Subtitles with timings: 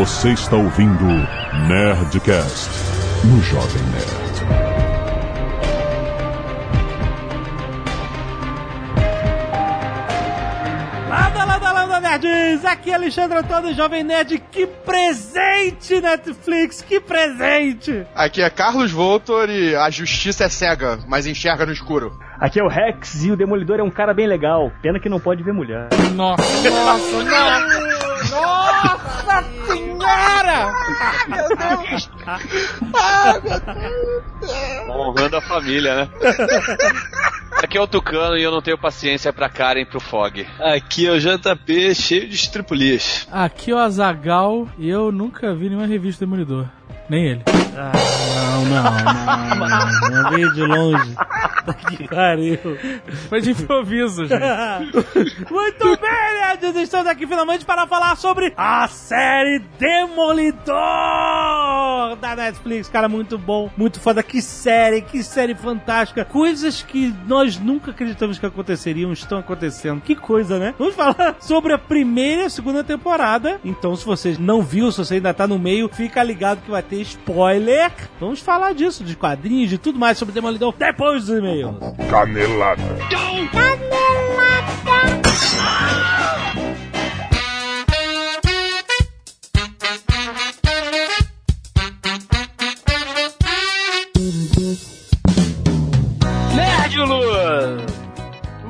[0.00, 1.04] Você está ouvindo
[1.68, 2.70] Nerdcast
[3.22, 4.30] no Jovem Nerd.
[11.06, 12.64] Landa, landa, landa, nerds!
[12.64, 14.42] Aqui é Alexandre Antônio, Jovem Nerd.
[14.50, 16.80] Que presente, Netflix!
[16.80, 18.06] Que presente!
[18.14, 22.18] Aqui é Carlos Voltor e a justiça é cega, mas enxerga no escuro.
[22.40, 24.72] Aqui é o Rex e o Demolidor é um cara bem legal.
[24.80, 25.90] Pena que não pode ver mulher.
[26.14, 27.89] Nossa, nossa, não!
[29.40, 30.72] Nossa senhora!
[31.28, 32.10] Meu Deus!
[34.88, 36.08] Honrando a família, né?
[37.62, 40.46] Aqui é o Tucano e eu não tenho paciência pra Karen e pro Fog.
[40.58, 43.28] Aqui é o JP cheio de estripulias.
[43.30, 46.66] Aqui é o Azagal e eu nunca vi nenhuma revista do Demolidor.
[47.08, 47.42] Nem ele.
[47.76, 47.92] Ah,
[48.64, 50.30] não, não, não, não.
[50.30, 51.16] Veio de longe.
[51.88, 52.58] Que pariu.
[53.28, 54.40] Foi de improviso, gente.
[55.50, 56.76] Muito bem, nerds!
[56.76, 60.56] Estamos aqui finalmente para falar sobre a série Demolidor
[62.20, 62.88] da Netflix.
[62.88, 64.22] Cara, muito bom, muito foda.
[64.22, 66.24] Que série, que série fantástica.
[66.24, 70.00] Coisas que nós nunca acreditamos que aconteceriam estão acontecendo.
[70.00, 70.74] Que coisa, né?
[70.78, 73.60] Vamos falar sobre a primeira e a segunda temporada.
[73.64, 76.82] Então, se você não viu, se você ainda tá no meio, fica ligado que vai
[76.82, 77.59] ter spoiler.
[78.18, 81.76] Vamos falar disso, de quadrinhos, de tudo mais sobre Demolidor depois dos e-mails.
[82.08, 82.82] Canelada.
[96.54, 97.90] Nerdluz!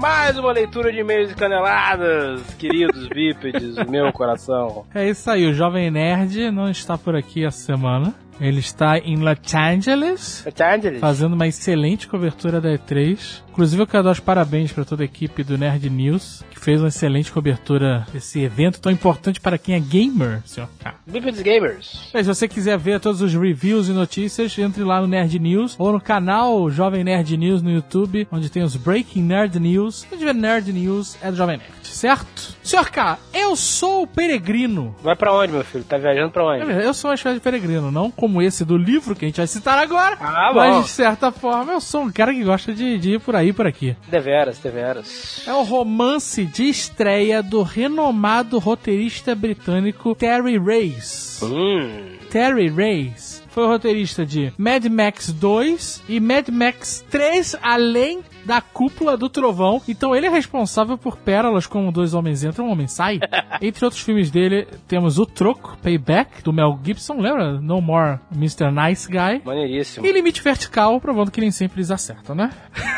[0.00, 4.86] Mais uma leitura de e-mails e caneladas, queridos bípedes meu coração.
[4.94, 8.14] É isso aí, o Jovem Nerd não está por aqui essa semana.
[8.40, 11.00] Ele está em Los Angeles, Los Angeles.
[11.00, 13.42] fazendo uma excelente cobertura da E3.
[13.50, 16.80] Inclusive, eu quero dar os parabéns para toda a equipe do Nerd News, que fez
[16.80, 20.94] uma excelente cobertura desse evento tão importante para quem é gamer, senhor K.
[21.06, 22.08] Bípedes Gamers.
[22.12, 25.74] Bem, se você quiser ver todos os reviews e notícias, entre lá no Nerd News
[25.78, 30.06] ou no canal Jovem Nerd News no YouTube, onde tem os Breaking Nerd News.
[30.08, 32.54] Se tiver Nerd News, é do Jovem Nerd, certo?
[32.62, 34.94] Senhor K, eu sou o peregrino.
[35.02, 35.84] Vai pra onde, meu filho?
[35.84, 36.70] Tá viajando pra onde?
[36.70, 39.46] Eu sou uma espécie de peregrino, não como esse do livro que a gente vai
[39.46, 40.18] citar agora.
[40.20, 43.34] Ah, mas, de certa forma, eu sou um cara que gosta de, de ir por
[43.34, 43.96] aí e por aqui.
[44.08, 45.42] Deveras, deveras.
[45.46, 51.40] É o romance de estreia do renomado roteirista britânico Terry Reis.
[51.42, 52.18] Hum.
[52.28, 58.60] Terry Reis foi o roteirista de Mad Max 2 e Mad Max 3, além da
[58.60, 59.80] Cúpula do Trovão.
[59.88, 63.20] Então ele é responsável por pérolas como Dois Homens Entram, Um Homem Sai.
[63.60, 67.60] Entre outros filmes dele, temos O Troco, Payback, do Mel Gibson, lembra?
[67.60, 68.70] No More Mr.
[68.70, 69.42] Nice Guy.
[69.44, 70.06] Maneiríssimo.
[70.06, 72.50] E Limite Vertical, provando que nem sempre eles acertam, né?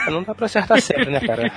[0.09, 1.53] Não dá pra acertar sempre, né, cara?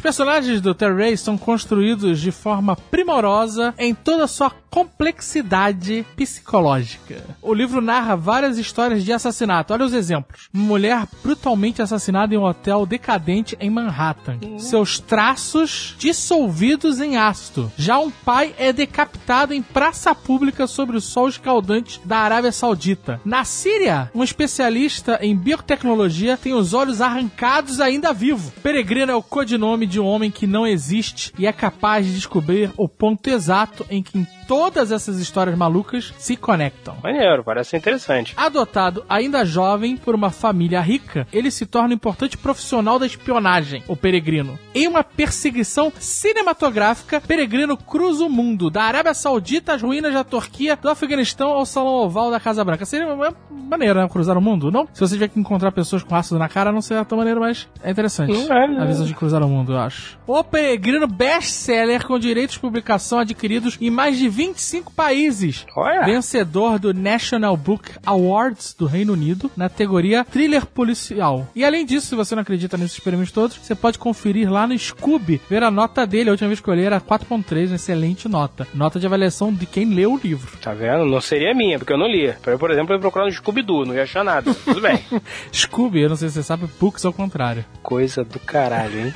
[0.00, 7.24] personagens do Terry Reis são construídos de forma primorosa em toda a sua complexidade psicológica.
[7.42, 9.72] O livro narra várias histórias de assassinato.
[9.72, 10.48] Olha os exemplos.
[10.54, 14.38] Uma mulher brutalmente assassinada em um hotel decadente em Manhattan.
[14.58, 17.70] Seus traços dissolvidos em ácido.
[17.76, 23.20] Já um pai é decapitado em praça pública sobre o sol escaldante da Arábia Saudita.
[23.24, 28.52] Na Síria, um especialista em biotecnologia tem os olhos arrancados ainda vivo.
[28.62, 32.70] Peregrino é o codinome de um homem que não existe e é capaz de descobrir
[32.76, 34.26] o ponto exato em que
[34.60, 36.94] todas essas histórias malucas se conectam.
[37.02, 38.34] Maneiro, parece interessante.
[38.36, 43.82] Adotado ainda jovem por uma família rica, ele se torna um importante profissional da espionagem,
[43.88, 44.58] o Peregrino.
[44.74, 50.76] Em uma perseguição cinematográfica, Peregrino cruza o mundo, da Arábia Saudita às ruínas da Turquia,
[50.76, 52.84] do Afeganistão ao Salão Oval da Casa Branca.
[52.84, 54.86] Seria uma maneira, né, cruzar o mundo, não?
[54.92, 57.66] Se você tiver que encontrar pessoas com ácido na cara, não seria tão maneiro, mas
[57.82, 58.34] é interessante.
[58.34, 58.82] É, né?
[58.82, 60.18] A visão de cruzar o mundo, eu acho.
[60.26, 65.66] O Peregrino best-seller com direitos de publicação adquiridos em mais de 25 países.
[65.76, 66.04] Olha.
[66.04, 71.46] Vencedor do National Book Awards do Reino Unido na categoria Thriller Policial.
[71.54, 74.76] E além disso, se você não acredita nesses prêmios todos, você pode conferir lá no
[74.78, 76.30] Scooby, ver a nota dele.
[76.30, 78.66] A última vez que eu olhei era 4.3, uma excelente nota.
[78.74, 80.58] Nota de avaliação de quem leu o livro.
[80.58, 81.04] Tá vendo?
[81.04, 82.34] Não seria minha, porque eu não li.
[82.46, 84.52] Eu, por exemplo, eu ia procurar no Scooby-Doo, não ia achar nada.
[84.52, 85.00] Tudo bem.
[85.52, 87.64] Scooby, eu não sei se você sabe, books ao contrário.
[87.82, 89.12] Coisa do caralho, hein?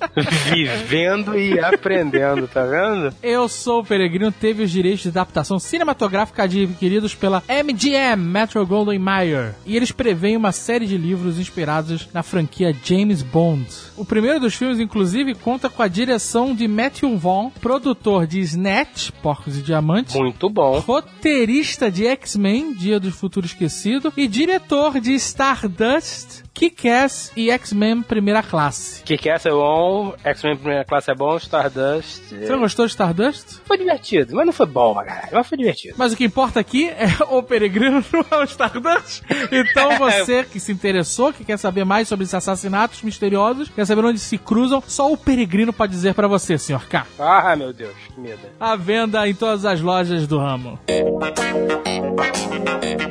[0.50, 3.14] Vivendo e aprendendo, tá vendo?
[3.22, 8.98] Eu Sou o Peregrino teve os direitos de adaptação cinematográfica adquiridos pela MGM, Metro Goldwyn
[8.98, 9.54] Mayer.
[9.64, 13.66] E eles preveem uma série de livros inspirados na franquia James Bond.
[13.96, 19.10] O primeiro dos filmes, inclusive, conta com a direção de Matthew Vaughn, produtor de Snatch,
[19.22, 20.78] Porcos e Diamantes, Muito bom.
[20.80, 28.42] roteirista de X-Men, Dia do Futuro Esquecido, e diretor de Stardust, Kick-Ass e X-Men Primeira
[28.42, 29.02] Classe.
[29.02, 29.54] Que é essa?
[29.96, 32.28] Bom, X-Men Primeira Classe é bom, Stardust...
[32.28, 33.60] Você não gostou de Stardust?
[33.64, 35.28] Foi divertido, mas não foi bom, caralho.
[35.32, 35.94] Mas foi divertido.
[35.96, 39.22] Mas o que importa aqui é o Peregrino não é o Stardust.
[39.50, 44.04] Então você que se interessou, que quer saber mais sobre esses assassinatos misteriosos, quer saber
[44.04, 46.86] onde se cruzam, só o Peregrino pode dizer pra você, Sr.
[46.86, 47.06] K.
[47.18, 48.40] Ah, meu Deus, que medo.
[48.60, 50.78] À venda em todas as lojas do ramo.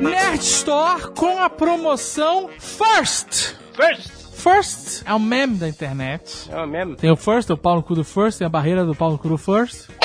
[0.00, 3.56] Nerd Store com a promoção First.
[3.72, 4.15] First!
[4.46, 6.48] First é um meme da internet.
[6.52, 6.94] É mesmo?
[6.94, 9.18] Tem o First, o pau no cu do First, tem a barreira do pau no
[9.18, 9.88] cu do First.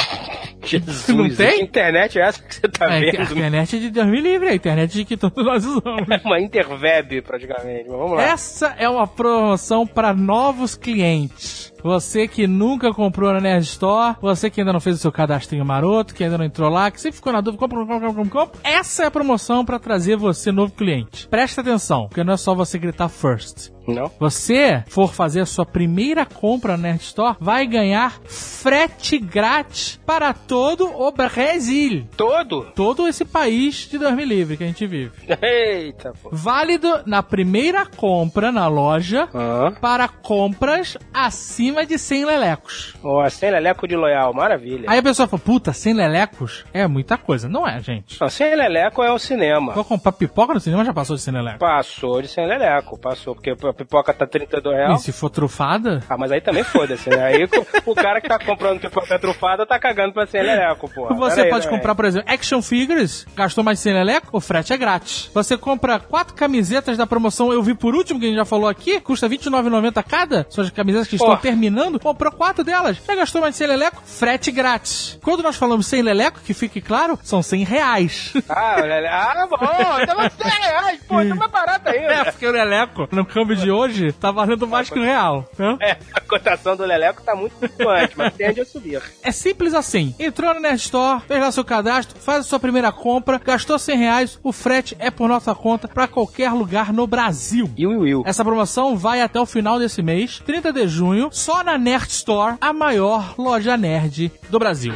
[0.64, 1.58] Jesus, Não tem?
[1.58, 3.34] Que internet é essa que você tá É, a vendo?
[3.34, 6.08] internet de Deus me livre, a internet de que todos nós usamos.
[6.10, 7.90] É uma interweb, praticamente.
[7.90, 8.24] Mas vamos lá.
[8.24, 11.72] Essa é uma promoção para novos clientes.
[11.84, 15.66] Você que nunca comprou na Nerd Store, você que ainda não fez o seu cadastrinho
[15.66, 18.46] maroto, que ainda não entrou lá, que sempre ficou na dúvida, compra, compra, compra, compra,
[18.46, 18.60] compra.
[18.64, 21.28] Essa é a promoção para trazer você novo cliente.
[21.28, 23.72] Presta atenção, porque não é só você gritar first.
[23.96, 24.12] Não?
[24.20, 30.34] Você for fazer a sua primeira compra na Nerd Store, vai ganhar frete grátis para
[30.34, 32.08] todo o Brasil.
[32.18, 32.64] Todo?
[32.76, 35.12] Todo esse país de me livre que a gente vive.
[35.42, 36.30] Eita, pô.
[36.32, 39.72] Válido na primeira compra na loja Ah.
[39.80, 42.96] para compras acima de 100 lelecos.
[43.04, 44.86] Ó, sem leleco de loyal, maravilha.
[44.90, 47.48] Aí a pessoa fala, puta, 100 lelecos é muita coisa.
[47.48, 48.20] Não é, gente.
[48.20, 49.74] Não, sem leleco é o cinema.
[49.74, 51.60] Vou comprar pipoca no cinema, já passou de 100 lelecos.
[51.60, 55.02] Passou de sem leleco, passou, porque pipoca tá 32 E reais.
[55.02, 57.24] se for trufada, Ah, mas aí também foda-se, né?
[57.24, 57.48] Aí
[57.86, 61.14] o cara que tá comprando pipoca trufada tá cagando pra sem leleco, pô.
[61.16, 64.78] você pode comprar, por exemplo, action figures, gastou mais de 100 leleco, o frete é
[64.78, 65.30] grátis.
[65.34, 68.68] Você compra quatro camisetas da promoção Eu Vi Por Último, que a gente já falou
[68.70, 71.42] aqui, custa R$29,90 cada, são as camisetas que estão Porra.
[71.42, 75.18] terminando, comprou quatro delas, já gastou mais de 100 leleco, frete grátis.
[75.24, 78.34] Quando nós falamos 100 leleco, que fique claro, são 100 reais.
[78.50, 78.76] Ah,
[79.12, 79.58] ah, bom,
[80.06, 82.32] tava 100 reais, pô, tá mais barato É, ainda.
[82.32, 85.46] porque o Leleco, no câmbio de hoje, tá valendo mais que o real.
[85.58, 85.78] né?
[85.82, 89.02] É, a cotação do leleco tá muito flutuante, mas tende a subir.
[89.22, 90.16] É simples assim.
[90.18, 93.98] Entrou no Nerd Store, fez lá seu cadastro, faz a sua primeira compra, gastou 100
[93.98, 97.70] reais, o frete é por nossa conta pra qualquer lugar no Brasil.
[97.78, 98.24] E o Will.
[98.26, 102.56] Essa promoção vai até o final desse mês, 30 de junho, só na Nerd Store,
[102.62, 104.94] a maior loja nerd do Brasil.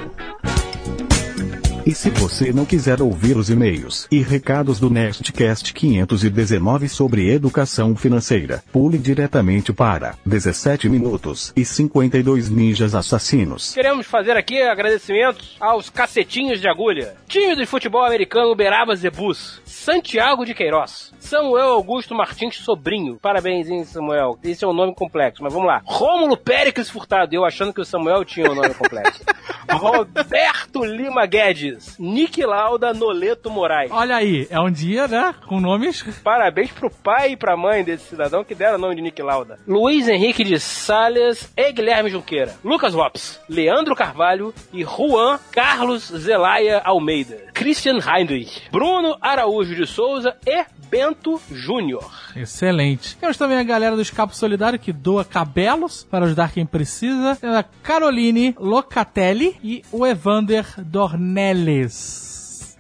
[1.86, 7.96] E se você não quiser ouvir os e-mails e recados do Nerdcast 519 sobre educação
[7.96, 13.72] financeira, pule diretamente para 17 minutos e 52 ninjas assassinos.
[13.72, 17.14] Queremos fazer aqui agradecimentos aos cacetinhos de agulha.
[17.28, 19.62] Time de futebol americano Uberaba Zebus.
[19.64, 21.14] Santiago de Queiroz.
[21.26, 23.18] Samuel Augusto Martins Sobrinho.
[23.20, 24.38] Parabéns, hein, Samuel.
[24.44, 25.82] Esse é um nome complexo, mas vamos lá.
[25.84, 27.34] Rômulo Péricles Furtado.
[27.34, 29.24] Eu achando que o Samuel tinha um nome complexo.
[29.72, 31.98] Roberto Lima Guedes.
[31.98, 33.92] Nick Lauda Noleto Moraes.
[33.92, 36.04] Olha aí, é um dia, né, com nomes...
[36.24, 39.60] Parabéns pro pai e pra mãe desse cidadão que deram o nome de Nick Lauda.
[39.68, 42.56] Luiz Henrique de Salles e Guilherme Junqueira.
[42.64, 47.46] Lucas Lopes, Leandro Carvalho e Juan Carlos Zelaya Almeida.
[47.54, 52.10] Christian Heinrich, Bruno Araújo de Souza e Bento Júnior.
[52.38, 53.18] Excelente.
[53.18, 57.38] Temos também a galera do Escapo Solidário que doa cabelos para ajudar quem precisa.
[57.44, 62.35] A Caroline Locatelli e o Evander Dornelles.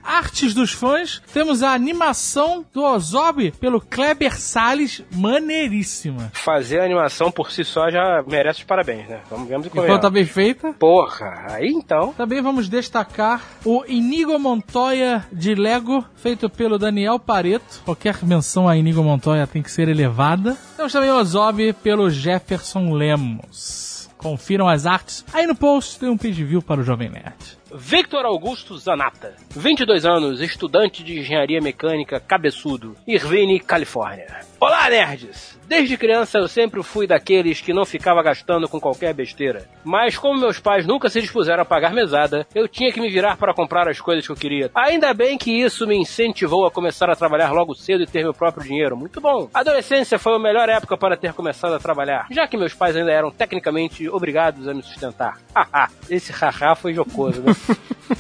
[0.05, 6.31] Artes dos fãs, temos a animação do Ozob pelo Kleber Salles, maneiríssima.
[6.33, 9.21] Fazer a animação por si só já merece os parabéns, né?
[9.29, 10.13] Vamos, vamos e Ficou tá convenhamos.
[10.13, 10.73] bem feita.
[10.73, 12.13] Porra, aí então.
[12.13, 17.81] Também vamos destacar o Inigo Montoya de Lego, feito pelo Daniel Pareto.
[17.83, 20.55] Qualquer menção a Inigo Montoya tem que ser elevada.
[20.77, 24.09] Temos também o Ozob pelo Jefferson Lemos.
[24.17, 25.23] Confiram as artes.
[25.33, 27.35] Aí no post tem um page view para o Jovem Nerd.
[27.77, 34.27] Victor Augusto Zanata, 22 anos, estudante de engenharia mecânica, cabeçudo, Irvine, Califórnia.
[34.61, 35.59] Olá, nerds!
[35.67, 39.67] Desde criança eu sempre fui daqueles que não ficava gastando com qualquer besteira.
[39.83, 43.35] Mas como meus pais nunca se dispuseram a pagar mesada, eu tinha que me virar
[43.35, 44.69] para comprar as coisas que eu queria.
[44.75, 48.33] Ainda bem que isso me incentivou a começar a trabalhar logo cedo e ter meu
[48.33, 48.95] próprio dinheiro.
[48.95, 49.49] Muito bom.
[49.53, 52.95] A adolescência foi a melhor época para ter começado a trabalhar, já que meus pais
[52.95, 55.39] ainda eram tecnicamente obrigados a me sustentar.
[55.55, 57.53] Haha, esse haha foi jocoso, né?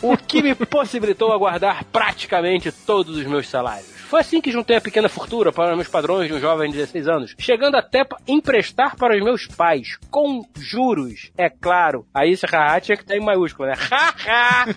[0.01, 3.94] O que me possibilitou a guardar praticamente todos os meus salários.
[4.05, 7.07] Foi assim que juntei a pequena fortuna para meus padrões de um jovem de 16
[7.07, 12.05] anos, chegando até emprestar para os meus pais, com juros, é claro.
[12.13, 13.75] Aí esse haha tinha que estar em maiúsculo, né?
[13.89, 14.67] Haha!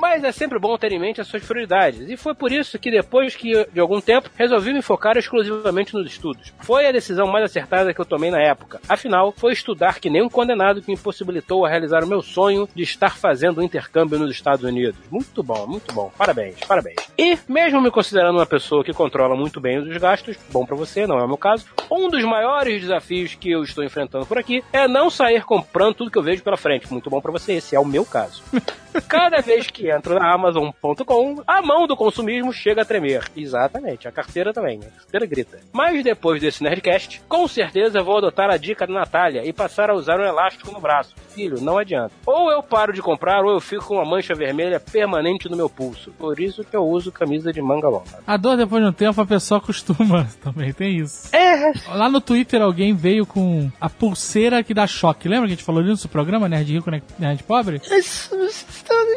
[0.00, 2.90] Mas é sempre bom ter em mente as suas prioridades, e foi por isso que
[2.90, 6.52] depois que, de algum tempo, resolvi me focar exclusivamente nos estudos.
[6.60, 8.80] Foi a decisão mais acertada que eu tomei na época.
[8.88, 12.68] Afinal, foi estudar que nem um condenado que me possibilitou a realizar o meu sonho
[12.74, 14.98] de estar fazendo um intercâmbio nos Estados Unidos.
[15.10, 16.10] Muito bom, muito bom.
[16.16, 16.96] Parabéns, parabéns.
[17.18, 21.06] E, mesmo me considerando uma pessoa que controla muito bem os gastos, bom pra você,
[21.06, 21.66] não é o meu caso.
[21.90, 26.10] Um dos maiores desafios que eu estou enfrentando por aqui é não sair comprando tudo
[26.10, 26.90] que eu vejo pela frente.
[26.90, 28.42] Muito bom pra você, esse é o meu caso.
[29.02, 33.24] Cada vez que entro na Amazon.com, a mão do consumismo chega a tremer.
[33.36, 34.80] Exatamente, a carteira também.
[34.80, 35.60] A carteira grita.
[35.72, 39.94] Mas depois desse Nerdcast, com certeza vou adotar a dica da Natália e passar a
[39.94, 41.14] usar um elástico no braço.
[41.34, 42.12] Filho, não adianta.
[42.24, 45.68] Ou eu paro de comprar, ou eu fico com uma mancha vermelha permanente no meu
[45.68, 46.10] pulso.
[46.12, 48.18] Por isso que eu uso camisa de manga longa.
[48.26, 50.26] A dor, depois de um tempo, a pessoa acostuma.
[50.42, 51.34] Também tem isso.
[51.34, 55.28] É, Lá no Twitter, alguém veio com a pulseira que dá choque.
[55.28, 57.80] Lembra que a gente falou nisso no programa, Nerd Rico, Nerd Pobre?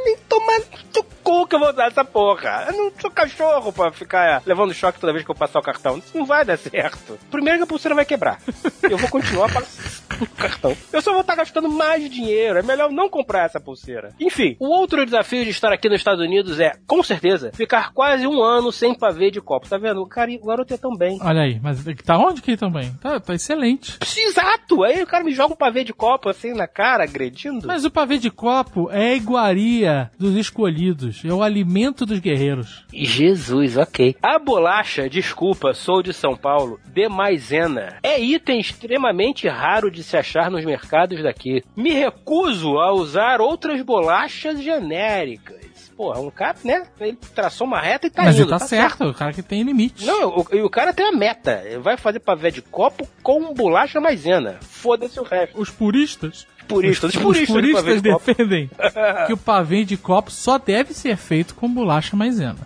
[0.06, 0.60] Nem tomar
[0.96, 2.66] no cu que eu vou usar essa porra.
[2.70, 5.98] Eu não sou cachorro pra ficar levando choque toda vez que eu passar o cartão.
[5.98, 7.18] Isso não vai dar certo.
[7.30, 8.40] Primeiro que a pulseira vai quebrar.
[8.84, 10.78] Eu vou continuar passando o cartão.
[10.92, 12.60] Eu só vou estar gastando mais dinheiro.
[12.60, 14.14] É melhor não comprar essa pulseira.
[14.20, 18.26] Enfim, o outro desafio de estar aqui nos Estados Unidos é, com certeza, ficar quase
[18.26, 19.70] um ano sem pavê de copo.
[19.70, 20.02] Tá vendo?
[20.02, 21.20] O, cara, o garoto é tão bem.
[21.22, 22.92] Olha aí, mas tá onde que ele também?
[23.02, 23.98] Tá, tá excelente.
[24.18, 24.84] Exato!
[24.84, 27.68] Aí o cara me joga um pavê de copo assim na cara, agredindo.
[27.68, 31.09] Mas o pavê de copo é a iguaria dos escolhidos.
[31.24, 32.86] É o alimento dos guerreiros.
[32.94, 34.16] Jesus, ok.
[34.22, 37.98] A bolacha, desculpa, sou de São Paulo, de maisena.
[38.04, 41.64] É item extremamente raro de se achar nos mercados daqui.
[41.76, 45.70] Me recuso a usar outras bolachas genéricas.
[46.00, 46.84] Porra, um cara, né?
[47.02, 48.44] Ele traçou uma reta e tá mas indo.
[48.44, 50.06] ele tá, certo, o cara que tem limite.
[50.06, 51.62] Não, o, e o cara tem a meta.
[51.66, 54.60] Ele vai fazer pavé de copo com bolacha maisena.
[54.62, 55.60] Foda-se o resto.
[55.60, 58.70] Os puristas Puristas, os Os puristas, de pavê puristas de defendem
[59.28, 62.58] que o pavê de copo só deve ser feito com bolacha maisena.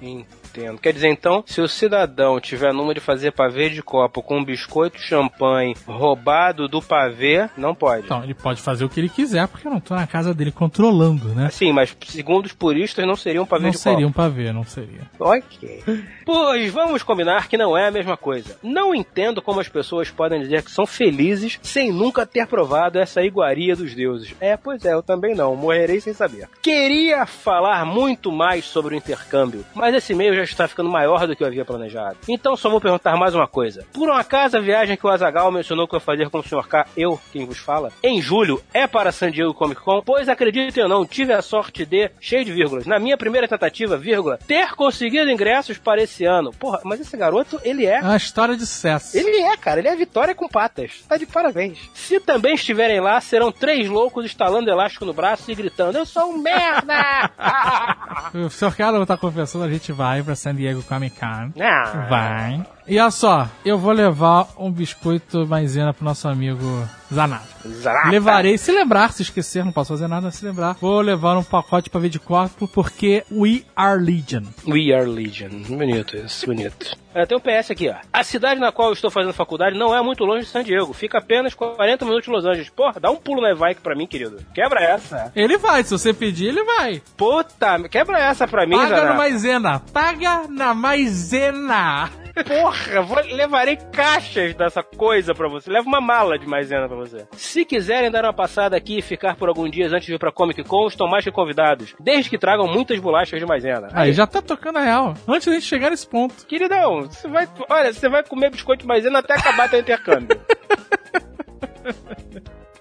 [0.82, 5.00] Quer dizer, então, se o cidadão tiver numa de fazer pavê de copo com biscoito
[5.00, 8.06] champanhe roubado do pavê, não pode.
[8.06, 10.52] Então, ele pode fazer o que ele quiser, porque eu não tô na casa dele
[10.52, 11.50] controlando, né?
[11.50, 14.08] Sim, mas segundo os puristas, não seria um pavê Não de seria copo.
[14.10, 15.02] um pavê, não seria.
[15.20, 15.84] Ok.
[16.26, 18.58] Pois vamos combinar que não é a mesma coisa.
[18.64, 23.22] Não entendo como as pessoas podem dizer que são felizes sem nunca ter provado essa
[23.22, 24.34] iguaria dos deuses.
[24.40, 25.54] É, pois é, eu também não.
[25.54, 26.48] Morrerei sem saber.
[26.62, 31.36] Queria falar muito mais sobre o intercâmbio, mas esse e-mail já está ficando maior do
[31.36, 32.18] que eu havia planejado.
[32.28, 33.86] Então só vou perguntar mais uma coisa.
[33.94, 36.44] Por um acaso a viagem que o Azagal mencionou que eu ia fazer com o
[36.44, 36.68] Sr.
[36.68, 40.02] K, eu, quem vos fala, em julho é para San Diego Comic Con?
[40.06, 43.98] Pois acreditem ou não, tive a sorte de, cheio de vírgulas, na minha primeira tentativa,
[43.98, 46.52] vírgula, ter conseguido ingressos para esse ano.
[46.52, 49.18] Porra, mas esse garoto, ele é É uma história de sucesso.
[49.18, 51.04] ele é, cara, ele é a vitória com patas.
[51.08, 51.78] Tá de parabéns.
[51.94, 56.32] Se também estiverem lá, serão três loucos estalando elástico no braço e gritando: Eu sou
[56.32, 57.32] um merda!
[58.34, 61.54] O senhor cara não tá confessando, a gente vai pra San Diego Comic Con.
[61.60, 62.08] Ah.
[62.10, 62.64] Vai.
[62.88, 67.54] E olha só, eu vou levar um biscoito maisena pro nosso amigo Zanato.
[67.66, 68.10] Zarata.
[68.10, 70.76] Levarei, se lembrar, se esquecer, não posso fazer nada, se lembrar.
[70.82, 74.44] Vou levar um pacote pra ver de corpo, porque we are Legion.
[74.68, 75.64] We are Legion.
[75.70, 76.98] Bonito isso, bonito.
[77.14, 77.96] É, tem um PS aqui, ó.
[78.12, 80.92] A cidade na qual eu estou fazendo faculdade não é muito longe de San Diego.
[80.94, 82.70] Fica apenas 40 minutos de Los Angeles.
[82.70, 84.44] Porra, dá um pulo na Evike pra mim, querido.
[84.54, 85.32] Quebra essa.
[85.36, 87.02] Ele vai, se você pedir, ele vai.
[87.16, 89.80] Puta, quebra essa pra mim, Paga no maisena.
[89.94, 92.10] Paga na maisena.
[92.42, 95.70] Porra, vou, levarei caixas dessa coisa pra você.
[95.70, 97.28] Leva uma mala de maisena pra você.
[97.34, 100.32] Se quiserem dar uma passada aqui e ficar por alguns dias antes de ir pra
[100.32, 101.94] Comic Con, estão mais que convidados.
[102.00, 103.90] Desde que tragam muitas bolachas de maisena.
[103.94, 105.14] Aí já tá tocando a real.
[105.28, 106.46] Antes da gente chegar nesse ponto.
[106.48, 107.48] Queridão, você vai.
[107.70, 110.40] Olha, você vai comer biscoito de maisena até acabar teu intercâmbio.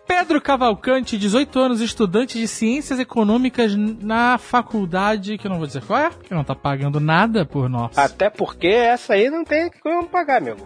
[0.06, 5.82] Pedro Cavalcante, 18 anos, estudante de Ciências Econômicas na faculdade, que eu não vou dizer
[5.84, 7.96] qual é, que não tá pagando nada por nós.
[7.96, 10.56] até porque essa aí não tem como pagar, meu.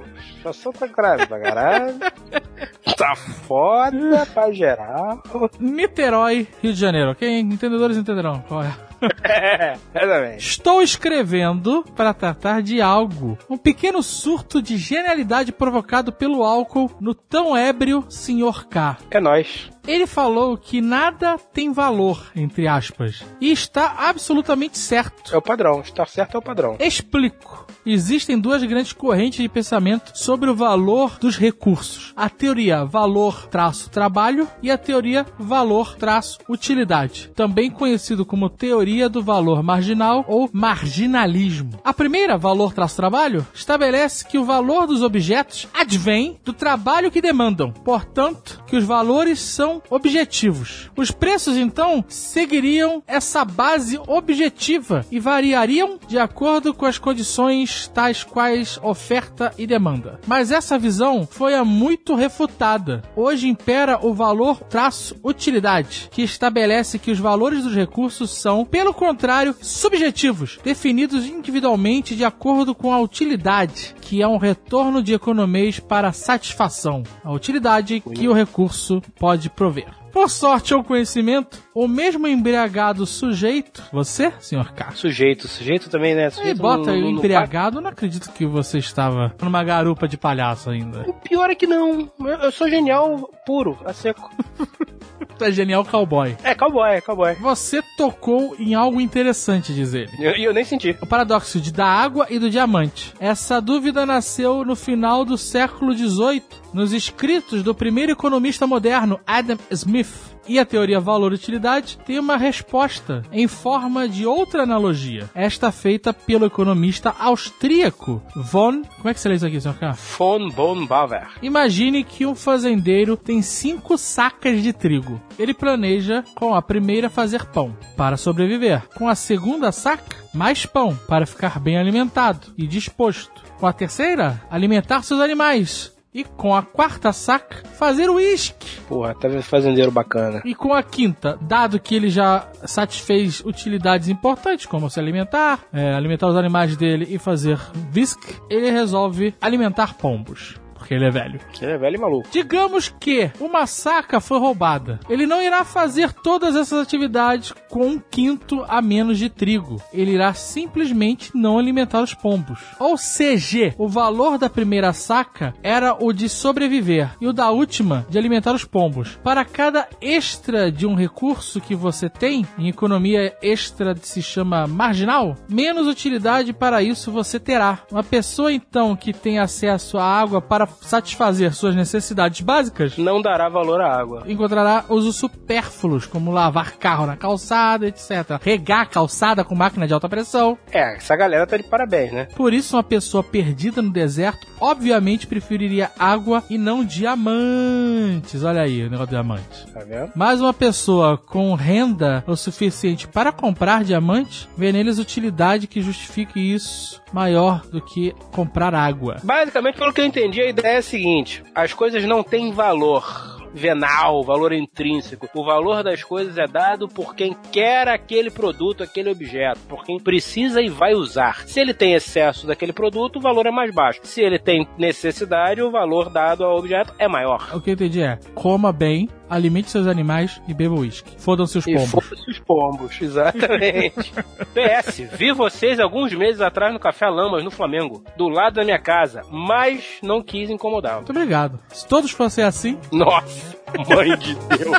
[0.42, 1.94] Só sou tá grave pra caralho.
[2.96, 5.22] Tá foda pra geral.
[5.60, 7.40] Niterói, Rio de Janeiro, ok?
[7.40, 8.74] Entendedores entenderão qual é.
[9.22, 10.38] É, exatamente.
[10.38, 13.38] Estou escrevendo para tratar de algo.
[13.48, 18.66] Um pequeno surto de genialidade provocado pelo álcool no tão ébrio Sr.
[18.68, 18.98] K.
[19.10, 19.70] É nóis.
[19.86, 23.24] Ele falou que nada tem valor, entre aspas.
[23.40, 25.34] E está absolutamente certo.
[25.34, 25.80] É o padrão.
[25.80, 26.76] Estar certo é o padrão.
[26.80, 27.65] Explico.
[27.88, 32.12] Existem duas grandes correntes de pensamento sobre o valor dos recursos.
[32.16, 40.50] A teoria valor-trabalho e a teoria valor-utilidade, também conhecido como teoria do valor marginal ou
[40.52, 41.78] marginalismo.
[41.84, 48.64] A primeira, valor-trabalho, estabelece que o valor dos objetos advém do trabalho que demandam, portanto,
[48.66, 50.90] que os valores são objetivos.
[50.96, 58.22] Os preços, então, seguiriam essa base objetiva e variariam de acordo com as condições tais
[58.22, 60.20] quais oferta e demanda.
[60.26, 63.02] Mas essa visão foi há muito refutada.
[63.16, 68.94] Hoje impera o valor traço utilidade, que estabelece que os valores dos recursos são pelo
[68.94, 75.80] contrário, subjetivos, definidos individualmente de acordo com a utilidade, que é um retorno de economês
[75.80, 80.05] para satisfação, a utilidade que o recurso pode prover.
[80.16, 86.30] Por sorte ou conhecimento, o mesmo embriagado sujeito, você, senhor K, Sujeito, sujeito também, né?
[86.30, 90.08] Sujeito bota não- aí não- o não embriagado, não acredito que você estava numa garupa
[90.08, 91.04] de palhaço ainda.
[91.06, 92.10] O pior é que não.
[92.42, 94.30] Eu, sou genial puro, a seco.
[95.38, 96.34] É genial cowboy.
[96.42, 97.34] É, cowboy, é cowboy.
[97.34, 100.10] Você tocou em algo interessante, diz ele.
[100.18, 100.96] E eu, e eu nem senti.
[101.02, 103.12] O paradoxo de da água e do diamante.
[103.20, 106.42] Essa dúvida nasceu no final do século XVIII,
[106.76, 110.36] nos escritos do primeiro economista moderno, Adam Smith.
[110.46, 115.28] E a teoria valor-utilidade tem uma resposta em forma de outra analogia.
[115.34, 118.82] Esta feita pelo economista austríaco von.
[118.82, 119.92] Como é que você lê isso aqui, senhor K?
[119.92, 121.26] Von Bon Bauer.
[121.42, 125.20] Imagine que um fazendeiro tem cinco sacas de trigo.
[125.36, 128.86] Ele planeja, com a primeira, fazer pão para sobreviver.
[128.94, 133.42] Com a segunda saca, mais pão para ficar bem alimentado e disposto.
[133.58, 135.95] Com a terceira, alimentar seus animais.
[136.16, 138.80] E com a quarta saca, fazer uísque.
[138.88, 140.40] Porra, tá vendo fazendeiro bacana.
[140.46, 145.92] E com a quinta, dado que ele já satisfez utilidades importantes, como se alimentar, é,
[145.92, 147.60] alimentar os animais dele e fazer
[147.94, 150.58] whisky, ele resolve alimentar pombos.
[150.86, 151.40] Porque ele é velho.
[151.60, 152.28] Ele é velho e maluco.
[152.30, 155.00] Digamos que uma saca foi roubada.
[155.10, 159.82] Ele não irá fazer todas essas atividades com um quinto a menos de trigo.
[159.92, 162.60] Ele irá simplesmente não alimentar os pombos.
[162.78, 168.06] Ou seja, o valor da primeira saca era o de sobreviver e o da última
[168.08, 169.18] de alimentar os pombos.
[169.24, 175.34] Para cada extra de um recurso que você tem, em economia extra se chama marginal,
[175.48, 177.80] menos utilidade para isso você terá.
[177.90, 183.48] Uma pessoa então que tem acesso à água para satisfazer suas necessidades básicas Não dará
[183.48, 184.22] valor à água.
[184.26, 188.38] encontrará usos supérfluos, como lavar carro na calçada, etc.
[188.40, 190.58] Regar a calçada com máquina de alta pressão.
[190.70, 192.28] É, essa galera tá de parabéns, né?
[192.36, 198.42] Por isso, uma pessoa perdida no deserto, obviamente preferiria água e não diamantes.
[198.44, 199.66] Olha aí o negócio de diamante.
[199.72, 200.12] Tá vendo?
[200.14, 206.38] Mas uma pessoa com renda o suficiente para comprar diamantes, vê neles utilidade que justifique
[206.38, 209.16] isso maior do que comprar água.
[209.22, 213.36] Basicamente, pelo que eu entendi, a ideia é a seguinte: as coisas não têm valor
[213.56, 215.28] venal, valor intrínseco.
[215.34, 219.98] O valor das coisas é dado por quem quer aquele produto, aquele objeto, por quem
[219.98, 221.46] precisa e vai usar.
[221.46, 224.00] Se ele tem excesso daquele produto, o valor é mais baixo.
[224.02, 227.50] Se ele tem necessidade, o valor dado ao objeto é maior.
[227.54, 231.12] O que eu entendi é: coma bem, alimente seus animais e beba uísque.
[231.18, 231.90] Fodam-se os pombos.
[231.90, 234.12] foda-se os pombos, exatamente.
[234.54, 238.78] PS, vi vocês alguns meses atrás no Café Lamas, no Flamengo, do lado da minha
[238.78, 240.98] casa, mas não quis incomodá-lo.
[240.98, 241.58] Muito obrigado.
[241.68, 243.56] Se todos fossem assim, Nossa,
[243.88, 244.78] mãe de Deus.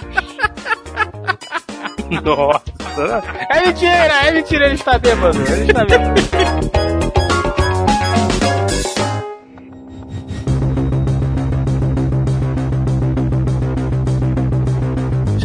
[2.23, 3.23] Nossa.
[3.49, 5.37] É mentira, é mentira, ele está bêbado.
[5.37, 6.86] Ele está bêbado.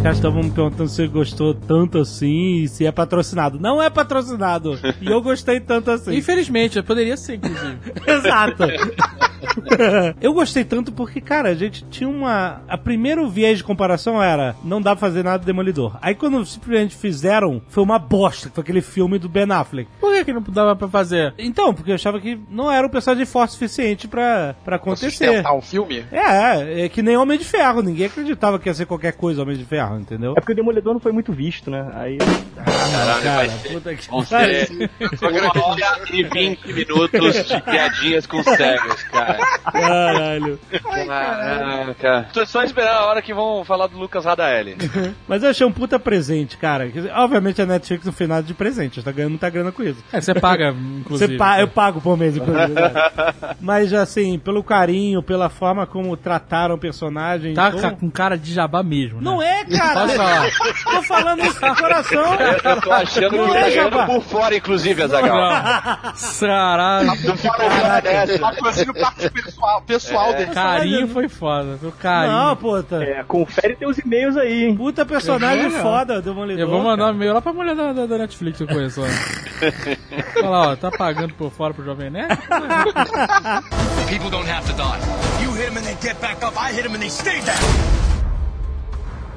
[0.02, 3.60] Caras estavam me perguntando se gostou tanto assim e se é patrocinado.
[3.60, 4.76] Não é patrocinado.
[5.00, 6.16] E eu gostei tanto assim.
[6.16, 7.78] infelizmente, poderia ser, inclusive.
[8.04, 8.64] Exato.
[10.20, 12.62] eu gostei tanto porque, cara, a gente tinha uma.
[12.68, 15.96] A primeiro viés de comparação era não dá pra fazer nada do Demolidor.
[16.00, 19.88] Aí quando simplesmente fizeram, foi uma bosta, que foi aquele filme do Ben Affleck.
[20.00, 21.34] Por que, que não dava pra fazer?
[21.38, 24.76] Então, porque eu achava que não era um personagem forte o suficiente pra, pra Pra
[24.76, 25.10] acontecer.
[25.10, 26.04] sustentar um filme?
[26.10, 27.82] É, é que nem Homem de Ferro.
[27.82, 30.32] Ninguém acreditava que ia ser qualquer coisa Homem de Ferro, entendeu?
[30.36, 31.90] É porque o Demolidor não foi muito visto, né?
[31.94, 32.18] Aí.
[32.56, 33.68] Caralho, vai ser.
[33.72, 34.68] puta que Vão ser
[35.20, 39.38] uma hora e 20 minutos de piadinhas com cegos, cara.
[39.72, 40.59] Caralho.
[41.07, 42.28] Caraca.
[42.33, 44.76] Tô só esperando a hora que vão falar do Lucas Radaeli.
[45.28, 46.90] Mas eu achei um puta presente, cara.
[47.16, 50.02] Obviamente a Netflix não fez nada de presente, tá ganhando muita grana com isso.
[50.12, 51.37] É, você paga, Você inclusive.
[51.37, 52.68] pa eu pago por mês, inclusive.
[52.72, 52.92] né?
[53.61, 57.55] Mas assim, pelo carinho, pela forma como trataram o personagem.
[57.55, 59.24] Tá então- com cara de jabá mesmo, né?
[59.24, 60.07] Não é, cara!
[60.85, 62.35] Tô falando isso do coração!
[62.64, 64.07] Eu tô achando que Não tá é, ganhando Jabá.
[64.07, 65.37] por fora, inclusive, Azagal.
[66.40, 67.11] Caralho.
[68.40, 68.94] Patrocínio
[69.32, 70.52] pessoal, pessoal dele.
[70.52, 71.78] Carinho foi foda.
[71.82, 72.36] O carinho.
[72.36, 73.02] Não, puta.
[73.02, 74.76] É, confere teus e-mails aí, hein?
[74.76, 76.60] Puta personagem vou, foda, Demolidor.
[76.60, 79.02] Eu vou mandar um e-mail lá pra mulher da, da, da Netflix que eu conheço.
[79.02, 79.06] Ó.
[80.38, 82.28] Olha lá, ó, tá pagando por fora pro Jovem Nerd?
[84.08, 85.42] People don't have to die.
[85.42, 86.56] You hit them and they get back up.
[86.56, 88.02] I hit them and they stay down.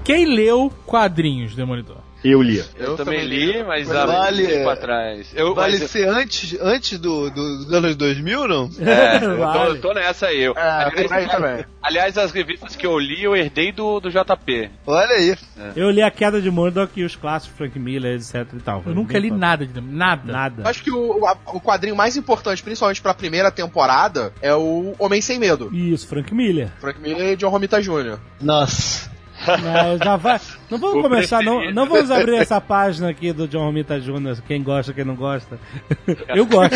[0.03, 2.04] Quem leu quadrinhos, Demolidor?
[2.27, 2.63] Eu li.
[2.77, 5.27] Eu, também li, mas Mas há vale- muito tempo atrás.
[5.35, 8.69] Eu, Vale mas- ser antes, antes do, do- dos anos 2000, não?
[8.81, 9.69] É, eu tô, Vale.
[9.69, 10.41] eu tô nessa aí.
[10.41, 11.65] Eu, É, por aí também.
[11.83, 14.71] aliás, as revistas que eu li, eu herdei do, do JP.
[14.87, 15.35] Olha aí.
[15.75, 18.81] Eu li A Queda de Murdoch e os clássicos, Frank Miller, etc e tal.
[18.85, 20.31] Eu nunca li nada de nada.
[20.31, 20.63] Nada.
[20.63, 24.53] Eu acho que o, o, a- o quadrinho mais importante, principalmente pra primeira temporada, é
[24.55, 25.69] o Homem Sem Medo.
[25.75, 26.69] Isso, Frank Miller.
[26.79, 28.17] Frank Miller e John Romita Jr.
[28.41, 29.13] Nossa.
[29.47, 30.39] Mas já vai.
[30.69, 31.75] Não vamos O começar, não, preferido.
[31.79, 35.59] não vamos abrir essa página aqui do John Romita Jr., quem gosta, quem não gosta.
[36.29, 36.75] Eu gosto.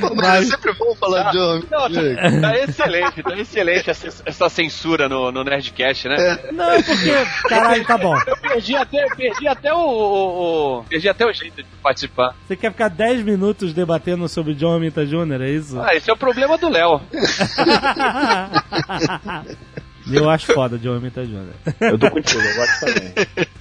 [0.00, 1.64] Pô, mas, é sempre bom falar de homem.
[1.70, 6.38] Não, tá, tá excelente, tá excelente essa, essa censura no, no Nerdcast, né?
[6.52, 7.12] Não, porque.
[7.48, 8.16] Caralho, tá bom.
[8.26, 12.34] Eu perdi até, perdi até o, o- o- Perdi até o jeito de participar.
[12.46, 15.80] Você quer ficar 10 minutos debatendo sobre John Romita Jr., é isso?
[15.80, 17.00] Ah, esse é o problema do Léo.
[20.10, 21.52] Eu acho foda John Romita Jr.
[21.80, 23.12] Eu tô contigo, eu gosto também.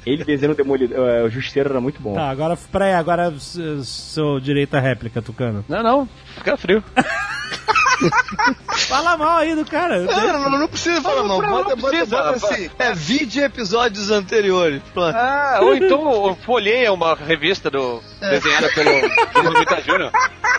[0.06, 2.14] Ele desenhando o Demolidor, é, o Justeiro era muito bom.
[2.14, 5.64] Tá, agora, peraí, agora seu direito à réplica, Tucano.
[5.70, 6.84] Não, não, fica frio.
[8.92, 10.00] Fala mal aí do cara.
[10.02, 11.42] Não, não, não precisa falar mal.
[11.42, 12.70] não Bota, bota, bota assim.
[12.78, 14.82] É vídeo episódios anteriores.
[14.98, 18.92] Ah, ou então folheia uma revista do, desenhada pelo
[19.34, 20.12] Bruno Vita Júnior.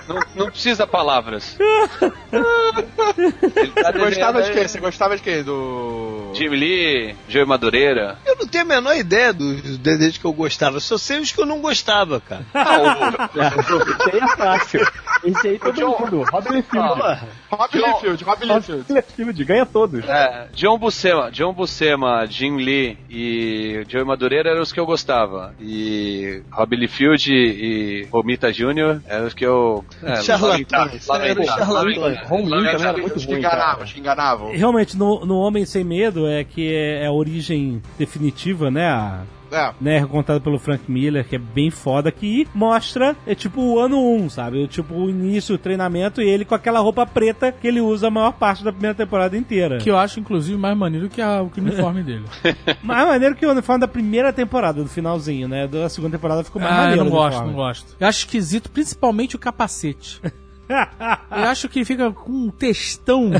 [0.09, 1.57] Não, não precisa palavras.
[2.33, 4.69] Tá Você gostava de quê?
[4.69, 5.43] Você gostava de quê?
[5.43, 6.31] Do.
[6.35, 8.17] Jim Lee, Joey Madureira.
[8.25, 10.77] Eu não tenho a menor ideia dos desenhos que eu gostava.
[10.77, 12.45] Eu só sei os que eu não gostava, cara.
[12.55, 14.81] Esse aí é fácil.
[15.25, 16.23] Esse aí todo John- mundo.
[16.33, 17.03] Robin Liefeld.
[17.03, 17.21] Ah.
[17.57, 19.45] Rob Liefeld, Rob Liefeld.
[19.45, 20.05] Ganha todos.
[20.09, 25.55] É, John Buscema, John Buscema, Jim Lee e Joey Madureira eram os que eu gostava.
[25.61, 29.01] E Robbie Liefeld e Romita Jr.
[29.07, 29.85] eram os que eu.
[30.03, 31.07] É, Charlatães,
[32.29, 32.47] ruim,
[33.39, 34.53] enganavam, enganavam.
[34.53, 38.89] Realmente, no, no Homem Sem Medo é que é, é a origem definitiva, né?
[38.89, 39.73] A, É.
[39.81, 43.99] né, contada pelo Frank Miller, que é bem foda, que mostra, é tipo o ano
[44.17, 44.67] 1, sabe?
[44.67, 48.11] Tipo o início, o treinamento e ele com aquela roupa preta que ele usa a
[48.11, 49.79] maior parte da primeira temporada inteira.
[49.79, 52.25] Que eu acho, inclusive, mais maneiro que a- o que o uniforme dele.
[52.83, 55.67] Mais maneiro que o uniforme da primeira temporada, do finalzinho, né?
[55.67, 57.05] Da segunda temporada ficou mais ah, eu maneiro.
[57.05, 57.49] não o gosto, uniforme.
[57.51, 57.97] não gosto.
[58.01, 60.21] Eu acho esquisito, principalmente o capacete.
[60.69, 63.31] Eu acho que ele fica com um textão.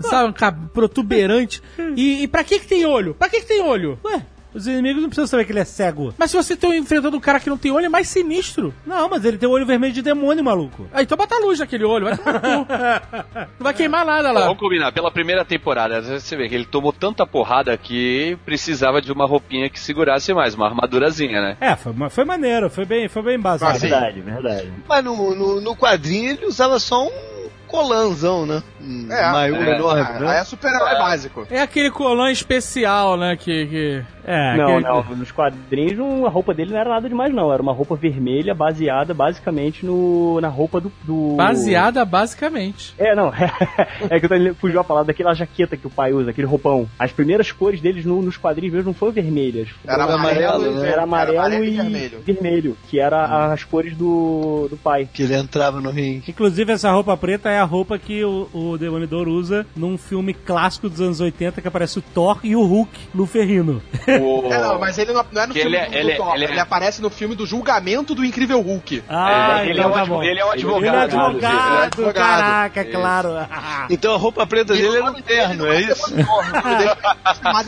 [0.00, 1.62] sabe, um protuberante.
[1.96, 3.14] E, e pra que que tem olho?
[3.14, 3.98] Pra que que tem olho?
[4.04, 4.22] Ué,
[4.54, 6.14] os inimigos não precisam saber que ele é cego.
[6.18, 8.74] Mas se você tá enfrentando um cara que não tem olho, é mais sinistro.
[8.86, 10.88] Não, mas ele tem o olho vermelho de demônio, maluco.
[10.92, 12.72] Ah, então bota a luz naquele olho, vai tomar no cu.
[13.60, 14.42] Não vai queimar nada lá.
[14.42, 19.12] Vamos combinar, pela primeira temporada, você vê que ele tomou tanta porrada que precisava de
[19.12, 21.56] uma roupinha que segurasse mais, uma armadurazinha, né?
[21.60, 23.40] É, foi, foi maneiro, foi bem, foi bem.
[23.44, 24.72] Assim, Verdade, verdade.
[24.88, 28.62] Mas no, no, no quadrinho ele usava só um colanzão, né?
[28.80, 30.38] Um É, maior é, enorme, Aí né?
[30.40, 31.46] é super-herói básico.
[31.50, 33.36] É aquele colã especial, né?
[33.36, 33.66] Que.
[33.66, 34.04] que...
[34.24, 37.52] É, Não, aquele- não, nos quadrinhos a roupa dele não era nada demais, não.
[37.52, 40.92] Era uma roupa vermelha baseada basicamente no, na roupa do.
[41.04, 41.34] do...
[41.36, 42.94] Baseada basicamente.
[42.98, 43.32] É, não.
[44.10, 46.88] é que eu fugiu a palavra daquela jaqueta que o pai usa, aquele roupão.
[46.98, 49.68] As primeiras cores deles no- nos quadrinhos mesmo não foram vermelhas.
[49.84, 50.88] Era Era amarelo, amarelo, e né?
[50.90, 52.20] Era amarelo, amarelo e, vermelho.
[52.24, 55.08] vermelho, que era as cores do, do pai.
[55.12, 56.24] Que ele entrava no ringue.
[56.30, 60.88] Inclusive, essa roupa preta é a roupa que o, o Demolidor usa num filme clássico
[60.88, 63.80] dos anos 80 que aparece o Thor e o Hulk no Ferrino.
[64.18, 64.52] O...
[64.52, 66.14] É, não, mas ele não, não é no Que filme ele é- do, ele é-
[66.16, 69.04] do Thor, ele ele, é- aparece no filme do julgamento do Incrível Hulk.
[69.08, 70.22] Ah, ele, é então um tá advo- bom.
[70.22, 70.84] ele é um advogado.
[70.86, 71.46] Ele é advogado, Ele
[71.80, 72.14] é advogado.
[72.14, 72.90] caraca, Isso.
[72.92, 73.30] claro.
[73.90, 76.14] Então a roupa preta dele era um terno, é isso?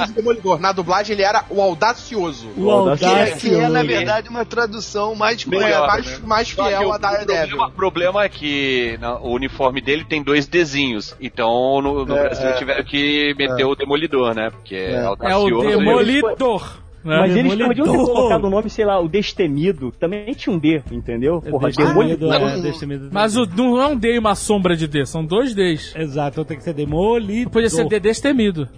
[0.06, 0.60] De Demolidor.
[0.60, 2.48] Na dublagem ele era o audacioso.
[2.56, 3.40] O Que é, Audacioso.
[3.40, 6.98] que é, na verdade, uma tradução mais Melhor, mais, mais Só que fiel o, a
[6.98, 7.60] Daredevil.
[7.60, 11.14] o problema é que na- o uniforme dele tem dois desenhos.
[11.20, 12.52] Então no, no É, Brasil é.
[12.52, 14.50] tiveram que meter o Demolidor, né?
[14.50, 14.94] Porque é, É.
[14.94, 15.80] É o audacioso.
[16.32, 17.04] E- Demolidor.
[17.04, 17.18] né?
[17.28, 19.92] Mas eles podiam ter colocado o nome, sei lá, o Destemido.
[19.98, 21.40] Também tinha um D, entendeu?
[21.42, 22.58] Porra, Demolidor, Demolidor.
[22.58, 23.08] é, Destemido.
[23.12, 25.94] Mas o, não é um D e uma sombra de D, são dois Ds.
[25.96, 27.52] Exato, então tem que ser Demolidor.
[27.52, 28.68] Podia ser D destemido.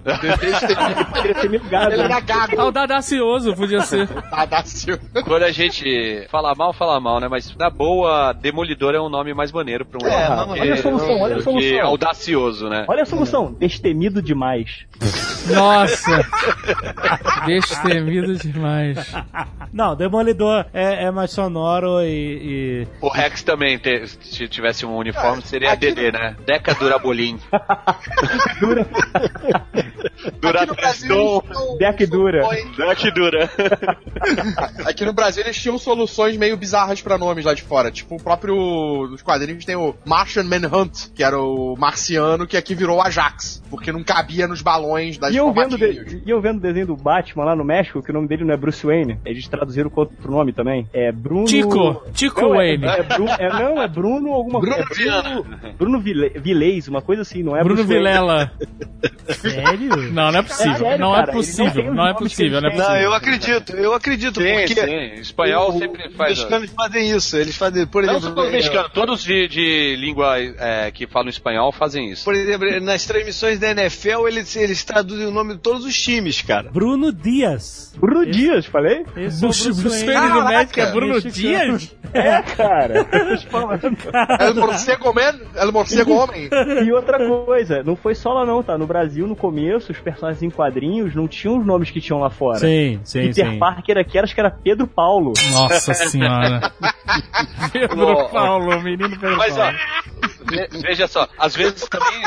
[1.41, 1.93] Ter me ligado.
[1.93, 2.05] Ele né?
[2.05, 2.61] era gago.
[2.61, 4.09] Audacioso podia ser.
[4.31, 5.01] Audacioso.
[5.25, 7.29] Quando a gente fala mal, fala mal, né?
[7.29, 10.77] Mas na boa, Demolidor é um nome mais maneiro pra um É, mas- olha a
[10.77, 11.87] solução, olha a que solução.
[11.87, 12.85] audacioso, né?
[12.89, 14.85] Olha a solução, destemido demais.
[15.47, 16.27] Nossa.
[17.47, 19.12] Destemido demais.
[19.72, 22.85] Não, Demolidor é, é mais sonoro e.
[22.85, 26.37] e- O Rex também, te- se tivesse um uniforme, seria aqui- DD, né?
[26.46, 27.38] Deca Durabolim.
[30.27, 32.43] Aqui no Brasil tinham Deck dura.
[32.43, 33.51] soluções- que dura.
[34.87, 37.91] Aqui no Brasil eles tinham soluções meio bizarras pra nomes lá de fora.
[37.91, 38.55] Tipo, o próprio.
[39.11, 43.63] Nos quadrinhos tem o Martian Manhunt, que era o marciano que aqui virou o Ajax.
[43.71, 46.87] Porque não cabia nos balões das E eu, vendo de- e eu vendo o desenho
[46.87, 49.91] do Batman lá no México, que o nome dele não é Bruce Wayne, eles traduziram
[49.91, 50.89] com outro nome também.
[50.93, 51.45] É Bruno.
[51.45, 52.87] Tico, Tico Não, é- Wayne.
[52.87, 54.93] É, Bru- é- não, é Bruno alguma Bruno coisa.
[54.93, 55.45] É Viana.
[55.79, 58.05] Bruno Vile, Vilês, uma coisa assim, não é Bruno Bruce Wayne.
[58.05, 58.53] Vilela.
[59.29, 60.13] Sério?
[60.14, 60.77] Não, não é possível.
[60.79, 61.90] sério, não cara, é eles não possível.
[61.90, 62.88] os Não é possível, não é possível.
[62.94, 65.20] Não, eu acredito, eu acredito, Sim, porque sim.
[65.20, 66.31] Espanhol o- sempre os faz.
[66.38, 67.37] mexicanos fazem isso.
[67.37, 71.07] Eles fazem, por Não exemplo, só os é, mexicanos, todos de, de língua é, que
[71.07, 72.24] falam espanhol fazem isso.
[72.24, 76.40] por exemplo, nas transmissões da NFL, eles, eles traduzem o nome de todos os times,
[76.42, 76.70] cara.
[76.70, 77.92] Bruno Dias.
[77.98, 79.05] Bruno Dias, falei?
[79.16, 80.33] Esse é o Bruce Wayne.
[80.33, 81.79] Do México é Bruno mexicano.
[81.79, 81.96] Dias?
[82.12, 83.07] É, cara.
[84.55, 86.48] Morcego Man, El Morcego Homem.
[86.85, 88.77] E outra coisa, não foi só lá não, tá?
[88.79, 92.31] No Brasil, no começo, os personagens em quadrinhos não tinham os nomes que tinham lá
[92.31, 92.59] fora.
[92.59, 93.59] Sim, sim, Peter sim.
[93.59, 95.33] Parker aqui, acho que era Pedro Paulo.
[95.51, 96.71] Nossa senhora.
[97.73, 98.29] Pedro Ó, ó.
[98.29, 99.73] Paulo, menino Pedro Mas ó, Paulo.
[99.73, 100.34] ve-
[100.83, 102.22] veja só, às vezes também.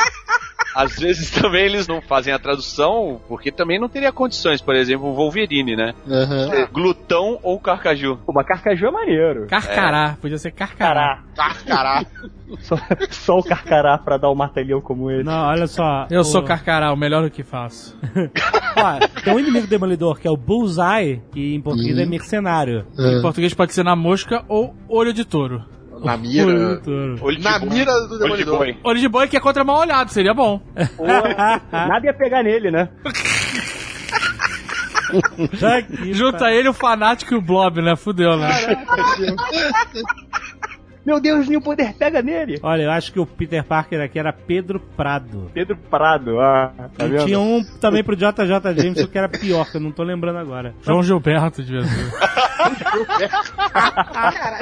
[0.76, 5.08] Às vezes também eles não fazem a tradução, porque também não teria condições, por exemplo,
[5.08, 5.96] o Wolverine, né?
[6.08, 8.18] É, Glutão ou Carcaju.
[8.24, 9.48] Pô, mas Carcaju é maneiro.
[9.48, 11.24] Carcará, podia ser Carcará.
[11.36, 11.56] Cará.
[11.66, 12.08] Caralho.
[12.62, 12.78] Só,
[13.10, 15.22] só o Carcará pra dar um martelhão como ele.
[15.24, 16.08] Não, olha só.
[16.10, 17.98] Eu o- sou Carcará, o melhor do que faço.
[18.78, 22.86] Ó, tem um inimigo demolidor que é o Bullseye, que em português é mercenário.
[22.98, 25.66] Em português pode ser na mosca ou olho de touro.
[26.04, 26.82] Na mira.
[27.22, 27.70] Olho de Na boi.
[27.70, 28.58] mira do Olho de Demolidor.
[28.58, 28.78] boi.
[28.84, 30.62] Olho de boi que é contra mal olhado, seria bom.
[31.72, 32.90] Nada ia pegar nele, né?
[36.12, 37.96] Junta ele, o fanático e o blob, né?
[37.96, 38.50] Fudeu, né?
[41.08, 42.60] Meu Deus, nenhum poder pega nele.
[42.62, 45.50] Olha, eu acho que o Peter Parker aqui era Pedro Prado.
[45.54, 47.24] Pedro Prado, ah, tá E vendo?
[47.26, 50.76] tinha um também pro JJ Jameson que era pior, que eu não tô lembrando agora.
[50.82, 52.12] João Gilberto, devia ser.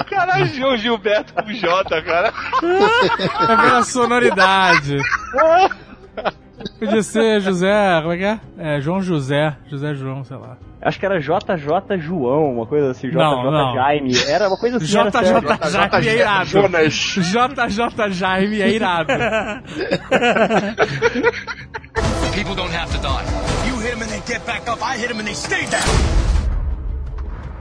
[0.07, 2.31] Caralho, João Gilberto com J, cara.
[3.49, 4.97] É pela sonoridade.
[6.79, 8.39] Podia ser José, como é que é?
[8.57, 10.57] É, João José, José João, sei lá.
[10.81, 13.73] Acho que era JJ João, uma coisa assim, JJ Não, não.
[13.73, 14.13] Jaime.
[14.27, 14.85] Era uma coisa assim.
[14.85, 16.49] JJ Jaime é irado.
[16.49, 16.93] Jonas.
[16.93, 19.13] JJ Jaime é irado.
[22.33, 23.25] People don't have to die.
[23.67, 24.79] You hit them and they get back up.
[24.83, 26.34] I hit them and they stay down.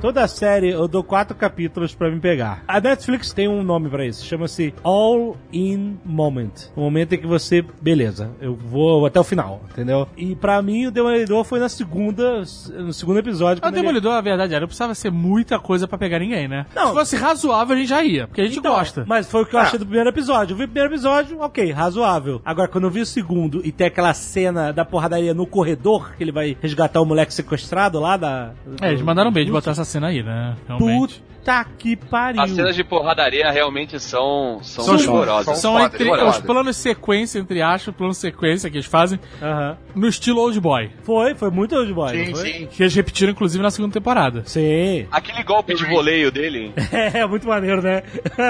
[0.04, 2.62] Toda a série eu dou quatro capítulos pra me pegar.
[2.68, 6.50] A Netflix tem um nome pra isso, chama-se All In Moment.
[6.76, 10.06] O momento em que você, beleza, eu vou até o final, entendeu?
[10.14, 13.60] E pra mim o Demolidor foi na segunda, no segundo episódio.
[13.60, 16.48] O quando ele- Demolidor, a verdade era, não precisava ser muita coisa pra pegar ninguém,
[16.48, 16.66] né?
[16.76, 16.88] Não.
[16.88, 19.04] Se fosse razoável, a gente já ia, porque a gente Então, gosta.
[19.08, 20.52] Mas foi o que eu achei do primeiro episódio.
[20.52, 22.42] Eu vi o primeiro episódio, ok, razoável.
[22.44, 26.22] Agora, quando eu vi o segundo e tem aquela cena da porradaria no corredor, que
[26.22, 28.52] ele vai resgatar o moleque sequestrado lá da.
[28.82, 30.98] É, eles mandaram bem de botar essa 在哪野呢然后没
[31.44, 32.40] Puta que pariu.
[32.40, 35.58] As cenas de porradaria realmente são, são, São, horrorosas.
[35.58, 39.76] são foda, entre os planos sequência, entre aspas, planos sequência que eles fazem Aham.
[39.94, 40.90] no estilo Old Boy.
[41.02, 42.12] Foi, foi muito old boy.
[42.12, 42.52] Sim, não foi?
[42.52, 42.66] sim.
[42.70, 44.42] Que eles repetiram, inclusive, na segunda temporada.
[44.46, 45.06] Sim.
[45.10, 48.02] Aquele golpe de voleio dele, É, muito maneiro, né?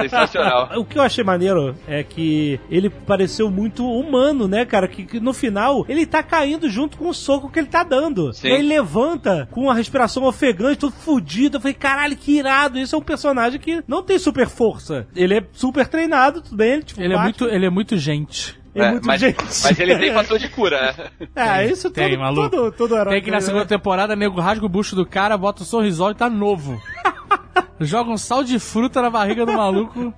[0.03, 0.71] Sensacional.
[0.79, 4.87] o que eu achei maneiro é que ele pareceu muito humano, né, cara?
[4.87, 8.33] Que, que no final ele tá caindo junto com o soco que ele tá dando.
[8.33, 8.47] Sim.
[8.49, 11.57] E aí ele levanta com a respiração ofegante, todo fudido.
[11.57, 12.84] Eu falei, caralho, que irado.
[12.85, 15.07] Isso é um personagem que não tem super força.
[15.17, 16.73] Ele é super treinado, tudo bem.
[16.75, 18.59] Ele, tipo, Ele é, muito, ele é muito gente.
[18.75, 19.37] é É, muito mas, gente.
[19.43, 21.29] mas ele tem fator de cura, né?
[21.35, 22.51] É, isso Tem, todo, maluco.
[22.51, 23.69] todo, todo herói Tem que na segunda né?
[23.69, 26.81] temporada, nego rasga o bucho do cara, bota o sorrisol e tá novo.
[27.81, 30.15] Joga um sal de fruta na barriga do maluco.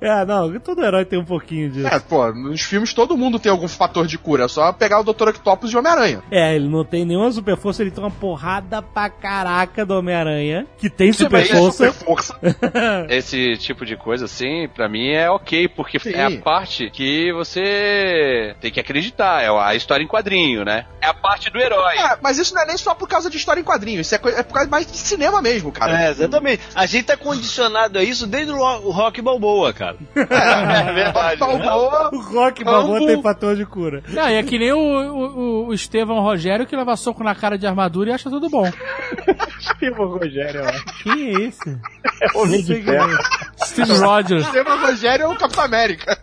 [0.00, 1.86] É, não, todo herói tem um pouquinho disso.
[1.86, 4.44] É, pô, nos filmes todo mundo tem algum fator de cura.
[4.44, 5.28] É só pegar o Dr.
[5.28, 6.22] Octopus de Homem-Aranha.
[6.30, 10.66] É, ele não tem nenhuma super força, ele tem uma porrada pra caraca do Homem-Aranha,
[10.76, 11.92] que tem super Também é força.
[11.92, 12.38] super força.
[13.08, 16.12] Esse tipo de coisa, assim, pra mim é ok, porque Sim.
[16.12, 20.86] é a parte que você tem que acreditar, é a história em quadrinho, né?
[21.00, 21.96] É a parte do herói.
[21.96, 24.00] É, mas isso não é nem só por causa de história em quadrinho.
[24.00, 26.04] Isso é, é por causa mais de cinema mesmo, cara.
[26.06, 26.55] É, exatamente.
[26.74, 29.96] A gente tá condicionado a isso desde o o Rock Balboa, cara.
[30.16, 31.38] É verdade.
[31.38, 34.02] Balboa, O Rock Balboa tem fator de cura.
[34.08, 37.56] Não, e é que nem o, o, o Estevão Rogério que leva soco na cara
[37.58, 38.70] de armadura e acha tudo bom.
[39.78, 41.02] Tipo o Rogério, ó.
[41.02, 41.78] Quem é esse?
[42.22, 43.18] É o Homem de Ferro.
[43.64, 44.46] Steve Rogers.
[44.46, 46.18] Esteban Rogério é o Capitão América.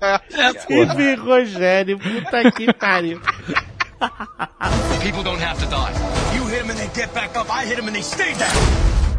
[0.62, 3.22] Steve Rogério, puta que pariu.
[5.02, 5.94] People don't have to die.
[6.36, 7.50] You hit them and they get back up.
[7.50, 9.13] I hit them and they stay down.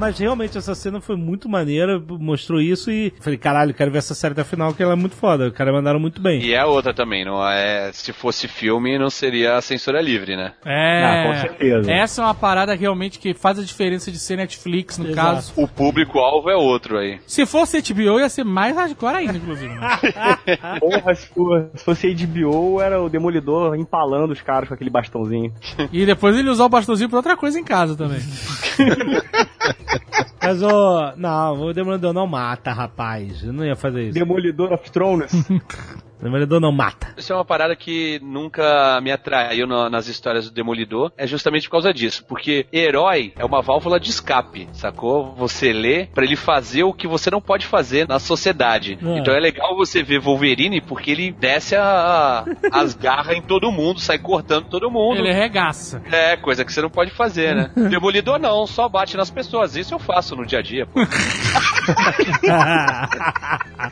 [0.00, 4.14] Mas realmente essa cena foi muito maneira, mostrou isso e falei, caralho, quero ver essa
[4.14, 5.48] série até a final, que ela é muito foda.
[5.48, 6.40] Os caras mandaram muito bem.
[6.40, 7.90] E é outra também, não é?
[7.92, 10.54] Se fosse filme, não seria a censura livre, né?
[10.64, 11.04] É.
[11.04, 11.92] Ah, com certeza.
[11.92, 15.34] Essa é uma parada realmente que faz a diferença de ser Netflix, no Exato.
[15.34, 15.52] caso.
[15.54, 17.20] O público-alvo é outro aí.
[17.26, 19.74] Se fosse HBO, ia ser mais hardcore ainda, inclusive.
[19.74, 19.98] né?
[20.80, 25.52] Porra, se fosse HBO, era o Demolidor empalando os caras com aquele bastãozinho.
[25.92, 28.20] e depois ele usar o bastãozinho pra outra coisa em casa também.
[30.42, 31.12] Mas o.
[31.16, 33.42] Não, o Demolidor não mata, rapaz.
[33.42, 34.14] Eu não ia fazer isso.
[34.14, 35.32] Demolidor of Thrones.
[36.22, 37.14] Demolidor não mata.
[37.16, 41.10] Isso é uma parada que nunca me atraiu na- nas histórias do Demolidor.
[41.16, 42.24] É justamente por causa disso.
[42.28, 45.34] Porque herói é uma válvula de escape, sacou?
[45.36, 48.98] Você lê pra ele fazer o que você não pode fazer na sociedade.
[49.02, 49.18] É.
[49.18, 53.98] Então é legal você ver Wolverine porque ele desce a- as garras em todo mundo,
[54.00, 55.18] sai cortando todo mundo.
[55.18, 56.02] Ele regaça.
[56.10, 57.70] É, coisa que você não pode fazer, né?
[57.90, 59.74] Demolidor não, só bate nas pessoas.
[59.76, 60.86] Isso eu faço no dia a dia.
[60.86, 61.00] pô.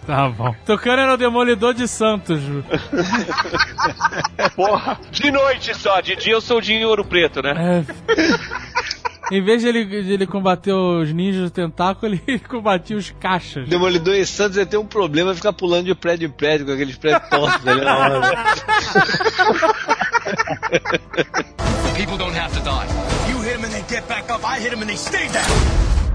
[0.06, 0.54] Tá bom.
[0.64, 2.17] Tocando era o Demolidor de Santos.
[2.26, 2.64] Ju.
[4.56, 7.84] Porra, de noite só, de dia eu sou o Dinho Ouro Preto, né?
[7.86, 8.68] É.
[9.30, 13.68] Em vez de ele, de ele combater os ninjas do tentáculo, ele combatia os caixas.
[13.68, 16.96] Demolidor e Santos ia ter um problema ficar pulando de prédio em prédio com aqueles
[16.96, 18.20] prédios tortos ali na hora.
[21.94, 22.86] People don't have to die.
[23.30, 24.42] You hit them and they get back up.
[24.44, 26.07] I hit them and they stay down.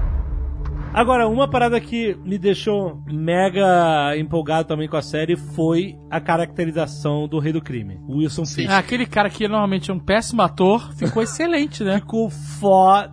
[0.93, 7.27] Agora, uma parada que me deixou mega empolgado também com a série foi a caracterização
[7.27, 8.69] do Rei do Crime, o Wilson Fisk.
[8.69, 11.95] Ah, aquele cara que normalmente é um péssimo ator, ficou excelente, né?
[11.95, 13.11] Ficou foda.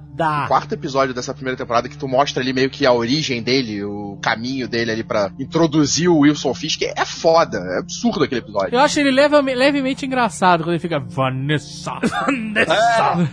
[0.48, 4.18] Quarto episódio dessa primeira temporada que tu mostra ali meio que a origem dele, o
[4.22, 8.74] caminho dele ali pra introduzir o Wilson Fisk, é foda, é absurdo aquele episódio.
[8.74, 11.92] Eu acho ele leva- levemente engraçado quando ele fica Vanessa.
[12.02, 13.28] Vanessa.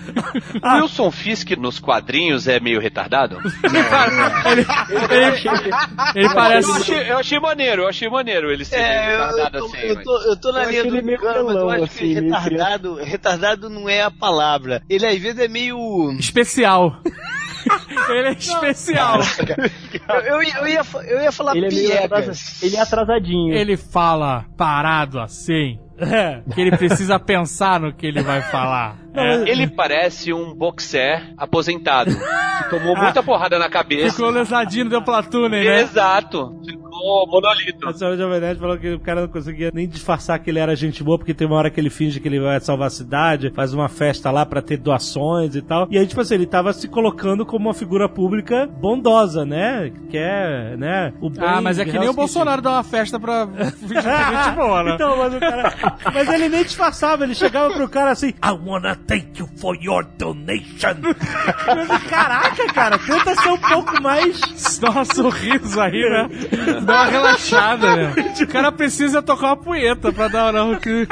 [0.64, 3.38] O Wilson Fisk nos quadrinhos é meio retardado?
[4.46, 4.66] ele,
[5.12, 5.72] ele,
[6.16, 6.70] ele parece.
[6.70, 9.86] Eu achei, eu achei maneiro, eu achei maneiro ele ser É, retardado eu, tô, assim.
[9.88, 12.14] eu, tô, eu tô na Eu linha do meio Cano, mas eu acho assim, que
[12.14, 14.82] retardado, retardado não é a palavra.
[14.90, 16.12] Ele às vezes é meio.
[16.20, 16.77] Especial.
[18.10, 19.20] ele é especial.
[20.10, 23.54] Eu, eu, ia- eu ia, fa- eu ia falar Ele é atrasa- ele é atrasadinho.
[23.54, 25.80] Ele fala parado assim.
[26.54, 28.96] Que ele precisa pensar no que ele vai falar.
[29.14, 29.50] É.
[29.50, 32.12] Ele parece um boxer aposentado.
[32.14, 34.16] que tomou muita porrada na cabeça.
[34.16, 35.82] Ficou lesadinho, deu platune, né?
[35.82, 36.60] Exato.
[36.66, 37.88] Ficou monolito.
[37.88, 40.76] A senhora Jovem Nerd falou que o cara não conseguia nem disfarçar que ele era
[40.76, 43.52] gente boa, porque tem uma hora que ele finge que ele vai salvar a cidade,
[43.52, 45.88] faz uma festa lá pra ter doações e tal.
[45.90, 49.92] E aí, tipo assim, ele tava se colocando como uma figura pública bondosa, né?
[50.10, 51.14] Que é, né?
[51.22, 54.08] O bem Ah, mas é que nem o Bolsonaro dá uma festa pra fingir que
[54.08, 54.94] é gente boa, né?
[54.98, 55.74] Então, mas o cara.
[56.14, 60.06] Mas ele nem disfarçava, ele chegava pro cara assim: I wanna thank you for your
[60.18, 60.96] donation.
[62.10, 64.40] Caraca, cara, tenta ser um pouco mais.
[64.80, 66.30] Dá um sorriso aí, né?
[66.82, 68.14] Dá uma relaxada, né?
[68.42, 71.08] O cara precisa tocar uma punheta pra dar que.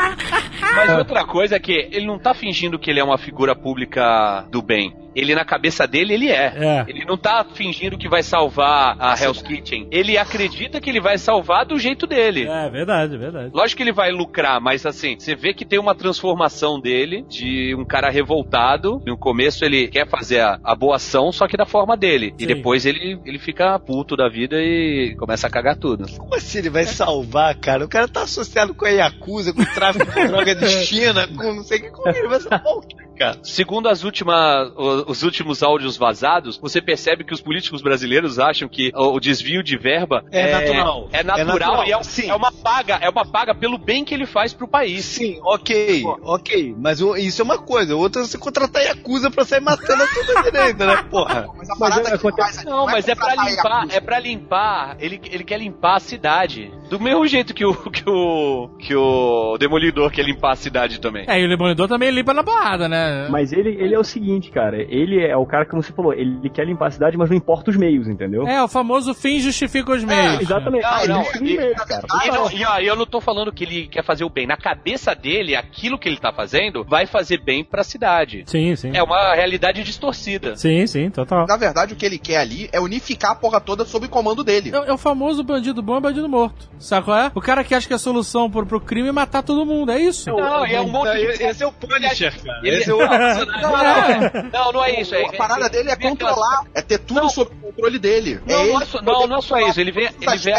[0.76, 4.46] Mas outra coisa é que ele não tá fingindo que ele é uma figura pública
[4.52, 5.05] do bem.
[5.16, 6.54] Ele, na cabeça dele, ele é.
[6.56, 6.86] É.
[6.88, 9.88] Ele não tá fingindo que vai salvar a Hell's Kitchen.
[9.92, 12.48] Ele acredita que ele vai salvar do jeito dele.
[12.48, 13.52] É verdade, é verdade.
[13.54, 17.76] Lógico que ele vai lucrar, mas assim, você vê que tem uma transformação dele de
[17.76, 19.02] um cara revoltado.
[19.06, 22.34] No começo ele quer fazer a, a boa ação, só que da forma dele.
[22.38, 22.44] Sim.
[22.44, 26.06] E depois ele, ele fica puto da vida e começa a cagar tudo.
[26.18, 27.86] Como assim ele vai salvar, cara?
[27.86, 31.54] O cara tá associado com a Yakuza, com o tráfico de droga de China, com
[31.54, 31.90] não sei o que.
[31.92, 33.38] Como ele vai salvar o quê, cara?
[33.44, 34.72] Segundo as últimas,
[35.08, 39.78] os últimos áudios vazados, você percebe que os políticos brasileiros acham que o, desvio de
[39.78, 41.10] verba É natural.
[41.12, 42.30] É natural, É natural, e é, sim.
[42.30, 45.06] é uma paga, é uma paga pelo bem que ele faz pro país.
[45.06, 46.76] Sim, ok, ok.
[46.78, 47.96] Mas o- isso é uma coisa.
[47.96, 51.04] Outra é você contratar Yakuza pra sair matando a toda direita, né?
[51.10, 51.48] Porra.
[51.58, 53.48] Mas a parada que faz ali Não, mas é pra limpar,
[53.82, 53.96] Yakuza.
[53.96, 56.72] é pra limpar, ele, ele quer limpar a cidade.
[56.90, 61.26] Do mesmo jeito que o, que o, que o Demolidor quer limpar a cidade também.
[61.28, 63.05] É, e o Demolidor também limpa na porrada, né?
[63.30, 64.78] Mas ele, ele é o seguinte, cara.
[64.82, 66.14] Ele é o cara que você falou.
[66.14, 68.48] Ele quer limpar a cidade, mas não importa os meios, entendeu?
[68.48, 70.42] É, o famoso fim justifica os meios.
[70.42, 70.84] Exatamente.
[70.84, 72.04] Não, Ah, não, ele e- tem meio, cara.
[72.26, 74.46] E, não, e, ó, eu não tô falando que ele quer fazer o bem.
[74.48, 78.44] Na cabeça dele, aquilo que ele tá fazendo vai fazer bem pra cidade.
[78.48, 78.92] Sim, sim.
[78.96, 80.56] É uma realidade distorcida.
[80.56, 81.46] Sim, sim, total.
[81.48, 84.44] Na verdade, o que ele quer ali é unificar a porra toda sob o comando
[84.44, 84.72] dele.
[84.74, 86.70] É, é o famoso bandido bom e bandido morto.
[86.80, 87.32] Sabe qual é?
[87.34, 90.00] O cara que acha que a solução pro, pro crime é matar todo mundo, é
[90.00, 90.30] isso.
[90.30, 91.44] Não, e é um monte de...
[91.44, 92.60] Esse é o Punisher, cara.
[92.64, 95.16] Ele- Esse é o Não, não, não, não é isso.
[95.16, 97.30] É, a parada dele é controlar, é ter tudo Não.
[97.30, 98.40] sob o controle dele.
[98.48, 99.80] Não, é não, ele é só- não, não é só isso.
[99.80, 100.54] Ele vê, ele vê,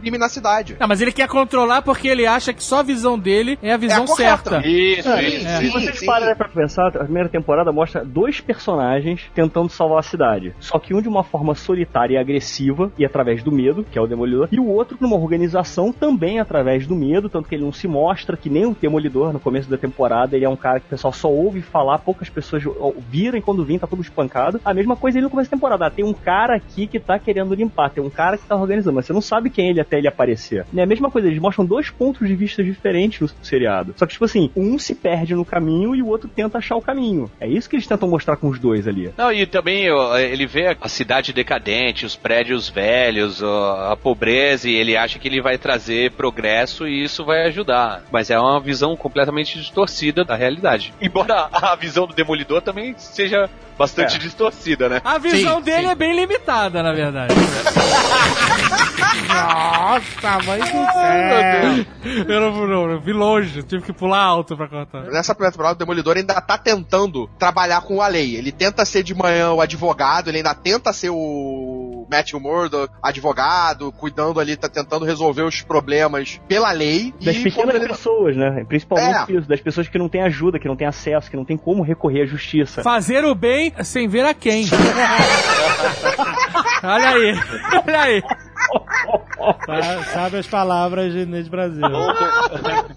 [0.00, 0.76] crime na cidade.
[0.80, 3.76] Não, mas ele quer controlar porque ele acha que só a visão dele é a
[3.76, 4.66] visão É a certa.
[4.66, 5.46] Isso, É, isso.
[5.58, 10.54] Se vocês pararem pra pensar, a primeira temporada mostra dois personagens tentando salvar a cidade.
[10.58, 14.02] Só que um de uma forma solitária e agressiva, e através do medo, que é
[14.02, 17.72] o Demolidor, e o outro numa organização também através do medo, tanto que ele não
[17.72, 20.86] se mostra, que nem o Demolidor no começo da temporada, ele é um cara que
[20.86, 22.62] o pessoal só ouve falar, poucas pessoas
[23.08, 24.60] viram e quando vêm tá tudo espancado.
[24.64, 25.86] A mesma coisa ele no começo da temporada.
[25.86, 28.96] Ah, tem um cara aqui que tá querendo limpar, tem um cara que tá organizando,
[28.96, 30.66] mas você não sabe quem é ele até ele aparecer.
[30.74, 33.94] É a mesma coisa, eles mostram dois pontos de vista diferentes no seriado.
[33.96, 36.82] Só que, tipo assim, um se perde no caminho e o outro tenta achar o
[36.82, 37.30] caminho.
[37.40, 39.10] É isso que eles tentam mostrar com os dois ali.
[39.16, 39.86] Não, e também
[40.18, 45.40] ele vê a cidade decadente, os prédios velhos, a pobreza, e ele acha que ele
[45.40, 48.02] vai trazer progresso e isso vai ajudar.
[48.10, 50.92] Mas é uma visão completamente distorcida da realidade.
[51.00, 53.48] Embora a visão do Demolidor também seja
[53.78, 54.18] bastante É.
[54.18, 55.00] distorcida, né?
[55.04, 55.88] A visão Sim, dele sim.
[55.88, 57.34] é bem limitada, na verdade.
[59.28, 61.86] Nossa, mãe do céu.
[62.28, 65.02] Eu não, não, eu vi longe, tive que pular alto pra contar.
[65.04, 68.36] Nessa primeira temporada, o Demolidor ainda tá tentando trabalhar com a lei.
[68.36, 73.92] Ele tenta ser de manhã o advogado, ele ainda tenta ser o Matthew Murdock, advogado,
[73.92, 77.14] cuidando ali, tá tentando resolver os problemas pela lei.
[77.20, 78.64] Das e pequenas ele- pessoas, né?
[78.68, 79.36] Principalmente É.
[79.38, 81.82] isso, das pessoas que não têm ajuda, que não têm acesso, que não têm como
[81.82, 82.82] recorrer à justiça.
[82.82, 84.66] Fazer o bem sem ver a quem.
[86.82, 87.34] Olha aí,
[87.86, 88.22] olha aí.
[89.66, 91.82] Sa- Sabe as palavras de Inês Brasil.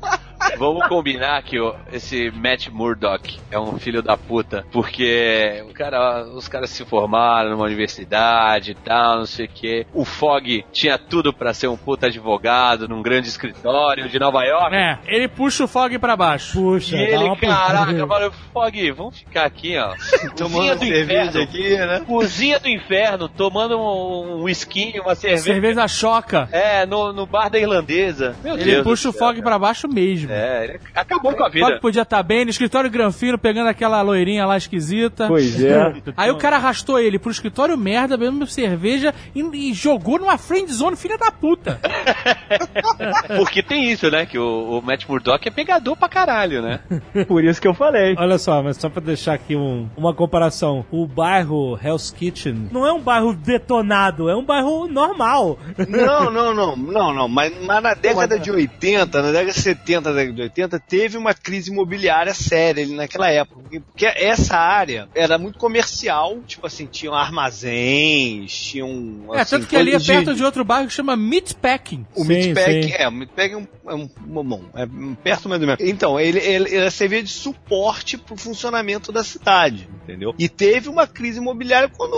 [0.64, 1.58] Vamos combinar que
[1.92, 7.50] esse Matt Murdock é um filho da puta, porque o cara, os caras se formaram
[7.50, 9.86] numa universidade e tal, não sei o que.
[9.94, 14.74] O Fog tinha tudo pra ser um puta advogado num grande escritório de Nova York.
[14.74, 16.54] É, ele puxa o fog pra baixo.
[16.54, 19.90] Puxa, E ele, caraca, mano, Fog, vamos ficar aqui, ó.
[20.00, 21.44] Cozinha Tomando do cerveja inferno.
[21.44, 22.04] aqui, né?
[22.08, 25.44] Cozinha do inferno, tomando um, um whisky, uma cerveja.
[25.44, 26.48] Cerveja choca.
[26.54, 28.34] É, no, no bar da irlandesa.
[28.42, 30.32] Meu Ele Deus puxa o céu, fog pra baixo mesmo.
[30.32, 31.66] É, ele acabou com a O vida.
[31.68, 35.28] Fog podia estar bem no escritório Granfino, pegando aquela loirinha lá esquisita.
[35.28, 35.94] Pois é.
[36.18, 40.72] Aí o cara arrastou ele pro escritório merda, bebendo cerveja e, e jogou numa friend
[40.72, 41.80] zone, filha da puta.
[43.38, 44.26] Porque tem isso, né?
[44.26, 46.80] Que o, o Matt Murdock é pegador pra caralho, né?
[47.28, 48.16] Por isso que eu falei.
[48.18, 50.86] Olha só, mas só pra deixar aqui um- uma comparação.
[50.92, 55.58] O bairro Hell's Kitchen não é um bairro detonado, é um bairro normal.
[55.88, 57.28] Não, não, não, não, não.
[57.28, 61.18] Mas, mas na década de 80, na década de 70, na década de 80, teve
[61.18, 63.62] uma crise imobiliária séria ali naquela época.
[63.92, 69.26] Porque- essa área era muito comercial, tipo assim, tinham armazéns, tinham.
[69.34, 72.06] é, assim, tanto que ali é perto de outro bairro que chama Meatpacking.
[72.16, 72.92] O Sim, Meatpack, sim.
[72.94, 74.10] é, o Meatpack é um, é um
[74.44, 74.86] bom, é
[75.24, 75.84] perto mais ou menos.
[75.84, 80.34] Então, ele, ele, ele servia de suporte pro funcionamento da cidade, entendeu?
[80.38, 82.14] E teve uma crise imobiliária quando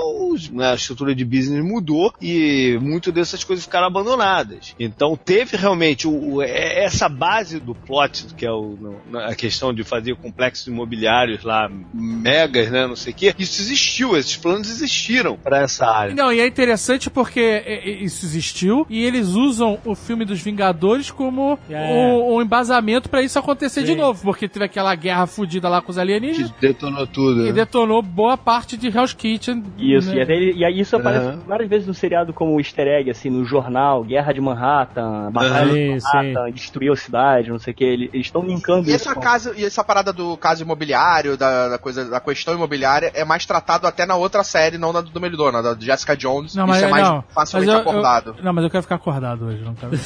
[0.52, 4.76] né, a estrutura de business mudou e muitas dessas coisas ficaram abandonadas.
[4.80, 8.78] Então, teve realmente o, o- é- essa base do plot, que é o,
[9.10, 13.62] no- a questão de fazer complexos imobiliários lá, megas, né, não sei o quê, isso
[13.62, 16.14] existiu, esses planos existiram para essa área.
[16.16, 20.42] Não, e é interessante porque é, é, isso existiu e eles usam o filme dos
[20.42, 21.92] Vingadores como É.
[21.94, 23.96] o, o embasamento pra isso acontecer de Sim.
[23.98, 27.42] novo, porque teve aquela guerra fudida lá com os alienígenas Que detonou tudo.
[27.42, 27.52] e né?
[27.52, 29.64] detonou boa parte de Hell's Kitchen.
[29.78, 30.18] Isso, né?
[30.18, 31.40] e, até e aí isso aparece Aham.
[31.48, 36.00] várias vezes no seriado como easter egg, assim, no jornal, Guerra de Manhattan, Batalha de
[36.00, 39.10] Sim, Manhattan, destruiu a cidade, não sei o que, eles estão linkando E isso.
[39.10, 43.24] essa, casa, e essa parada do caso imobiliário, da, da coisa, da questão imobiliária, é
[43.26, 46.56] mais tratado até na outra série, não na do Demolidor, na da Jessica Jones.
[46.56, 48.36] Não, mas Isso é mais não, facilmente mas eu- acordado.
[48.38, 49.92] eu- não, mas eu quero ficar acordado hoje, não quero.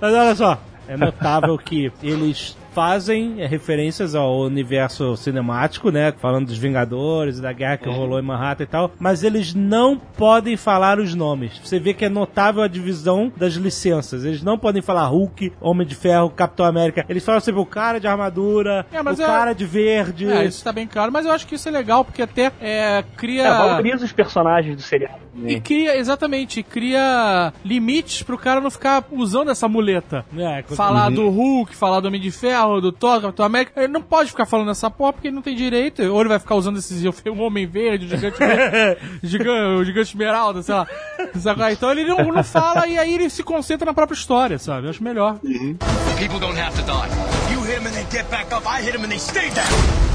[0.00, 6.12] Mas olha só, é notável que eles fazem é, referências ao universo cinemático, né?
[6.12, 10.58] Falando dos Vingadores, da guerra que rolou em Manhattan e tal, mas eles não podem
[10.58, 11.58] falar os nomes.
[11.64, 14.26] Você vê que é notável a divisão das licenças.
[14.26, 17.06] Eles não podem falar Hulk, Homem de Ferro, Capitão América.
[17.08, 20.30] Eles falam sempre o cara de armadura, É, mas o cara de verde.
[20.30, 23.02] É, isso tá bem claro, mas eu acho que isso é legal, porque até é,
[23.16, 23.46] cria.
[23.46, 25.24] É, valoriza os personagens do seriado.
[25.36, 25.60] E também.
[25.60, 30.24] cria, exatamente, cria limites pro cara não ficar usando essa muleta.
[30.36, 33.82] É, Falar do Hulk, falar do Homem de Ferro, do Thor, do Capitão América.
[33.82, 36.02] Ele não pode ficar falando essa porra porque ele não tem direito.
[36.02, 38.38] Ou ele vai ficar usando esses eu fui um Homem Verde, o Gigante,
[39.22, 40.86] gigante, o gigante Esmeralda, sei lá.
[41.40, 41.72] Sabe?
[41.72, 44.86] Então ele não, não fala e aí ele se concentra na própria história, sabe?
[44.86, 45.38] Eu acho melhor.
[46.18, 47.08] People don't have to die.
[47.52, 48.66] You hit them and they get back up.
[48.66, 50.05] I hit them and they stay down.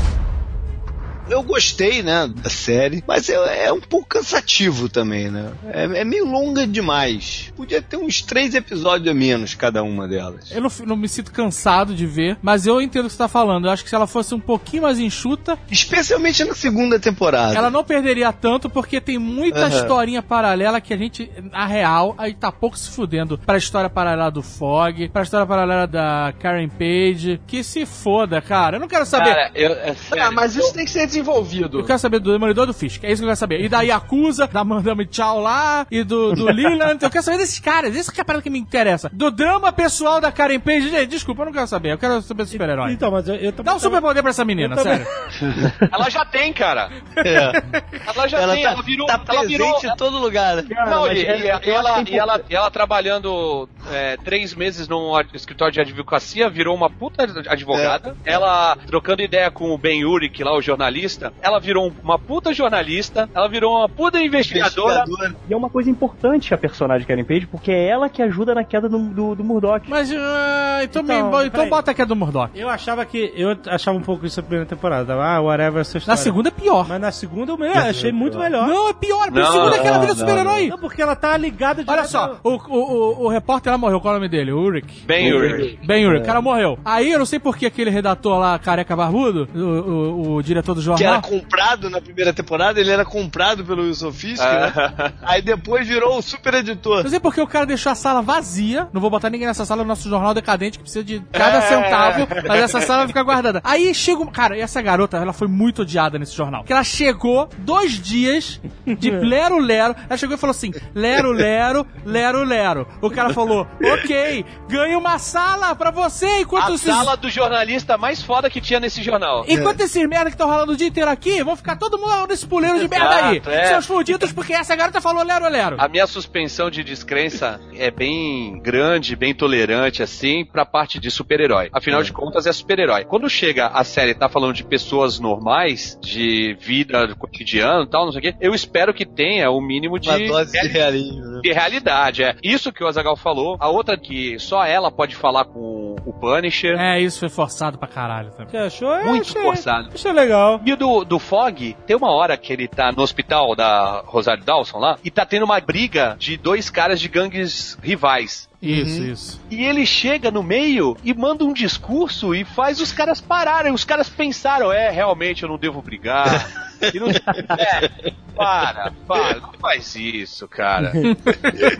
[1.33, 5.51] Eu gostei, né, da série, mas é, é um pouco cansativo também, né?
[5.71, 7.51] É, é meio longa demais.
[7.55, 10.51] Podia ter uns três episódios a menos cada uma delas.
[10.51, 13.27] Eu não, não me sinto cansado de ver, mas eu entendo o que você tá
[13.27, 13.65] falando.
[13.65, 17.55] Eu acho que se ela fosse um pouquinho mais enxuta, Especialmente na segunda temporada.
[17.55, 19.69] ela não perderia tanto, porque tem muita Aham.
[19.75, 24.29] historinha paralela que a gente, na real, aí tá pouco se fudendo pra história paralela
[24.31, 27.39] do Fog, pra história paralela da Karen Page.
[27.47, 28.77] Que se foda, cara.
[28.77, 29.29] Eu não quero saber.
[29.29, 30.23] Cara, eu, é sério.
[30.23, 31.79] Ah, mas isso tem que ser desenvolvido.
[31.79, 33.61] Eu quero saber do Demolidor do Fisk, é isso que eu quero saber.
[33.61, 37.01] E da Yakuza, da Madame Chao lá, e do, do Leland.
[37.01, 39.09] Eu quero saber desses caras, isso que é a parada que me interessa.
[39.13, 40.89] Do drama pessoal da Karen Page.
[40.89, 41.93] Gente, desculpa, eu não quero saber.
[41.93, 42.91] Eu quero saber do super-herói.
[42.91, 43.65] Então, mas eu, eu também.
[43.71, 45.05] Dá um superpoder pra essa menina, sério.
[45.91, 46.89] Ela já tem, cara.
[47.15, 49.07] Ela já Ela tem, tá, ela virou.
[49.07, 49.79] tá ela presente virou.
[49.83, 50.63] em todo lugar.
[50.63, 54.17] Cara, Não, e, é- e- e ela, que é e, ela, e ela trabalhando é,
[54.17, 58.15] três meses num escritório de advocacia, virou uma puta advogada.
[58.25, 61.00] Ela trocando ideia com o Ben Urich, lá, o jornalista,
[61.41, 64.99] ela virou uma puta jornalista, ela virou uma puta investigadora.
[65.03, 65.35] Investigadora.
[65.49, 68.63] E é uma coisa importante a personagem Karen Page, porque é ela que ajuda na
[68.63, 69.89] queda do, do, do Murdoch.
[69.89, 72.51] Mas, ah, então, Então, me- então bota a do Murdoch.
[72.59, 73.31] Eu achava que.
[73.35, 75.13] Eu achava um pouco isso na primeira temporada.
[75.15, 76.21] Ah, whatever essa Na história.
[76.21, 76.87] segunda é pior.
[76.87, 78.67] Mas na segunda eu me- achei muito melhor.
[78.67, 79.25] Não, é pior.
[79.25, 80.67] Porque Não, a segunda é que ela vira super-herói.
[80.67, 83.99] Não, porque ela tá ligada Olha direto só, o, o, o, o repórter lá morreu,
[84.01, 84.51] qual é o nome dele?
[84.51, 85.03] Ulrich.
[85.05, 85.79] Ben Urich.
[85.85, 86.77] Ben Urich, o cara morreu.
[86.83, 90.73] Aí eu não sei por que aquele redator lá, careca barbudo, o, o, o diretor
[90.73, 91.29] do Que era jornal.
[91.29, 95.13] comprado na primeira temporada, ele era comprado pelo Wilson Fisk, né?
[95.21, 97.03] Aí depois virou o super editor.
[97.03, 98.87] Não sei por que o cara deixou a sala vazia.
[98.93, 101.61] Não vou botar ninguém nessa sala, é o nosso jornal decadente, que precisa de cada
[101.61, 103.61] centavo, mas essa sala vai ficar guardada.
[103.63, 104.21] Aí chega.
[104.21, 106.63] um- Cara, e essa garota, ela foi muito odiada nesse jornal.
[106.63, 108.59] Que ela chegou dois dias
[108.97, 109.95] de lero lero.
[110.09, 112.87] Ela chegou e falou assim: lero lero, lero lero.
[113.01, 117.97] O cara falou: ok, ganha uma sala pra você enquanto A esses- sala do jornalista
[117.97, 119.43] mais foda que tinha nesse jornal.
[119.47, 122.45] Enquanto esses merda que estão rolando o dia inteiro aqui, vão ficar todo mundo nesse
[122.45, 123.41] puleiro de merda aí.
[123.45, 123.65] É.
[123.65, 125.75] Seus fudidos, porque essa garota falou lero lero.
[125.79, 131.69] A minha suspensão de descrença é bem grande, bem tolerante, assim, pra parte de super-herói.
[131.71, 133.05] Afinal de contas, é super-herói.
[133.05, 138.05] Quando chega a série tá falando de pessoas normais, de vida do cotidiano e tal,
[138.05, 141.21] não sei o quê, eu espero que tenha o mínimo de, Uma dose de realismo,
[141.21, 141.39] né?
[141.41, 142.23] de realidade.
[142.23, 143.57] É isso que o Azagal falou.
[143.59, 146.79] A outra que só ela pode falar com o Punisher.
[146.79, 148.51] É, isso foi forçado pra caralho também.
[148.51, 149.03] Você achou?
[149.05, 149.89] Muito achei, forçado.
[149.93, 150.59] Achei legal.
[150.71, 154.41] E o do, do Fog, tem uma hora que ele tá no hospital da Rosário
[154.41, 158.47] Dawson lá, e tá tendo uma briga de dois caras de gangues rivais.
[158.61, 159.41] Isso, isso.
[159.49, 163.73] E ele chega no meio e manda um discurso e faz os caras pararem.
[163.73, 166.47] Os caras pensaram, é, realmente eu não devo brigar.
[166.93, 167.07] E não-
[167.57, 170.91] é, para, para, não faz isso, cara.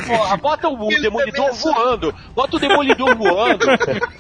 [0.08, 2.14] Porra, bota o demolidor voando.
[2.36, 3.66] Bota o demolidor voando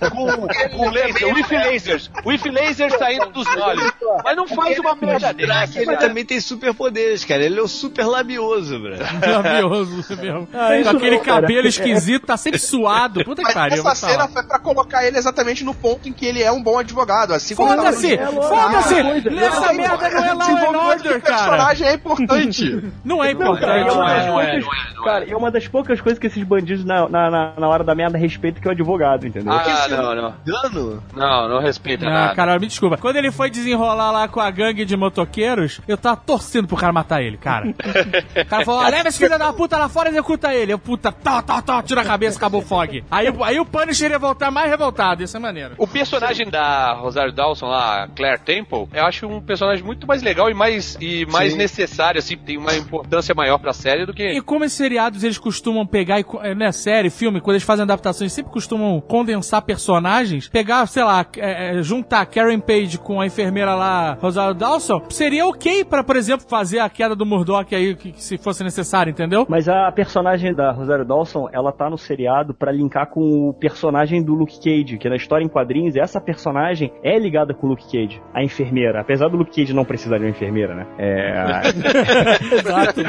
[0.10, 2.12] com, com laser, with lasers.
[2.26, 3.92] With lasers saindo dos olhos.
[4.24, 5.74] Mas não faz uma merda Lembrar dessa.
[5.74, 7.44] que ele também tem superpoderes, cara.
[7.44, 8.96] Ele é o super labioso, bro.
[8.98, 10.48] Maravilhoso mesmo.
[10.62, 13.24] Ah, isso aquele não, cabelo esquisito, tá sempre suado.
[13.24, 13.80] Puta que Mas pariu.
[13.80, 16.78] essa cena foi pra colocar ele exatamente no ponto em que ele é um bom
[16.80, 17.34] advogado.
[17.34, 18.08] Assim Foda-se!
[18.08, 18.28] dia.
[18.28, 18.96] Foda-se!
[19.00, 21.38] Ah, Não, merda não é Law desenvolvimento Order, do cara!
[21.38, 22.92] personagem é importante.
[23.04, 23.80] Não é Não, cara, importante.
[23.80, 25.04] é não é, poucas- não é, não é.
[25.04, 27.84] Cara, e é uma das poucas coisas que esses bandidos na, na, na- na hora
[27.84, 29.52] da merda respeitam que é o advogado, entendeu?
[29.52, 30.34] Ah, não, não.
[30.46, 31.04] Dano?
[31.16, 32.36] Não, não respeita Não, nada.
[32.36, 32.98] cara, me desculpa.
[32.98, 36.94] Quando ele foi desenrolar lá com a gangue de motoqueiros, eu tava torcendo pro cara
[36.94, 37.68] matar ele, cara.
[37.70, 40.74] O cara falou, leva esse filho da puta lá fora e executa ele.
[40.74, 43.04] Eu, puta, tá, tá, tá, tira a cabeça, acabou o fog.
[43.10, 45.74] Aí, aí o Punisher ia voltar mais revoltado, isso é maneiro.
[45.78, 50.50] O personagem da Rosário Dawson lá, Claire Temple, eu acho um personagem muito mais legal
[50.50, 51.58] e mais, e mais Sim.
[51.58, 54.24] necessário, assim, tem uma importância maior pra série do que.
[54.24, 57.84] E como esses seriados eles costumam pegar, e, é, né, série, filme, quando eles fazem
[57.84, 63.26] adaptações, sempre costumam condensar personagens, pegar, sei lá, é, é, juntar Karen Page com a
[63.26, 67.96] enfermeira lá, Rosário Dawson, seria ok pra, por exemplo, fazer a queda do Murdoch aí,
[67.96, 69.48] que, que se fosse necessário, entendeu?
[69.50, 74.22] Mas a personagem da Rosário Dawson, ela tá no seriado pra linkar com o personagem
[74.22, 77.86] do Luke Cage, que na história em quadrinhos, essa personagem é ligada com o Luke
[77.86, 79.02] Cage, a enfermeira.
[79.02, 80.88] Apesar do Luke Cage não precisar de uma enfermeira, né?
[80.98, 81.34] É...
[82.56, 83.02] Exato.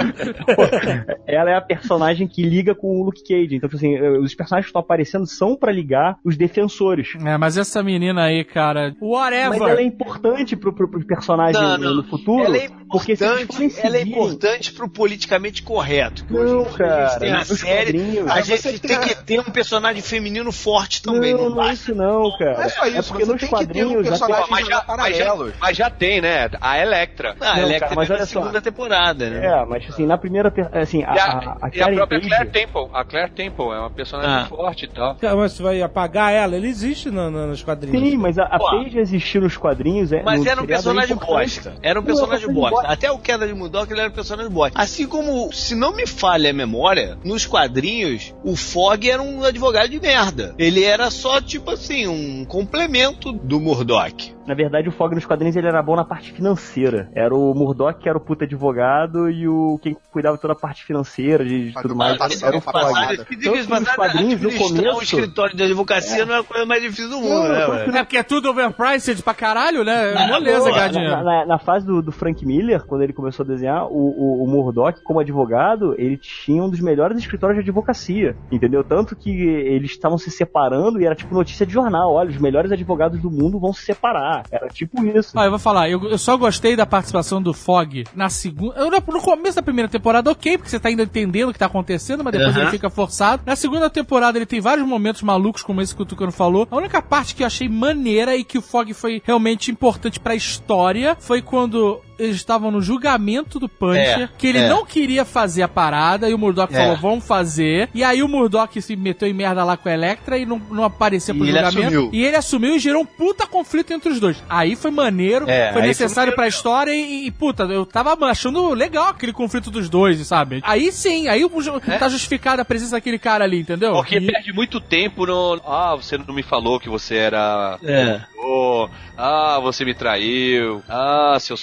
[1.27, 3.57] ela é a personagem que liga com o Luke Cage.
[3.57, 7.09] Então, tipo assim, os personagens que estão aparecendo são pra ligar os defensores.
[7.25, 9.63] É, mas essa menina aí, cara, Mas whatever.
[9.63, 11.97] ela é importante pro, pro, pro personagem Não, no, não.
[11.97, 12.45] no futuro.
[12.45, 16.25] Ela é porque importante, ela é importante pro politicamente correto.
[16.27, 18.31] que Não, cara, a gente tem nos série, quadrinhos.
[18.31, 21.33] a Mas gente tem que ter um personagem feminino forte também.
[21.33, 22.55] não, Não, não é isso não, cara.
[22.55, 24.09] Não é só isso, porque você nos tem que ter um quadrinhos...
[24.09, 26.51] personagem mas, já, mas, já, mas já tem, né?
[26.61, 27.49] A Electra Electra.
[27.49, 28.41] Ah, Não, Electra cara, mas é olha na só.
[28.41, 29.47] segunda temporada, né?
[29.47, 30.51] É, mas assim, na primeira.
[30.51, 32.89] per- Assim, a, E a, a, a e a própria Page- Claire Temple.
[32.93, 34.47] A Claire Temple é uma personagem Ah.
[34.47, 35.15] forte e tal.
[35.17, 36.57] Cara, Mas você vai apagar ela?
[36.57, 38.01] Ele existe no, no, nos quadrinhos.
[38.11, 38.83] Sim, mas a, a Pô.
[38.95, 40.23] Existir nos quadrinhos é.
[40.23, 41.75] Mas no era um é personagem bosta.
[41.83, 42.77] Era um Não, é personagem personagem bosta.
[42.77, 42.93] bosta.
[42.93, 44.81] Até o Queda de Mudok ele era um personagem bosta.
[44.81, 49.89] Assim como, se não me falha a memória, nos quadrinhos, o Fog era um advogado
[49.89, 50.55] de merda.
[50.59, 54.35] Ele era só, tipo assim, um complemento do Murdoch.
[54.47, 57.09] Na verdade, o Fog nos quadrinhos ele era bom na parte financeira.
[57.15, 60.57] Era o Murdoch que era o puta advogado e o quem cuidava de toda a
[60.57, 62.19] parte financeira de, de tudo mais.
[62.19, 62.93] passar, Era o não vai Fog.
[62.95, 63.09] passar.
[63.11, 66.39] Que Tanto diga-se que nos passagem, quadrinhos, no começo- um escritório de advocacia não é
[66.41, 68.01] a coisa mais difícil do mundo, Não, né?
[68.01, 70.27] É porque é tudo overpriced pra caralho, né?
[70.27, 73.47] Moleza Pô, ganhar na, na- na fase do, do Frank Miller, quando ele começou a
[73.47, 78.37] desenhar, o, o, o Murdoch, como advogado, ele tinha um dos melhores escritórios de advocacia,
[78.51, 78.83] entendeu?
[78.83, 82.73] Tanto que eles estavam se separando e era tipo notícia de jornal, olha, os melhores
[82.73, 84.32] advogados do mundo vão se separar.
[84.51, 85.33] Era tipo isso.
[85.35, 88.91] Ó, eu vou falar, eu, eu só gostei da participação do Fog na segunda.
[88.91, 92.25] No começo da primeira temporada, ok, porque você tá ainda entendendo o que tá acontecendo,
[92.25, 93.43] mas depois ele fica forçado.
[93.45, 96.67] Na segunda temporada, ele tem vários momentos malucos, como esse que o Tucano falou.
[96.71, 100.35] A única parte que eu achei maneira e que o Fog foi realmente importante pra
[100.35, 104.69] história foi quando eles estavam no julgamento do Punisher, É, que ele é.
[104.69, 106.77] não queria fazer a parada, e o Murdoch É.
[106.77, 107.89] falou, vamos fazer.
[107.95, 110.85] E aí o Murdoch se meteu em merda lá com a Electra e não, não
[110.85, 111.87] apareceu pro E ele julgamento.
[111.89, 112.11] assumiu.
[112.13, 114.43] E ele assumiu e gerou um puta conflito entre os dois.
[114.49, 118.73] Aí foi maneiro, É, foi necessário foi pra história e, e, puta, eu tava achando
[118.75, 120.61] legal aquele conflito dos dois, sabe?
[120.65, 123.93] Aí sim, aí o ju- tá justificada a presença daquele cara ali, entendeu?
[123.93, 125.61] Porque E- perde muito tempo no.
[125.67, 127.79] Ah, você não me falou que você era.
[127.83, 128.21] É.
[128.45, 130.83] Oh, ah, você me traiu.
[130.89, 131.57] Ah, se eu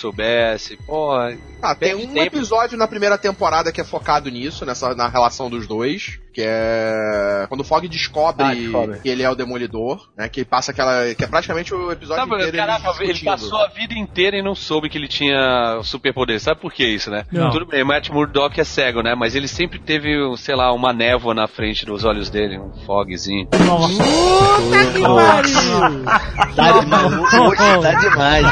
[0.57, 0.77] soubesse.
[0.85, 1.11] Pô,
[1.61, 2.19] Ah, tem um tempo.
[2.37, 7.45] episódio na primeira temporada que é focado nisso, nessa, na relação dos dois, que é
[7.49, 8.99] quando o Fog descobre, Ah, descobre.
[8.99, 12.35] que ele é o Demolidor, né, que passa aquela, que é praticamente o episódio Sabe,
[12.35, 13.29] inteiro caraca, ele discutindo.
[13.31, 16.39] passou a vida inteira e não soube que ele tinha superpoder.
[16.39, 17.25] Sabe por que isso, né?
[17.31, 17.51] Não.
[17.51, 19.13] Tudo bem, Matt Murdock é cego, né?
[19.15, 23.45] Mas ele sempre teve, sei lá, uma névoa na frente dos olhos dele, um fogzinho.
[23.47, 23.59] Puta
[24.93, 26.05] que pariu!
[26.55, 28.45] Tá demais, tá demais,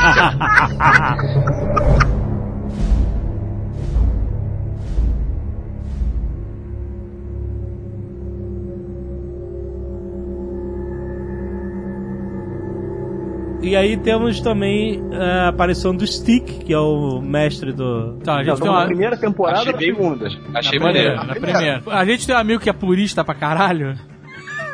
[13.67, 18.13] E aí temos também a aparição do Stick, que é o mestre do.
[18.23, 18.85] Tá, a gente tem na uma...
[18.85, 20.27] primeira temporada Achei ou na segunda?
[20.53, 21.17] Achei na maneiro.
[21.17, 21.83] primeira, na primeira.
[21.87, 23.97] A gente tem um amigo que é purista pra caralho.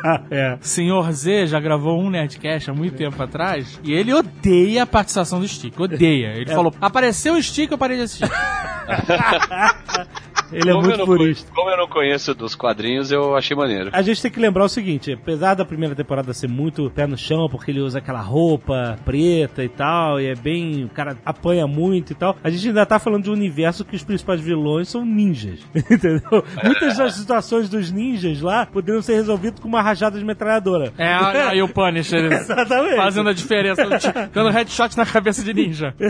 [0.30, 0.58] é.
[0.60, 5.40] Senhor Z já gravou um Nerdcast há muito tempo atrás e ele odeia a participação
[5.40, 5.78] do Stick.
[5.78, 6.34] Odeia.
[6.36, 8.30] Ele falou: apareceu o Stick, eu parei de assistir.
[10.52, 11.52] Ele é Como eu muito não purista.
[11.52, 13.90] Como eu não conheço dos quadrinhos, eu achei maneiro.
[13.92, 17.16] A gente tem que lembrar o seguinte, apesar da primeira temporada ser muito pé no
[17.16, 20.84] chão, porque ele usa aquela roupa preta e tal, e é bem.
[20.84, 23.96] O cara apanha muito e tal, a gente ainda tá falando de um universo que
[23.96, 25.60] os principais vilões são ninjas.
[25.74, 26.44] Entendeu?
[26.62, 30.92] Muitas das situações dos ninjas lá poderiam ser resolvidas com uma rajada de metralhadora.
[30.98, 32.96] É, aí o Punisher Exatamente.
[32.96, 33.84] fazendo a diferença,
[34.34, 35.94] dando headshot na cabeça de ninja.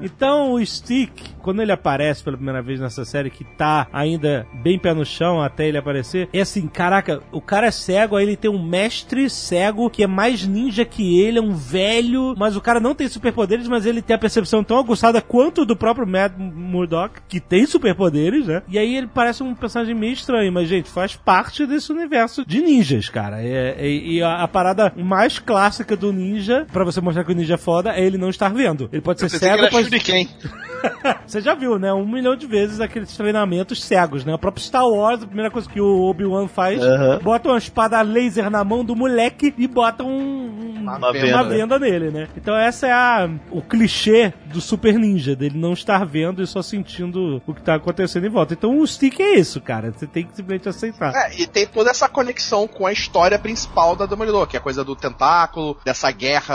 [0.00, 1.10] Então o Stick,
[1.42, 5.42] quando ele aparece pela primeira vez nessa série, que tá ainda bem pé no chão
[5.42, 9.28] até ele aparecer, é assim, caraca, o cara é cego, aí ele tem um mestre
[9.28, 13.08] cego que é mais ninja que ele, é um velho, mas o cara não tem
[13.08, 17.66] superpoderes, mas ele tem a percepção tão aguçada quanto do próprio Matt Murdock, que tem
[17.66, 18.62] superpoderes, né?
[18.68, 22.60] E aí ele parece um personagem meio estranho, mas gente, faz parte desse universo de
[22.68, 23.42] ninjas, cara.
[23.42, 27.34] É- é- e a, a parada mais clássica do ninja, pra você mostrar que o
[27.34, 28.88] ninja é foda, é ele não estar vendo.
[28.92, 29.84] Ele pode ser Pensei que cego, era pode...
[29.88, 30.28] Shuriken.
[31.26, 31.92] Você já viu, né?
[31.92, 34.32] Um milhão de vezes aqueles treinamentos cegos, né?
[34.34, 37.18] O próprio Star Wars, a primeira coisa que o Obi-Wan faz, Aham.
[37.22, 41.26] bota uma espada laser na mão do moleque e bota um, um- Uma venda.
[41.26, 41.44] uma venda.
[41.44, 42.28] venda nele, né?
[42.36, 46.62] Então essa é a, o clichê do Super Ninja, dele não estar vendo e só
[46.62, 48.54] sentindo o que tá acontecendo em volta.
[48.54, 49.90] Então o stick é isso, cara.
[49.92, 51.12] Você tem que simplesmente aceitar.
[51.14, 54.62] É, e tem toda essa conexão com a história principal da Demolidor, que é a
[54.62, 56.54] coisa do tentáculo, dessa guerra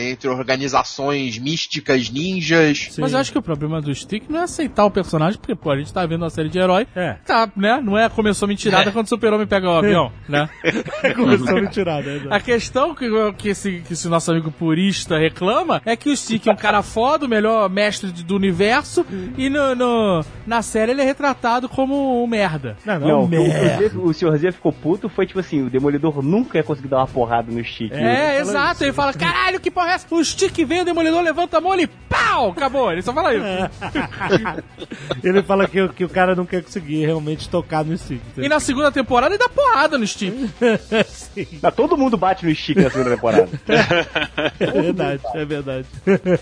[0.00, 2.88] entre organizações místicas, ninjas.
[2.90, 3.00] Sim.
[3.00, 5.70] Mas eu acho que o problema do Stick não é aceitar o personagem, porque, pô,
[5.70, 6.86] a gente tá vendo uma série de herói.
[6.94, 7.14] É.
[7.26, 7.80] Tá, né?
[7.82, 10.48] Não é começou mentirada quando o super-homem pega o avião, né?
[11.16, 12.26] Começou a me tirar, né?
[12.30, 13.06] A questão que,
[13.38, 16.82] que, esse, que esse nosso amigo purista reclama é que o Stick é um cara
[16.82, 19.04] foda, o melhor mestre do universo,
[19.36, 22.76] e no, no- na série ele é retratado como um merda.
[22.84, 23.98] Não, não, Não, o, merda.
[23.98, 24.36] o, o Sr.
[24.36, 27.64] Z ficou puto foi tipo assim, o Demolidor nunca ia conseguir dar uma porrada no
[27.64, 27.92] Stick.
[27.92, 28.82] É, exato.
[28.84, 30.06] Ele fala, caralho, que porra é essa?
[30.14, 32.50] O Stick vem, o Demolidor levanta a mão e pau!
[32.50, 32.90] Acabou.
[32.92, 33.44] Ele só fala isso.
[35.22, 38.20] Ele fala que, o- que o cara não quer conseguir realmente tocar no stick.
[38.36, 40.32] E na segunda temporada ele dá porrada no Stick.
[41.06, 43.48] Sim, Mas todo mundo bate no stick na segunda temporada.
[44.58, 45.86] é verdade, é verdade.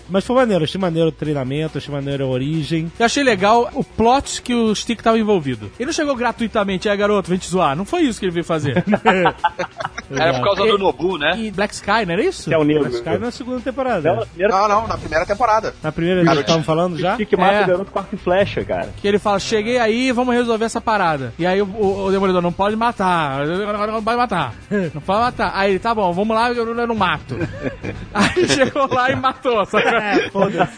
[0.09, 2.91] Mas foi maneiro, achei maneiro o treinamento, achei maneiro a origem.
[2.97, 5.71] Eu achei legal o plot que o Stick tava envolvido.
[5.79, 7.75] Ele não chegou gratuitamente, aí garoto, vem te zoar.
[7.75, 8.78] Não foi isso que ele veio fazer.
[10.11, 11.33] Era por causa do Nobu, né?
[11.37, 12.49] E Black Sky, não era isso?
[12.49, 12.83] Que é o negro.
[12.91, 14.11] Mas cai na segunda temporada.
[14.13, 15.73] Não, primeira Não, não, na primeira temporada.
[15.83, 17.13] Na primeira eles estavam falando já?
[17.15, 17.63] stick mata É.
[17.63, 18.89] o garoto com arco e flecha, cara.
[18.97, 21.33] Que ele fala, cheguei aí, vamos resolver essa parada.
[21.37, 24.53] E aí o, o- o Demolidor, não pode matar, não pode matar,
[24.93, 25.51] não pode matar.
[25.53, 27.35] Aí ele, tá bom, vamos lá, eu, não mato.
[28.13, 29.85] Aí ele chegou lá e matou, sabe?
[29.85, 30.73] É, foda-se.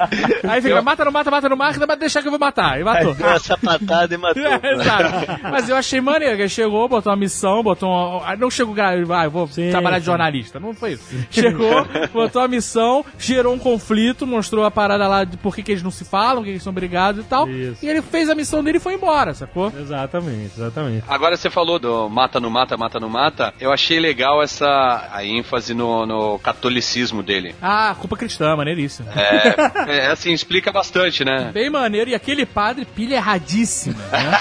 [0.47, 2.79] Aí fica, mata, não mata, mata, não mata, mas deixar que eu vou matar.
[2.79, 3.13] E matou.
[3.15, 4.41] Deu uma sapatada e matou.
[4.51, 5.39] É, exato.
[5.43, 7.89] Mas eu achei maneiro, que ele chegou, botou uma missão, botou
[8.25, 8.75] ah, Não chegou,
[9.05, 10.11] vai, eu vou Sim, trabalhar de sim.
[10.11, 10.59] jornalista.
[10.59, 11.03] Não foi isso.
[11.29, 15.71] Chegou, botou a missão, gerou um conflito, mostrou a parada lá de por que, que
[15.71, 17.49] eles não se falam, por que eles são brigados e tal.
[17.49, 17.85] Isso.
[17.85, 19.71] E ele fez a missão dele e foi embora, sacou?
[19.77, 21.03] Exatamente, exatamente.
[21.07, 23.53] Agora você falou do mata no mata, mata no mata.
[23.59, 27.55] Eu achei legal essa a ênfase no, no catolicismo dele.
[27.61, 29.09] Ah, culpa cristã, maneiríssimo.
[29.15, 31.51] É, é, assim, explica bastante, né?
[31.53, 34.39] Bem maneiro, e aquele padre pilha erradíssima, né?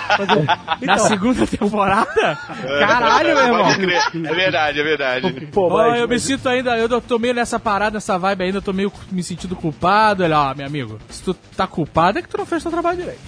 [0.82, 2.38] Na segunda temporada?
[2.78, 3.64] Caralho, meu irmão.
[3.66, 4.02] Pode crer.
[4.30, 5.48] É verdade, é verdade.
[5.52, 8.62] Pô, mas, eu me sinto ainda, eu tô meio nessa parada, nessa vibe ainda, eu
[8.62, 10.22] tô meio me sentindo culpado.
[10.24, 12.98] Olha, ó, meu amigo, se tu tá culpado é que tu não fez teu trabalho
[12.98, 13.20] direito.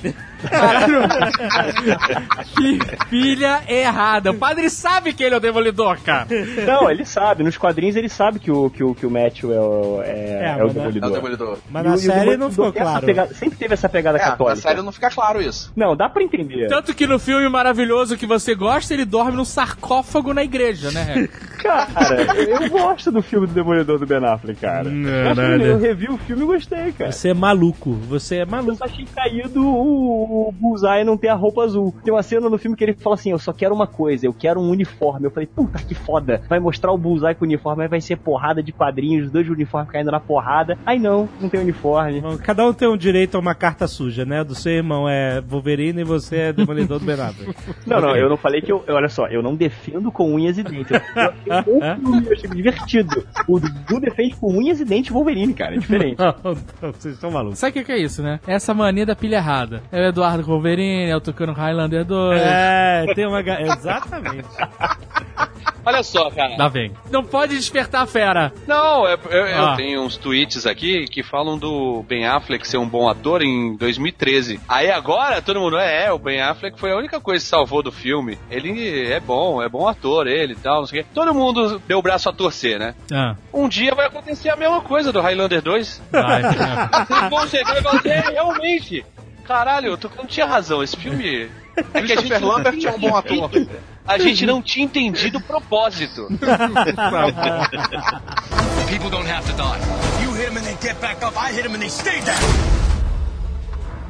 [2.56, 4.30] Que filha errada.
[4.30, 6.26] O padre sabe que ele é o demolidor, cara.
[6.66, 7.42] Não, ele sabe.
[7.42, 10.58] Nos quadrinhos ele sabe que o, que o, que o Matthew é o, é, É,
[10.58, 11.10] é o mas na- É o demolidor.
[11.12, 11.58] Demolidor.
[11.70, 13.06] Mas na e série Demolidor não ficou claro.
[13.06, 14.68] pegada- sempre teve essa pegada É, na católica.
[14.68, 15.72] série não fica claro isso.
[15.76, 16.68] Não, dá pra entender.
[16.68, 20.01] Tanto que no filme maravilhoso que você gosta, ele dorme num sarcófago
[20.34, 21.28] na igreja, né?
[21.62, 24.88] Cara, eu gosto do filme do Demolidor do Ben Affleck, cara.
[24.88, 27.12] eu, acho que eu revi o filme e gostei, cara.
[27.12, 28.74] Você é maluco, você é Eu maluco.
[28.74, 31.94] só achei caído o, o Bullseye não ter a roupa azul.
[32.02, 34.32] Tem uma cena no filme que ele fala assim: Eu só quero uma coisa, eu
[34.32, 35.26] quero um uniforme.
[35.26, 36.42] Eu falei, puta que foda.
[36.48, 39.48] Vai mostrar o Bullseye com o uniforme, aí vai ser porrada de quadrinhos, os dois
[39.48, 40.76] uniformes caindo na porrada.
[40.84, 42.20] Aí não, não tem uniforme.
[42.42, 44.42] Cada um tem um direito a uma carta suja, né?
[44.42, 47.52] Do seu irmão é Wolverine e você é Demolidor do Ben Affleck.
[47.86, 48.82] Não, não, eu não falei que eu.
[48.88, 50.90] Olha só, eu não defendo com unhas e dentes.
[51.46, 53.26] Eu, eu, eu, achei divertido.
[53.48, 55.74] O Dudu defende com unhas e dentes Wolverine, cara.
[55.74, 56.18] É diferente.
[56.18, 56.34] Não,
[56.80, 57.58] não, vocês estão malucos.
[57.58, 58.40] Sabe o que, que é isso, né?
[58.46, 59.82] Essa mania da pilha errada.
[59.90, 62.40] É o Eduardo Wolverine, é o Tucano Highlander 2.
[62.40, 63.40] É, tem uma.
[63.42, 64.48] Exatamente.
[65.84, 66.54] Olha só, cara.
[66.56, 66.92] Lá vem.
[67.10, 68.52] Não pode despertar a fera.
[68.66, 69.76] Não, é- eu, eu Ah.
[69.76, 74.60] tenho uns tweets aqui que falam do Ben Affleck ser um bom ator em 2013.
[74.68, 77.82] Aí agora todo mundo é, é, o Ben Affleck foi a única coisa que salvou
[77.82, 78.38] do filme.
[78.50, 81.10] Ele é bom, é bom ator, ele e tal, não sei o quê.
[81.14, 82.94] Todo mundo deu o braço a torcer, né?
[83.12, 86.00] Ah, Um dia vai acontecer a mesma coisa do Highlander 2.
[86.10, 86.42] vai.
[87.02, 89.04] Vocês vão chegar e vão dizer, "É, realmente.
[89.44, 91.50] Caralho, tu não tinha razão, esse filme.
[91.94, 93.50] É que a gente, Lambert é um bom ator.
[94.06, 96.26] A gente não tinha entendido o propósito.
[98.88, 99.78] People don't have to die.
[100.22, 101.34] You hit them and they get back up.
[101.36, 102.36] I hit them and they stay down.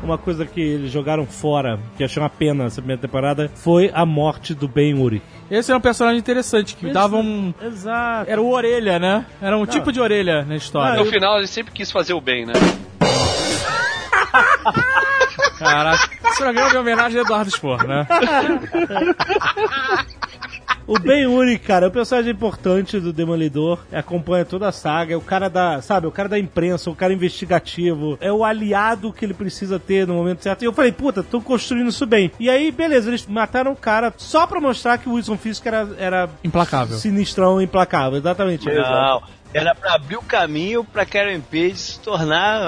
[0.02, 4.04] Uma coisa que eles jogaram fora, que achei uma pena nessa primeira temporada, foi a
[4.04, 5.22] morte do Ben Urich.
[5.48, 7.54] Esse era um personagem interessante, que dava um...
[7.62, 8.28] Exato.
[8.28, 9.24] Era o orelha, né?
[9.40, 10.98] Era um tipo de orelha na história.
[10.98, 12.54] No final, ele sempre quis fazer o bem, né?
[15.62, 18.06] Caraca, esse programa é uma homenagem a Eduardo Spor, né?
[20.84, 25.16] O Ben Urich, cara, é um personagem importante do Demolidor, acompanha toda a saga, é
[25.16, 29.24] o cara da, sabe, o cara da imprensa, o cara investigativo, é o aliado que
[29.24, 30.62] ele precisa ter no momento certo.
[30.62, 32.32] E eu falei, puta, estão construindo isso bem.
[32.38, 35.88] E aí, beleza, eles mataram o cara só pra mostrar que o Wilson Fisk era,
[35.96, 36.96] era Implacável.
[36.98, 38.66] sinistrão, implacável, exatamente.
[38.66, 39.22] Não,
[39.54, 42.60] era pra abrir o caminho pra Karen Page se tornar.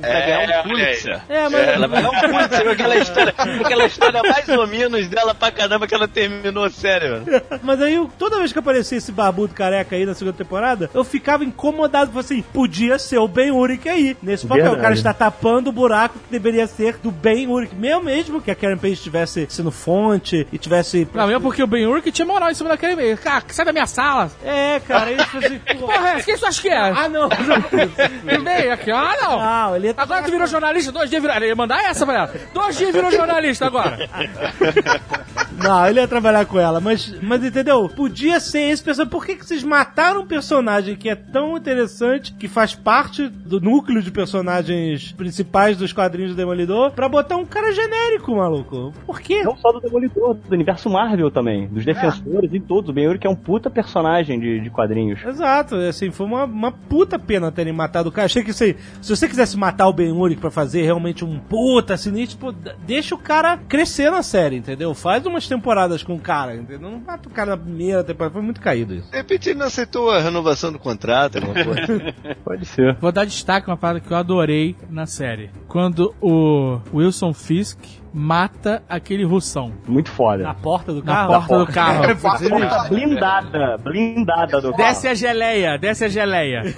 [0.00, 1.20] pra É, ganhar um olha Pulitzer.
[1.28, 1.68] É, mas...
[1.68, 5.86] Ela vai ganhar um Pulitzer aquela história, aquela história mais ou menos dela pra caramba
[5.86, 7.24] que ela terminou sério.
[7.24, 7.26] mano.
[7.62, 11.04] Mas aí, eu- toda vez que aparecia esse barbudo careca aí na segunda temporada, eu
[11.04, 12.10] ficava incomodado.
[12.12, 14.64] Falei assim, podia ser o Ben Urich aí, nesse papel.
[14.64, 14.78] Verdade.
[14.80, 17.74] O cara está tapando o buraco que deveria ser do Ben Urich.
[17.74, 21.08] Mesmo mesmo que a Karen Page estivesse sendo fonte e tivesse...
[21.14, 23.16] Não, mesmo porque o Ben Urich tinha moral em cima daquele meio.
[23.18, 24.30] Cara, sai da minha sala.
[24.44, 25.58] É, cara, aí tipo assim...
[25.78, 26.78] Porra, é, quem tu acha que é?
[26.78, 27.28] Ah, não.
[28.44, 29.38] Veio aqui, ah, não.
[29.38, 29.94] Não, ele...
[29.96, 31.36] Agora tu virou jornalista, dois dias virou.
[31.36, 32.34] Ele ia mandar essa pra ela.
[32.52, 34.08] Dois dias virou jornalista agora.
[35.62, 37.88] Não, ele ia trabalhar com ela, mas, mas entendeu?
[37.88, 39.10] Podia ser esse personagem.
[39.10, 43.60] Por que, que vocês mataram um personagem que é tão interessante, que faz parte do
[43.60, 48.92] núcleo de personagens principais dos quadrinhos do Demolidor, pra botar um cara genérico, maluco?
[49.06, 49.42] Por quê?
[49.42, 52.90] Não só do Demolidor, do universo Marvel também, dos defensores e todos.
[52.90, 55.24] O Ben que é um puta personagem de, de quadrinhos.
[55.24, 58.26] Exato, assim, foi uma, uma puta pena terem matado o cara.
[58.26, 61.96] Achei que se, se você quisesse matar o Ben Urich pra fazer realmente um puta
[61.96, 62.52] sinistro, pô,
[62.86, 64.94] deixa o cara crescer na série, entendeu?
[64.94, 66.90] Faz umas temporadas com o cara, entendeu?
[66.90, 69.10] Não mata o cara na primeira temporada, foi muito caído isso.
[69.10, 72.14] De repente ele não aceitou a renovação do contrato, alguma coisa.
[72.44, 72.96] Pode ser.
[73.00, 75.50] Vou dar destaque a uma parada que eu adorei na série.
[75.68, 77.78] Quando o Wilson Fisk
[78.14, 79.72] mata aquele russão.
[79.88, 80.54] Muito Na foda.
[80.62, 81.28] porta do Na carro?
[81.32, 82.04] porta do carro.
[82.04, 82.88] É, porta do carro.
[82.88, 86.62] Blindada, blindada do Desce a geleia, desce a geleia.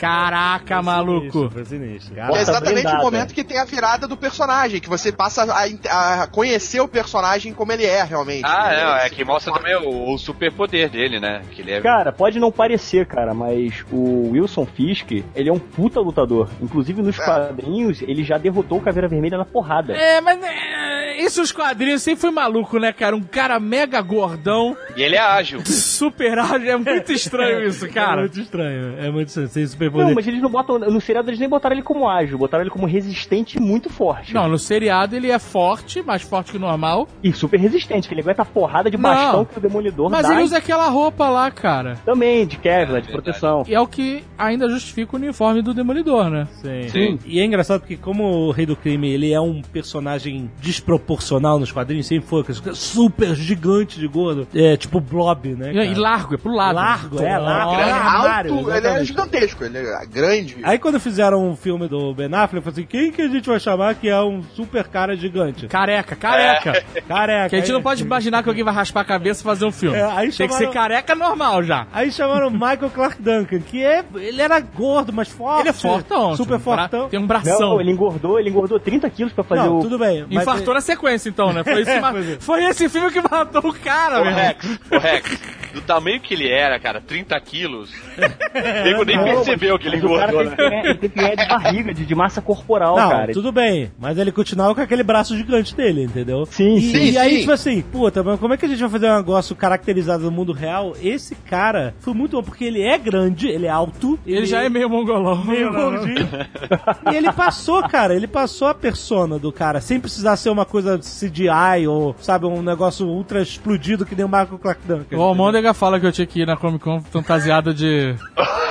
[0.00, 1.48] Caraca, maluco.
[1.50, 2.12] Foi sinistro.
[2.14, 2.98] Que é Porta exatamente blindada.
[2.98, 6.88] o momento que tem a virada do personagem, que você passa a, a conhecer o
[6.88, 8.42] personagem como ele é realmente.
[8.44, 11.42] Ah, não, é que mostra também o, o superpoder dele, né?
[11.50, 11.80] Que ele é.
[11.80, 16.48] Cara, pode não parecer, cara, mas o Wilson Fisk, ele é um puta lutador.
[16.60, 19.94] Inclusive nos quadrinhos, ele já derrotou o Caveira Vermelha na porrada.
[19.94, 20.38] É, mas
[20.70, 23.14] é, isso os quadrinhos sempre foi maluco, né, cara?
[23.16, 25.60] Um cara mega gordão, E ele é ágil.
[25.66, 26.70] super ágil.
[26.70, 28.20] É muito estranho isso, É cara.
[28.22, 28.94] muito estranho.
[28.98, 29.48] É muito estranho.
[29.48, 30.06] Sem superpoder.
[30.08, 30.78] Não, mas eles não botam.
[30.78, 34.32] No seriado eles nem botaram ele como ágil, botaram ele como resistente e muito forte.
[34.34, 37.08] Não, no seriado ele é forte, mais forte que o normal.
[37.22, 39.02] E super resistente, que ele aguenta a porrada de Não.
[39.02, 40.32] bastão que o Demolidor Mas dá.
[40.34, 41.96] ele usa aquela roupa lá, cara.
[42.04, 43.64] Também, de Kevlar, É, de proteção.
[43.66, 46.46] E é o que ainda justifica o uniforme do Demolidor, né?
[46.62, 46.88] Sim.
[46.88, 47.18] Sim.
[47.26, 51.72] E é engraçado porque como o Rei do Crime, ele é um personagem desproporcional nos
[51.72, 52.44] quadrinhos, sempre foi,
[52.74, 55.70] super gigante de gordo, é tipo Blob, né?
[55.70, 55.84] E, cara?
[55.86, 56.74] e largo, é pro lado.
[56.76, 57.72] Largo, é, largo.
[57.72, 60.56] Ele é é armário, alto, ele é gigantesco, ele é grande.
[60.62, 63.48] Aí quando fizeram um filme do Ben Affleck, eu falei assim, quem que a gente
[63.48, 65.66] vai chamar que é um super cara gigante?
[65.66, 66.84] Careca, careca.
[67.08, 67.48] Careca.
[67.50, 69.64] Que a gente Aí- não pode imaginar que alguém vai raspar a cabeça e fazer
[69.64, 69.96] um filme.
[69.96, 71.86] É, aí Tem que chamaram- ser careca normal já.
[71.92, 74.04] Aí chamaram Michael Clark Duncan, que é.
[74.14, 75.60] Ele era gordo, mas forte.
[75.62, 76.36] Ele é fortão.
[76.36, 77.08] Super tipo, fortão.
[77.08, 77.58] Tem um bração.
[77.60, 79.82] Não, ele engordou, ele engordou 30 quilos pra fazer Não, o.
[79.82, 80.26] tudo bem.
[80.30, 81.62] mas Infartou na sequência, então, né?
[81.64, 82.36] Foi esse, Pois é.
[82.40, 84.34] foi esse filme que matou o cara, O meu.
[84.34, 85.38] Rex, o Rex,
[85.72, 87.90] do tamanho que ele era, cara, 30 quilos,
[88.84, 90.82] nego nem Não, percebeu que ele engordou, né?
[90.84, 93.32] ele teve que ganhar de barriga, de, de massa corporal, Não, cara.
[93.32, 96.46] tudo bem, mas ele continuava com aquele braço gigante dele, entendeu?
[96.46, 97.40] Sim, e, sim, E aí, sim.
[97.40, 100.30] tipo assim, puta, mas como é que a gente vai fazer um negócio caracterizado no
[100.30, 100.94] mundo real?
[101.02, 104.18] Esse cara foi muito bom, porque ele é grande, ele é alto.
[104.26, 105.44] Ele já é meio mongolão.
[105.44, 106.28] meio gordinho.
[107.12, 110.98] e ele passou, cara, ele passou a persona do cara, sem precisar ser uma coisa
[110.98, 115.16] CGI ou, sabe, um negócio ultra explodido que nem o Michael Clark Duncan.
[115.16, 118.14] O Almôndega fala que eu tinha que ir na Comic Con fantasiado de.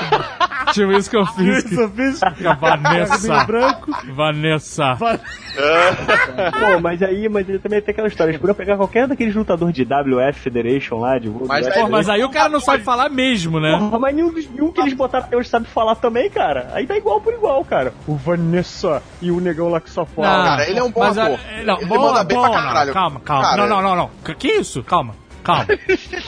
[0.73, 1.65] de Wilson Fisk.
[1.71, 2.19] Isso, eu fiz.
[2.59, 3.43] Vanessa.
[3.45, 3.91] Branco.
[4.13, 4.97] Vanessa.
[4.99, 8.31] Pô, mas aí, mas ele também tem aquela história.
[8.31, 12.07] Eles podiam pegar qualquer daqueles lutadores de WF Federation lá, de Mas aí- Pô, mas
[12.09, 13.77] aí o cara não sabe falar mesmo, né?
[13.77, 16.69] Porra, mas nenhum, nenhum que eles botaram até hoje sabe falar também, cara.
[16.73, 17.93] Aí tá igual por igual, cara.
[18.07, 20.37] O Vanessa e o negão lá que só fala.
[20.37, 21.39] Não, cara, ele é um bom mas, ator.
[21.51, 22.87] é, Não, Ele bom, manda bem bom, pra caralho.
[22.87, 23.43] Não, calma, calma.
[23.43, 24.09] Cara, não, não, não, não.
[24.23, 24.83] Que, que isso?
[24.83, 25.15] Calma.
[25.43, 25.65] Calma.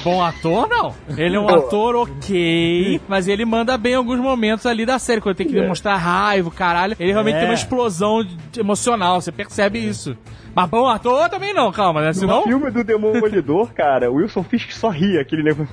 [0.04, 0.94] Bom ator, não.
[1.18, 5.22] Ele é um ator ok, mas ele manda bem em alguns momentos ali da série,
[5.22, 6.96] quando tem que demonstrar raiva, caralho.
[7.00, 7.40] Ele realmente É.
[7.40, 10.18] tem uma explosão de- emocional, você percebe isso.
[10.56, 12.08] Mas bom ator também não, calma, né?
[12.08, 12.44] No Senão.
[12.44, 15.70] filme do Demolidor, cara, o Wilson Fisk só ria, aquele negócio.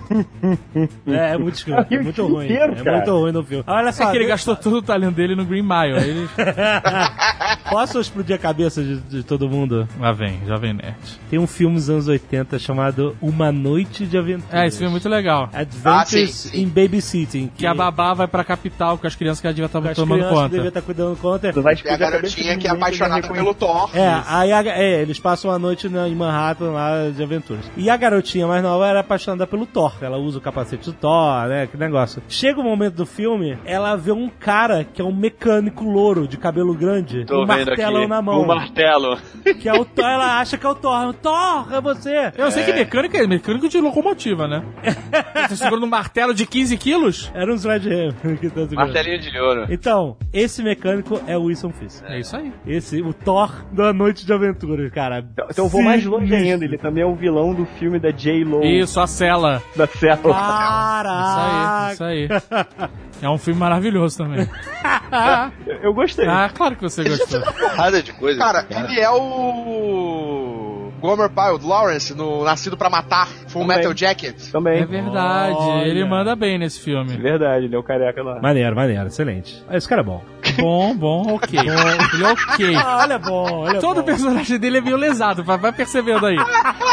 [1.07, 2.45] É, é muito escroto, é muito ruim.
[2.47, 2.97] Inteiro, É cara.
[2.99, 3.65] muito ruim no filme.
[3.67, 5.99] Olha só, É que ele eu- gastou todo o talento dele no Green Mile.
[5.99, 6.29] Aí ele...
[7.71, 9.89] posso explodir a cabeça de, de todo mundo?
[9.99, 10.97] Lá vem, Jovem Nerd.
[11.31, 14.63] Tem um filme dos anos 80 chamado Uma Noite de Aventura.
[14.63, 15.49] É, esse filme é muito legal.
[15.53, 16.63] Adventures Ah, sim, sim.
[16.63, 17.51] in Babysitting.
[17.57, 20.19] Que a babá vai pra capital com as crianças que ela devia estar as tomando
[20.21, 20.49] crianças conta.
[20.55, 21.53] devia estar cuidando conta.
[21.53, 23.91] Não vai a cabeça garotinha que é apaixonada pelo Thor.
[23.95, 27.71] É, aí a- é, eles passam a noite na, em Manhattan lá de aventuras.
[27.77, 29.93] E a garotinha mais nova era apaixonada pelo Thor.
[30.01, 31.67] Ela usa o capacete do Thor, né?
[31.67, 32.23] Que negócio.
[32.29, 36.37] Chega o momento do filme, ela vê um cara que é um mecânico louro, de
[36.37, 38.09] cabelo grande, Tô um vendo martelão aqui.
[38.09, 38.43] na mão.
[38.43, 39.19] O martelo.
[39.61, 41.15] Que é o Thor, ela acha que é o Thor.
[41.15, 42.33] Thor, é você!
[42.37, 44.63] Eu sei que mecânico é mecânico de locomotiva, né?
[45.49, 47.31] Você segura um martelo de 15 quilos?
[47.35, 48.75] Era um Sledgehammer que tá segurando.
[48.75, 49.67] Martelinho de ouro.
[49.71, 52.05] Então, esse mecânico é o Wilson Fisk.
[52.07, 52.53] É isso aí.
[52.67, 54.58] Esse, o Thor da Noite de Aventura,
[54.93, 55.25] cara.
[55.51, 58.65] Então eu vou mais longe ainda, ele também é o vilão do filme da J-Lo
[58.65, 59.63] Isso, a cela.
[59.77, 60.35] da Célula.
[60.35, 61.93] Caraca!
[61.93, 62.89] Isso aí, isso aí.
[63.21, 64.49] É um filme maravilhoso também.
[65.83, 66.27] Eu gostei.
[66.29, 67.41] Ah, claro que você gostou.
[67.41, 68.39] Porrada de coisa.
[68.39, 70.93] Cara, ele é o.
[71.01, 73.77] Gomer Pyle, Lawrence, no Nascido pra Matar, Full Também.
[73.77, 74.51] Metal Jacket.
[74.51, 74.81] Também.
[74.83, 75.87] É verdade, Olha.
[75.87, 77.17] ele manda bem nesse filme.
[77.17, 78.41] Verdade, ele é o careca lá.
[78.41, 79.63] Maneiro, maneiro, excelente.
[79.71, 80.23] Esse cara é bom.
[80.59, 81.59] Bom, bom, ok.
[81.59, 81.71] Ele
[82.25, 82.77] é ok.
[82.85, 84.03] Ah, olha bom, olha Todo bom.
[84.05, 86.37] personagem dele é meio lesado, vai, vai percebendo aí.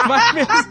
[0.08, 0.70] Vai perce-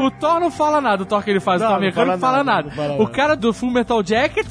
[0.00, 2.18] O Thor não fala nada, o Thor que ele faz, Não, o Thor não mecânico
[2.18, 2.68] fala não fala nada, nada.
[2.68, 3.10] não fala O nada.
[3.16, 4.46] cara do Full Metal Jacket,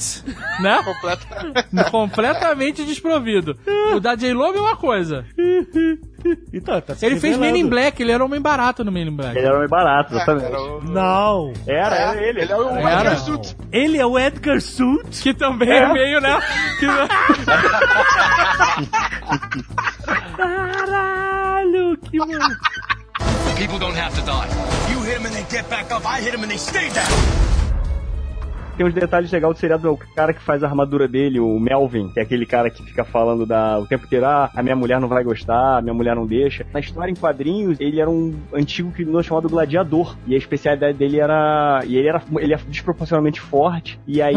[0.60, 0.80] né?
[0.84, 1.68] Completamente.
[1.92, 3.58] Completamente desprovido.
[3.94, 5.26] O da J-Lo é a mesma coisa.
[6.54, 7.68] Então, tá Ele fez Men in.
[7.70, 9.38] Black, ele era homem barato no Men in Black.
[9.38, 10.46] Ele era homem barato, exatamente.
[10.48, 11.54] Era, o- Não.
[11.68, 12.42] Era, era ele.
[12.42, 12.94] ele é o Era.
[13.02, 13.56] Edgar Suit.
[13.72, 15.22] Ele é o Edgar Suit.
[15.22, 16.38] Que também é, meio, né?
[16.80, 16.88] Que-
[20.36, 22.58] Caralho, que mano.
[23.58, 24.48] People don't have to die.
[24.92, 26.06] You hit them and they get back up.
[26.06, 27.67] I hit them and they stay down.
[28.78, 31.60] Tem uns detalhes legais do seriado, é o cara que faz a armadura dele, o
[31.60, 34.76] Melvin, que é aquele cara que fica falando da, o tempo inteiro, ah, a minha
[34.76, 36.66] mulher não vai gostar, a minha mulher não deixa.
[36.72, 41.20] Na história em quadrinhos, ele era um antigo criminoso chamado Gladiador, e a especialidade dele
[41.20, 44.36] era, e ele era, ele é desproporcionalmente forte, e aí...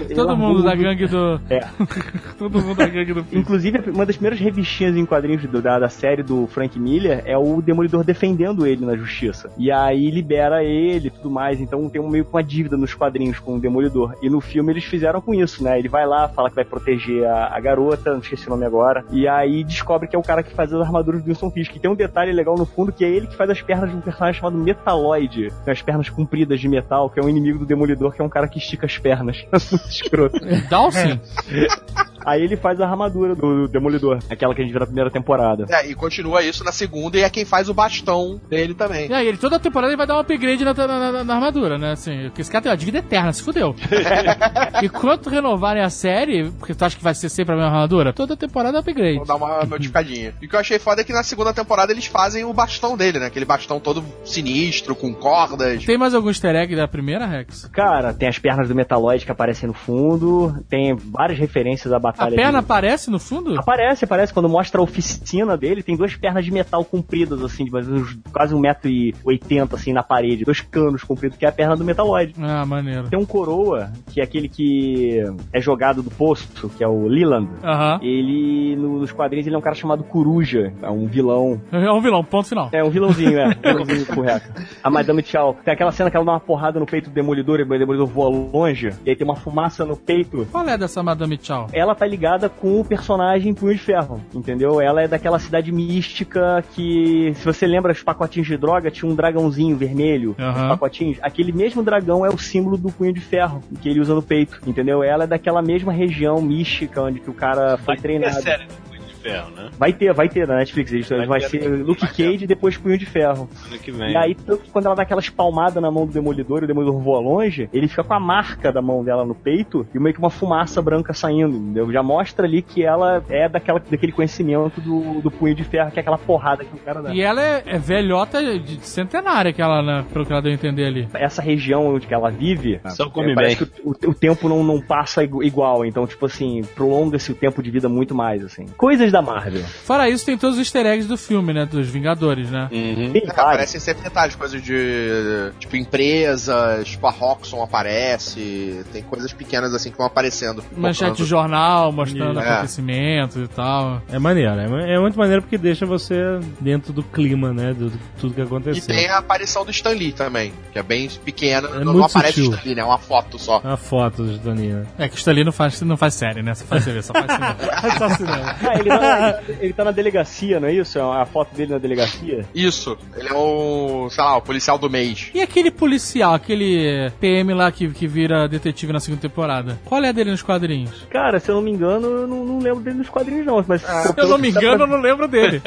[0.00, 1.40] ele Todo largou mundo da gangue do.
[1.50, 1.60] É.
[2.38, 3.26] Todo mundo da gangue do.
[3.36, 7.36] Inclusive, uma das primeiras revistinhas em quadrinhos do- da, da série do Frank Miller é
[7.36, 9.50] o Demolidor defendendo ele na justiça.
[9.58, 11.60] E aí libera ele e tudo mais.
[11.60, 13.81] Então tem um, meio que uma dívida nos quadrinhos com o Demolidor.
[14.22, 15.78] E no filme eles fizeram com isso, né?
[15.78, 19.04] Ele vai lá, fala que vai proteger a, a garota, não esqueci o nome agora.
[19.10, 21.76] E aí descobre que é o cara que faz as armaduras do Wilson Fisk.
[21.76, 23.96] E tem um detalhe legal no fundo que é ele que faz as pernas de
[23.96, 25.52] um personagem chamado Metaloid.
[25.64, 28.28] Tem as pernas compridas de metal, que é um inimigo do Demolidor, que é um
[28.28, 29.44] cara que estica as pernas.
[29.88, 30.38] Escroto.
[30.68, 31.18] Dawson?
[32.24, 35.66] Aí ele faz a armadura do Demolidor, aquela que a gente viu na primeira temporada.
[35.70, 39.08] É, e continua isso na segunda, e é quem faz o bastão dele também.
[39.10, 41.78] E aí, ele toda temporada ele vai dar um upgrade na, na- na- na armadura,
[41.78, 41.92] né?
[41.92, 43.74] Assim, porque esse cara tem uma dívida eterna, se fudeu.
[44.82, 48.12] e quando renovarem a série, porque tu acha que vai ser sempre a mesma armadura?
[48.12, 49.16] Toda temporada é upgrade.
[49.18, 50.34] Vou dar uma notificadinha.
[50.40, 52.96] E o que eu achei foda é que na segunda temporada eles fazem o bastão
[52.96, 53.26] dele, né?
[53.26, 55.84] Aquele bastão todo sinistro, com cordas.
[55.84, 57.66] Tem mais algum easter egg da primeira, Rex?
[57.72, 62.00] Cara, tem as pernas do Metaloid que aparecem no fundo, tem várias referências à A
[62.12, 62.36] batalha.
[62.36, 63.58] perna de- aparece no fundo?
[63.58, 64.32] Aparece, aparece.
[64.32, 68.16] Quando mostra a oficina dele, tem duas pernas de metal compridas, assim, de mais menos
[68.32, 70.44] quase 1,80m, assim, na parede.
[70.44, 72.34] Dois canos compridos, que é a perna do Metaloid.
[72.40, 73.08] Ah, maneiro.
[73.08, 77.48] Tem um coroa, que é aquele que é jogado do posto, que é o Leland.
[77.62, 77.98] Aham.
[78.02, 80.72] Ele, no- nos quadrinhos, ele é um cara chamado Coruja.
[80.82, 82.68] É um vilão É um vilão, ponto final.
[82.72, 83.46] É, um vilãozinho, é.
[83.72, 84.48] Um vilãozinho correto.
[84.82, 85.56] A Madame Tchau.
[85.64, 88.06] Tem aquela cena que ela dá uma porrada no peito do Demolidor e o Demolidor
[88.06, 88.90] voa longe.
[89.04, 90.46] E aí tem uma fumaça no peito.
[90.50, 91.68] Qual é dessa Madame Tchau?
[91.72, 94.80] Ela tá ligada com o personagem Punho de Ferro, entendeu?
[94.80, 99.14] Ela é daquela cidade mística que, se você lembra os pacotinhos de droga, tinha um
[99.14, 100.34] dragãozinho vermelho.
[100.38, 101.18] Os pacotinhos.
[101.22, 104.60] Aquele mesmo dragão é o símbolo do Punho de Ferro, que ele usa no peito,
[104.66, 105.02] entendeu?
[105.04, 108.42] Ela é daquela mesma região mística onde que o cara foi É treinado.
[108.42, 108.91] sério, Punho de
[109.22, 109.70] Ferro, né?
[109.78, 110.92] Vai ter, vai ter na Netflix.
[110.92, 112.08] Isso Vai vai, ter, ser vai Luke ter.
[112.32, 113.48] Cage e depois Punho de Ferro.
[113.68, 114.12] Ano que vem.
[114.12, 116.66] E aí, tanto que quando ela dá aquelas palmadas na mão do Demolidor e o
[116.66, 120.12] Demolidor voa longe, ele fica com a marca da mão dela no peito e meio
[120.14, 121.90] que uma fumaça branca saindo, entendeu?
[121.92, 125.98] Já mostra ali que ela é daquela, daquele conhecimento do, do punho de ferro, que
[125.98, 127.12] é aquela porrada que o cara dá.
[127.14, 130.54] E ela é, é velhota de centenária, que ela, né, pelo que ela deu a
[130.54, 131.08] entender ali.
[131.14, 133.66] Essa região onde ela vive, Só come é, parece bem.
[133.74, 137.34] que o, o- o tempo não, não passa igu- igual, então, tipo assim, prolonga-se o
[137.34, 138.66] tempo de vida muito mais, assim.
[138.76, 139.62] Coisas da Marvel.
[139.84, 141.66] Fora isso, tem todos os easter eggs do filme, né?
[141.66, 142.68] Dos Vingadores, né?
[142.72, 143.12] Uhum.
[143.14, 145.52] É, aparecem sempre detalhes, coisas de.
[145.60, 148.84] Tipo, empresas, tipo, a Roxxon aparece.
[148.92, 150.64] Tem coisas pequenas assim que vão aparecendo.
[150.76, 151.28] Manchete de Focando.
[151.28, 152.48] jornal, mostrando É.
[152.52, 154.02] acontecimentos e tal.
[154.10, 156.14] É maneiro, é, é muito maneiro porque deixa você
[156.60, 157.72] dentro do clima, né?
[157.72, 158.94] Do, do tudo que E aconteceu.
[158.94, 161.68] tem a aparição do Stan Lee também, que é bem pequena.
[161.68, 162.50] É não muito aparece sutil.
[162.50, 162.82] o Stan Lee, né?
[162.82, 163.60] É uma foto só.
[163.64, 164.86] A foto do Danilo.
[164.98, 166.54] É que o Stanley não faz, não faz série, né?
[166.54, 167.56] Só faz série, só faz cinema.
[167.98, 168.56] Só cinema.
[168.62, 168.88] Ah, ele
[169.60, 170.98] ele tá na delegacia, não é isso?
[170.98, 172.44] É a foto dele na delegacia.
[172.54, 172.96] Isso.
[173.16, 175.30] Ele é o, sei lá, o policial do mês.
[175.34, 179.78] E aquele policial, aquele PM lá que, que vira detetive na segunda temporada?
[179.84, 181.06] Qual é a dele nos quadrinhos?
[181.10, 183.64] Cara, se eu não me engano, eu não, não lembro dele nos quadrinhos, não.
[183.66, 185.60] Mas, Ah, Se eu não me engano, eu não lembro dele.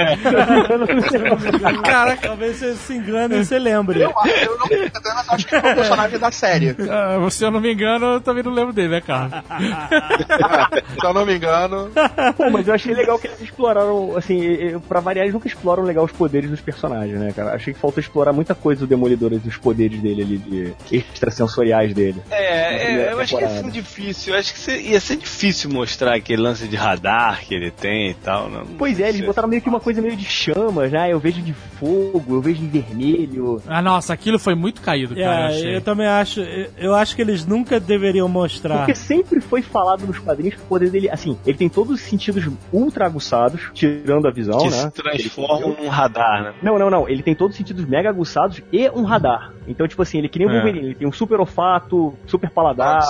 [1.83, 4.01] Caraca, talvez você se engane e você lembre.
[4.01, 4.67] Eu, eu não
[5.15, 6.75] mas acho que é o personagem da série.
[6.89, 9.43] Ah, se eu não me engano, eu também não lembro dele, né, cara?
[10.99, 11.91] Se eu não me engano.
[12.37, 15.83] Pô, mas eu achei legal que eles exploraram, assim, eu- pra variar, eles nunca exploram
[15.83, 17.53] legal os poderes dos personagens, né, cara?
[17.55, 21.93] Achei que faltou explorar muita coisa do Demolidor e dos poderes dele ali, de extrasensoriais
[21.93, 22.21] dele.
[22.31, 24.33] É, é, eu acho que ia ser difícil.
[24.33, 28.13] Eu acho que ia ser difícil mostrar aquele lance de radar que ele tem e
[28.13, 28.49] tal.
[28.49, 29.25] Não, Pois é, eles Sei.
[29.25, 32.61] botaram meio que uma coisa meio de chama já, eu vejo de fogo, eu vejo
[32.61, 33.61] de vermelho.
[33.67, 35.25] Ah, nossa, aquilo foi muito caído, cara.
[35.25, 35.75] eu É, achei.
[35.77, 36.41] eu também acho.
[36.41, 38.77] Eu, eu acho que eles nunca deveriam mostrar.
[38.79, 42.01] Porque sempre foi falado nos quadrinhos que o poder dele, assim, ele tem todos os
[42.01, 44.71] sentidos ultra aguçados, tirando a visão, que né?
[44.71, 46.53] se transforma num radar, né?
[46.61, 47.07] Não, não, não.
[47.07, 49.53] Ele tem todos os sentidos mega aguçados e um radar.
[49.67, 50.53] Então, tipo assim, ele é que nem o É.
[50.55, 50.85] Wolverine.
[50.87, 53.01] Ele tem um super olfato, super paladar,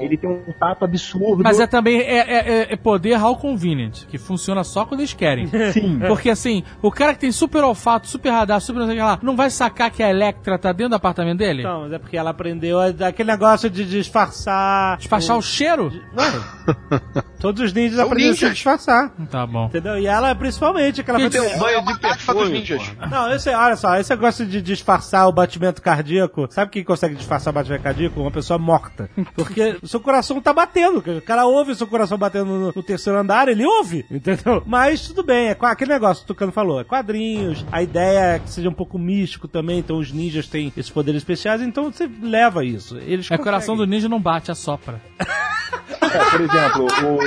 [0.00, 1.42] ele tem um tato absurdo.
[1.42, 5.46] Mas é também é, é- é poder how convenient, que funciona só quando eles querem.
[5.72, 5.98] Sim.
[6.06, 9.04] Porque assim, o cara que tem super olfato, super radar, super não sei o que
[9.04, 11.60] lá, não vai sacar que a Electra tá dentro do apartamento dele?
[11.62, 14.96] Então, mas é porque ela aprendeu aquele negócio de disfarçar.
[14.98, 15.92] Despachar o cheiro?
[17.40, 19.10] Todos os ninjas São aprenderam a se disfarçar.
[19.30, 19.66] Tá bom.
[19.66, 19.98] Entendeu?
[19.98, 22.64] E ela, principalmente, aquela Que coisa- tem Um banho de perfume.
[23.10, 26.46] Não, esse, olha só, esse negócio de disfarçar o batimento cardíaco.
[26.50, 28.20] Sabe quem consegue disfarçar o batimento cardíaco?
[28.20, 29.08] Uma pessoa morta.
[29.34, 30.98] Porque o seu coração tá batendo.
[30.98, 34.62] O cara ouve o seu coração batendo no, no terceiro andar, ele ouve, entendeu?
[34.66, 37.64] Mas tudo bem, é aquele negócio que o Tucano falou, é quadrinhos.
[37.72, 41.20] A ideia é que seja um pouco místico também, então os ninjas têm esses poderes
[41.22, 42.96] especiais, então você leva isso.
[42.98, 45.00] Eles É o coração do ninja não bate, assopra.
[46.12, 47.18] É, por exemplo, o.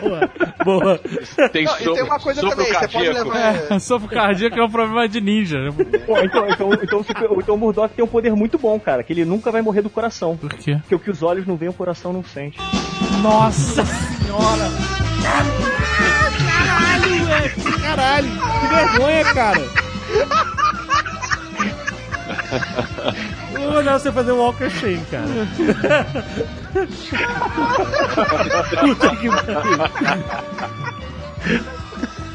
[0.00, 0.30] Boa,
[0.64, 1.00] boa.
[1.50, 3.28] Tem, Não, e so- tem uma coisa sopro também, você pode cardíaco.
[3.30, 3.72] levar.
[3.72, 5.58] É, sopro cardíaco é um problema de ninja.
[6.06, 7.04] Pô, então, então, então,
[7.40, 9.90] então o Murdock tem um poder muito bom, cara, que ele nunca vai morrer do
[9.90, 10.36] coração.
[10.36, 10.76] Por quê?
[10.80, 12.58] Porque o que os olhos não veem, o coração não sente.
[13.22, 14.70] Nossa senhora!
[16.46, 18.30] Caralho, velho, caralho.
[18.60, 19.60] Que vergonha, cara.
[23.54, 25.26] Eu vou mandar você fazer um Walker Shame, cara.
[28.80, 29.78] Puta que pariu.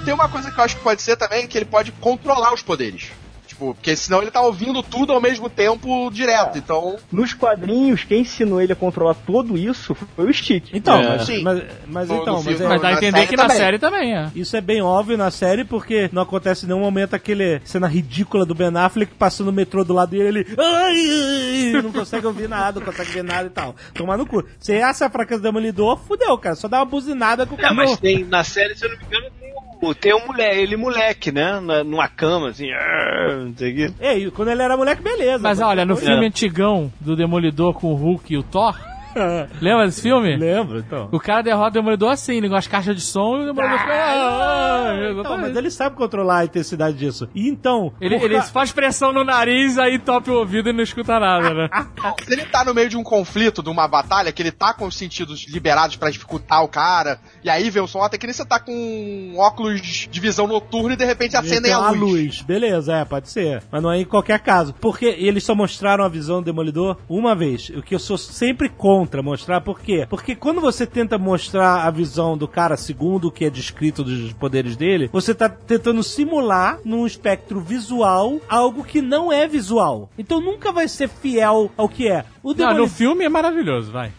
[0.06, 2.62] Tem uma coisa que eu acho que pode ser também, que ele pode controlar os
[2.62, 3.12] poderes.
[3.60, 6.58] Tipo, porque senão ele tá ouvindo tudo ao mesmo tempo direto.
[6.58, 10.70] Então, Nos quadrinhos, quem ensinou ele a controlar tudo isso foi o Stick.
[10.74, 11.08] Então, É.
[11.10, 11.44] mas, Sim.
[11.44, 13.58] mas, mas No- então, no mas é- Mas dá a entender série que na também.
[13.58, 14.32] série também é.
[14.36, 18.46] isso é bem óbvio na série, porque não acontece em nenhum momento aquele cena ridícula
[18.46, 22.48] do Ben Affleck passando o metrô do lado dele, ele ai, ai, não consegue ouvir
[22.48, 23.76] nada, não consegue ver nada e tal.
[23.94, 24.44] Tomar no cu.
[24.60, 26.56] Se essa é a fraqueza do Demolidor, fudeu, cara.
[26.56, 27.74] Só dá uma buzinada com o É, cara.
[27.74, 29.69] mas tem, na série, se eu não me engano, tem o,
[30.02, 31.60] tem um mulher, ele moleque, né?
[31.60, 33.94] Na- numa cama, assim, "Ah", não sei o quê.
[34.00, 35.40] É, e quando ele era moleque, beleza.
[35.42, 38.78] Mas olha, no filme antigão do Demolidor com o Hulk e o Thor,
[39.62, 40.36] lembra desse filme?
[40.38, 41.10] Lembro, então.
[41.12, 43.94] O cara derrota o Demolidor assim, com as caixas de som e o Demolidor fica.
[43.94, 45.42] "Ah, ah", Então, exatamente.
[45.48, 47.28] mas ele sabe controlar a intensidade disso.
[47.34, 47.94] E então.
[48.00, 51.54] Ele, ele ca- faz pressão no nariz, aí topa o ouvido e não escuta nada,
[51.54, 51.70] né?
[52.24, 54.86] se ele tá no meio de um conflito, de uma batalha, que ele tá com
[54.86, 58.34] os sentidos liberados pra dificultar o cara, e aí vê o som, até que nem
[58.34, 62.42] você tá com um óculos de visão noturna e de repente acendem a uma luz.
[62.42, 63.64] Beleza, é, pode ser.
[63.72, 64.74] Mas não é em qualquer caso.
[64.80, 67.70] Porque eles só mostraram a visão do Demolidor uma vez.
[67.70, 69.62] O que eu sou sempre contra mostrar.
[69.62, 70.06] Por quê?
[70.10, 74.34] Porque quando você tenta mostrar a visão do cara segundo o que é descrito dos
[74.34, 80.10] poderes dele, você tá tentando simular num espectro visual algo que não é visual.
[80.18, 82.26] Então nunca vai ser fiel ao que é.
[82.42, 82.84] O Não, Demolidor.
[82.86, 84.12] no filme é maravilhoso, vai.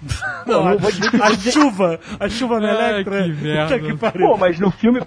[0.44, 0.72] Pô, a,
[1.26, 3.22] a chuva, a chuva no Ai, Electra.
[3.24, 3.78] que merda.
[3.78, 4.26] Puta que pariu.
[4.28, 5.00] Pô, mas no filme,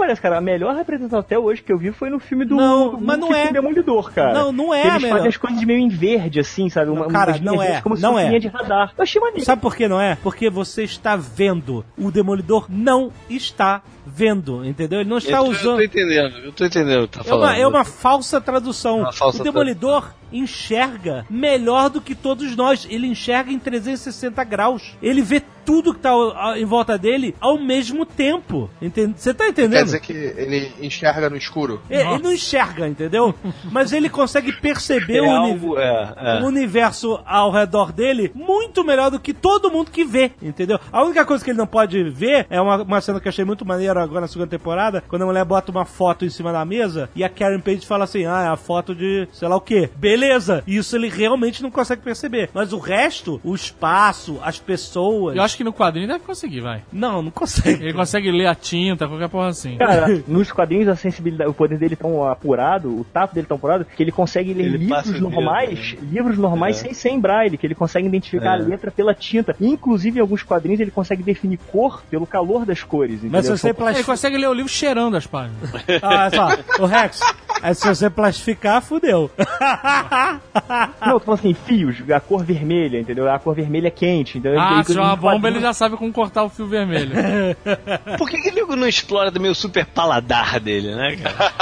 [0.00, 0.38] parece, cara?
[0.38, 2.56] A melhor representação até hoje que eu vi foi no filme do.
[2.56, 3.52] Não, do mas não é.
[3.52, 4.32] Demolidor, cara.
[4.32, 6.90] Não, não é Que a Eles fazem as coisas meio em verde, assim, sabe?
[6.90, 8.38] Uma, Cara, não é, verdes, Como se não fosse é.
[8.38, 8.92] de radar.
[8.96, 9.44] Eu achei maneiro.
[9.44, 10.16] Sabe por que não é?
[10.22, 11.84] Porque você está vendo.
[11.98, 13.82] O Demolidor não está
[14.12, 15.00] vendo, entendeu?
[15.00, 15.76] Ele não está eu, tô- eu usando.
[15.76, 17.42] tô entendendo, eu tô entendendo o que tá É falando.
[17.50, 19.00] uma, é uma falsa tradução.
[19.00, 22.86] Uma falsa o Demolidor enxerga melhor do que todos nós.
[22.88, 24.96] Ele enxerga em 360 graus.
[25.02, 26.10] Ele vê tudo que tá
[26.56, 28.70] em volta dele ao mesmo tempo.
[28.80, 29.14] Entende?
[29.16, 29.72] Você tá entendendo?
[29.78, 31.80] Quer dizer que ele enxerga no escuro.
[31.90, 33.34] É, ele não enxerga, entendeu?
[33.70, 36.40] Mas ele consegue perceber É o, uni- algo, é, é.
[36.42, 40.78] o universo ao redor dele muito melhor do que todo mundo que vê, entendeu?
[40.92, 43.44] A única coisa que ele não pode ver é uma, uma cena que eu achei
[43.44, 46.64] muito maneira agora na segunda temporada, quando a mulher bota uma foto em cima da
[46.64, 49.60] mesa e a Karen Page fala assim: ah, é a foto de sei lá o
[49.60, 49.88] que.
[49.96, 50.62] Beleza!
[50.66, 52.50] Isso ele realmente não consegue perceber.
[52.54, 55.36] Mas o resto, o espaço, as pessoas.
[55.36, 56.82] Eu acho que no quadrinho deve conseguir, vai.
[56.92, 57.82] Não, não consegue.
[57.84, 59.76] Ele consegue ler a tinta, qualquer porra assim.
[59.76, 63.84] Cara, nos quadrinhos a sensibilidade, o poder dele tão apurado, o tato dele tão apurado,
[63.84, 66.80] que ele consegue ler Ele livros dedo, normais, livros normais É.
[66.82, 68.62] sem, sem braille, que ele consegue identificar É.
[68.62, 69.54] a letra pela tinta.
[69.60, 73.20] Inclusive, em alguns quadrinhos, ele consegue definir cor pelo calor das cores.
[73.22, 73.56] Mas se entendeu?
[73.56, 74.04] você São- Ele plastificar.
[74.06, 75.70] consegue ler o livro cheirando as páginas.
[76.02, 77.20] Ah, só, o Rex,
[77.62, 79.30] é, se você plastificar, fudeu.
[81.00, 83.30] Não, eu tô falando assim, fios, a cor vermelha, entendeu?
[83.30, 84.38] A cor vermelha é quente.
[84.38, 87.12] Então Ah, ele- se tiver uma bomba, ele já sabe como cortar o fio vermelho.
[88.18, 91.52] Por que, que ele não explora também o super paladar dele, né, cara?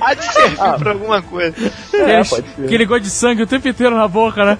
[0.00, 1.54] Há de servir pra alguma coisa.
[1.88, 2.44] Aquele, É, ser.
[2.64, 4.58] aquele gosto de sangue o tempo inteiro na boca, né?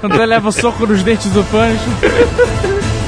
[0.00, 3.01] Quando ele leva o soco nos dentes do Punch.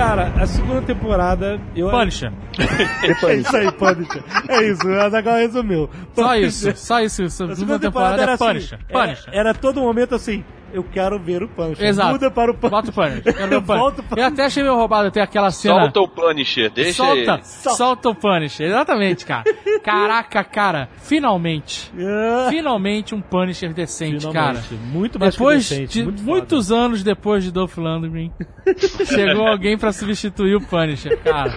[0.00, 1.60] Cara, a segunda temporada.
[1.76, 1.90] Eu...
[1.90, 2.32] Punisher.
[3.28, 4.22] É isso aí, Punisher.
[4.48, 5.90] É isso, o Azaghal resumiu.
[6.14, 7.22] Só isso, só isso.
[7.22, 8.78] A A segunda temporada é era Punisher.
[8.78, 9.28] assim, Punisher.
[9.28, 10.42] Era, era todo momento assim.
[10.72, 11.86] Eu quero ver o Punisher.
[11.86, 12.12] Exato.
[12.12, 12.70] Muda para o Punisher.
[12.70, 13.22] Bota o Punisher.
[13.34, 13.76] Quero ver o Punisher.
[13.82, 15.80] Volta o Eu até achei meio roubado ter aquela cena.
[15.80, 17.40] Solta o Punisher, deixa solta, ele.
[17.44, 18.66] solta o Punisher.
[18.68, 19.44] Exatamente, cara.
[19.82, 20.88] Caraca, cara.
[20.98, 21.90] Finalmente.
[21.98, 24.60] Ah, Finalmente um Punisher decente, cara.
[24.60, 24.74] finalmente.
[24.92, 26.30] Muito mais Depois que decente, de muito foda.
[26.30, 28.30] muitos anos depois de Dolph Lundgren,
[29.06, 31.52] chegou alguém pra substituir o Punisher, cara.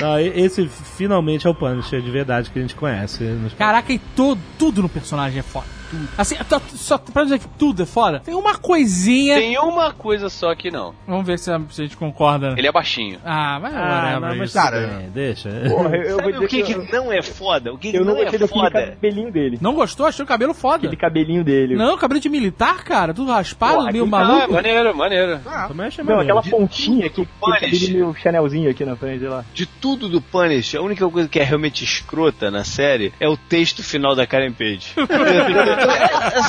[0.00, 3.24] Não, esse finalmente é o Punisher de verdade que a gente conhece.
[3.56, 5.66] Caraca, e to- tudo no personagem é foda.
[5.94, 6.08] Tudo.
[6.18, 9.36] Assim, to- só pra dizer que tudo é foda, tem uma coisinha.
[9.38, 10.94] Tem uma coisa só que não.
[11.06, 12.54] Vamos ver se a, se a gente concorda.
[12.56, 13.18] Ele é baixinho.
[13.24, 14.52] Ah, mas Ah, não, mas isso.
[14.58, 15.48] tudo Cara, bem, deixa.
[15.68, 17.72] Porra, eu, eu o que, que que não é foda?
[17.72, 18.70] O que, que eu não não é foda?
[18.94, 19.58] cabelinho dele.
[19.60, 20.06] Não gostou?
[20.06, 20.76] Achou o cabelo foda.
[20.76, 21.74] Aquele cabelinho dele.
[21.76, 23.12] Não, cabelo de militar, cara.
[23.14, 24.52] Tudo raspado, Pô, meio aquele- Ah, maluco.
[24.52, 25.40] maneiro, maneiro.
[25.68, 26.38] Também achei Não, maneiro.
[26.38, 29.44] aquela pontinha que aquele meio Chanelzinho aqui na frente, sei lá.
[29.52, 33.36] De tudo do Punisher, a única coisa que é realmente escrota na série é o
[33.36, 34.94] texto final da Karen Page.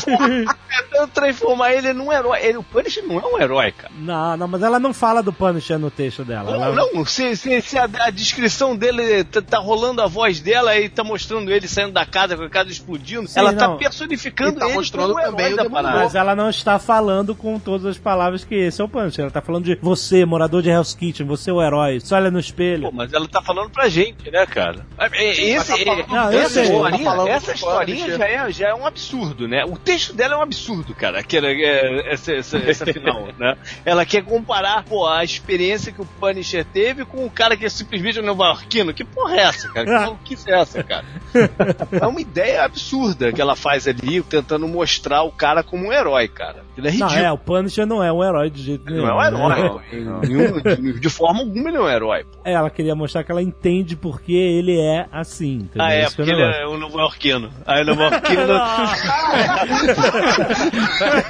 [0.06, 2.40] Tentando transformar ele num herói.
[2.42, 3.94] Ele, o Punisher não é um herói, cara.
[3.98, 6.52] Não, não, mas ela não fala do Punisher no texto dela.
[6.52, 10.40] Não, Ela- não, se, se, se a, a descrição dele tá, tá rolando a voz
[10.40, 13.58] dela e tá mostrando ele saindo da casa com a casa explodindo, Sim, ela não.
[13.60, 15.92] tá personificando E tá ele mostrando como o também herói o da Demolidor.
[15.92, 16.04] parada.
[16.06, 19.24] Mas ela não está falando com todas as palavras que esse é o Punisher.
[19.24, 22.00] Ela tá falando de você, morador de Hell's Kitchen, você é o herói.
[22.00, 22.84] Você olha no espelho.
[22.84, 24.86] Pô, mas ela tá falando pra gente, né, cara?
[24.98, 26.64] É, é, Esse, tá é- falando- Não, eu essa sei.
[26.64, 29.15] historinha, Tá essa historinha já é, já é um absurdo,
[29.48, 29.64] né?
[29.66, 31.20] O texto dela é um absurdo, cara.
[31.20, 33.58] Aquela, é, essa, essa, essa final, né?
[33.86, 37.70] Ela quer comparar, pô, a experiência que o Punisher teve com o cara que é
[37.70, 38.94] simplesmente um nova-iorquino.
[38.94, 39.86] Que porra é essa, cara?
[39.86, 41.06] Que maluquice é essa, cara?
[41.92, 46.28] É uma ideia absurda que ela faz ali, tentando mostrar o cara como um herói,
[46.28, 46.65] cara.
[46.78, 47.26] Ele é Não, ridículo.
[47.28, 49.08] é, o Punisher não é um herói de jeito Ele nenhum.
[49.08, 49.60] não é um né?
[49.60, 49.82] herói.
[50.28, 50.62] Nenhum-
[50.94, 52.24] de, de forma alguma ele não é um herói.
[52.26, 52.40] pô.
[52.44, 55.56] É, ela queria mostrar que ela entende porque ele é assim.
[55.56, 55.82] Entendeu?
[55.88, 57.50] Ah, é, Esse porque ele é um nova-iorquino.
[57.66, 58.54] Aí o nova-iorquino.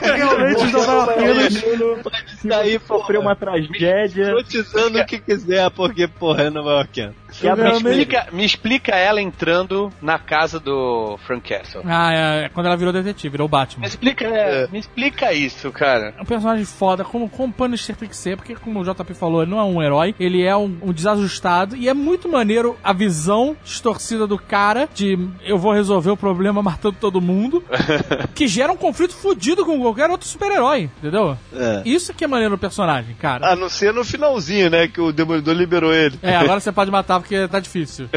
[0.01, 2.03] Realmente os nova-iorquinos
[2.43, 4.23] Daí, Sofreu uma tragédia.
[4.23, 7.13] Escrotizando o que quiser, porque, porra, é nova-iorquino.
[7.43, 11.81] Me explica, me explica ela entrando na casa do Frank Castle.
[11.85, 13.81] Ah, é, é quando ela virou detetive, virou Batman.
[13.81, 16.13] Me explica, me explica isso, cara.
[16.17, 19.13] É um personagem foda, como, como o Punisher tem que ser, porque como o JP
[19.13, 22.77] falou, ele não é um herói, ele é um, um desajustado, e é muito maneiro
[22.83, 27.63] a visão distorcida do cara de eu vou resolver o problema matando todo mundo,
[28.33, 31.37] que gera um conflito fudido com qualquer outro super-herói, entendeu?
[31.53, 31.81] É.
[31.85, 33.51] Isso que é maneiro no personagem, cara.
[33.51, 34.87] A não ser no finalzinho, né?
[34.87, 36.17] Que o Demolidor liberou ele.
[36.21, 38.07] É, agora você pode matar porque tá difícil.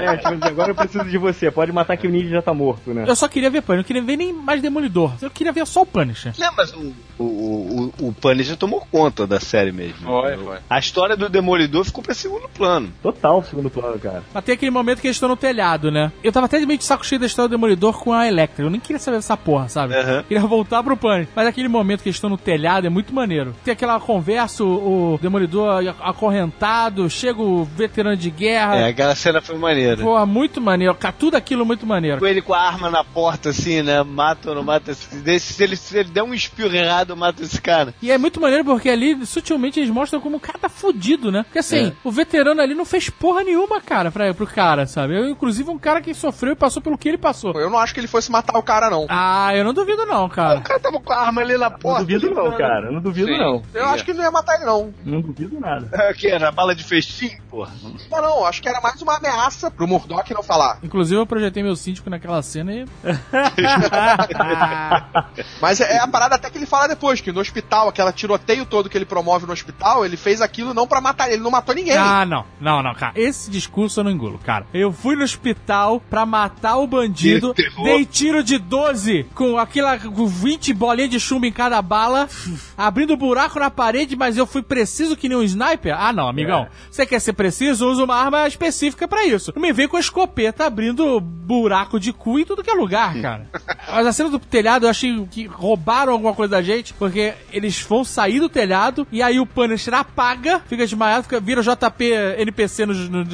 [0.00, 1.50] É, tipo assim, agora eu preciso de você.
[1.50, 3.04] Pode matar que o ninja já tá morto, né?
[3.06, 5.12] Eu só queria ver Punisher, eu não queria ver nem mais Demolidor.
[5.20, 6.32] Eu queria ver só o Punisher.
[6.38, 10.06] Não, mas o, o, o, o Punisher tomou conta da série mesmo.
[10.06, 10.58] Foi, foi.
[10.68, 12.90] A história do Demolidor ficou pra segundo plano.
[13.02, 14.22] Total segundo plano, cara.
[14.32, 16.10] Mas tem aquele momento que eles estão no telhado, né?
[16.22, 18.64] Eu tava até meio de saco cheio da história do Demolidor com a Electra.
[18.64, 19.94] Eu nem queria saber dessa porra, sabe?
[19.94, 20.22] Aham.
[20.26, 21.28] Queria voltar pro Punisher.
[21.34, 23.54] Mas aquele momento que eles estão no telhado é muito maneiro.
[23.64, 28.76] Tem aquela conversa, o, o Demolidor acorrentado, chega o veterano de guerra.
[28.76, 29.96] É, aquela cena foi maneira.
[30.02, 30.96] Porra, muito maneiro.
[31.18, 32.18] Tudo aquilo muito maneiro.
[32.18, 34.02] Com ele com a arma na porta, assim, né?
[34.02, 34.94] Mata ou não mata.
[34.94, 37.94] Se se ele, se ele der um espirro errado, mata esse cara.
[38.00, 41.42] E é muito maneiro porque ali, sutilmente, eles mostram como o cara tá fudido, né?
[41.42, 41.92] Porque assim, É.
[42.04, 45.16] o veterano ali não fez porra nenhuma, cara, pra, pro cara, sabe?
[45.16, 47.52] Eu, inclusive, um cara que sofreu e passou pelo que ele passou.
[47.60, 49.06] Eu não acho que ele fosse matar o cara, não.
[49.08, 50.60] Ah, eu não duvido não, O cara.
[50.60, 52.00] cara tava com a arma ali na Não porta.
[52.04, 52.86] duvido não, cara.
[52.86, 53.38] Eu Não duvido Sim.
[53.38, 53.62] não.
[53.74, 54.92] Eu acho que ele não ia matar ele, não.
[55.04, 55.88] Não duvido nada.
[55.92, 57.72] É, que era bala de festim, porra.
[58.10, 60.78] Não, não, acho que era mais uma ameaça pro Murdoch não falar.
[60.82, 62.86] Inclusive, eu projetei meu síndico naquela cena e.
[65.60, 68.64] Mas é, é a parada até que ele fala depois, que no hospital, aquela tiroteio
[68.64, 71.50] todo que ele promove no hospital, ele fez aquilo não pra matar ele, ele não
[71.50, 71.96] matou ninguém.
[71.96, 73.12] Ah, não, não, não, cara.
[73.16, 74.66] Esse discurso eu não engulo, cara.
[74.72, 80.26] Eu fui no hospital pra matar o bandido, dei tiro de 12 com aquela com
[80.26, 82.28] 20 bolinhas de chumbo em cada bala,
[82.78, 85.96] abrindo buraco na parede, mas eu fui preciso que nem um sniper?
[85.98, 86.68] Ah, não, amigão.
[86.90, 87.88] Você quer ser preciso?
[87.88, 89.50] Usa uma arma específica pra isso.
[89.56, 93.18] Não me vem com a escopeta abrindo buraco de cu em tudo que é lugar,
[93.18, 93.46] cara.
[93.90, 97.80] Mas a cena do telhado eu achei que roubaram alguma coisa da gente, porque eles
[97.80, 102.84] vão sair do telhado e aí o Punisher apaga, fica desmaiado, fica, vira JP NPC
[102.84, 103.24] no, no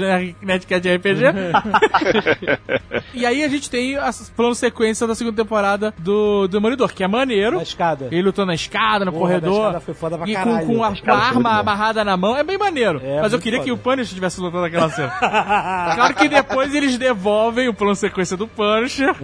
[0.41, 1.23] Nerdcast de RPG.
[3.13, 7.09] e aí a gente tem a plano sequência da segunda temporada do Demolidor, que é
[7.09, 7.57] maneiro.
[7.57, 8.07] Na escada.
[8.13, 9.59] Ele lutou na escada, no Porra, corredor.
[9.67, 10.67] escada foi foda pra e com, caralho.
[10.67, 12.37] com a, A com a escada foi arma amarrada na mão.
[12.37, 13.01] É bem maneiro.
[13.03, 13.75] É, Mas eu queria que foda.
[13.75, 15.11] o Punisher tivesse lutado naquela cena.
[15.95, 19.15] claro que depois eles devolvem o plano sequência do Punisher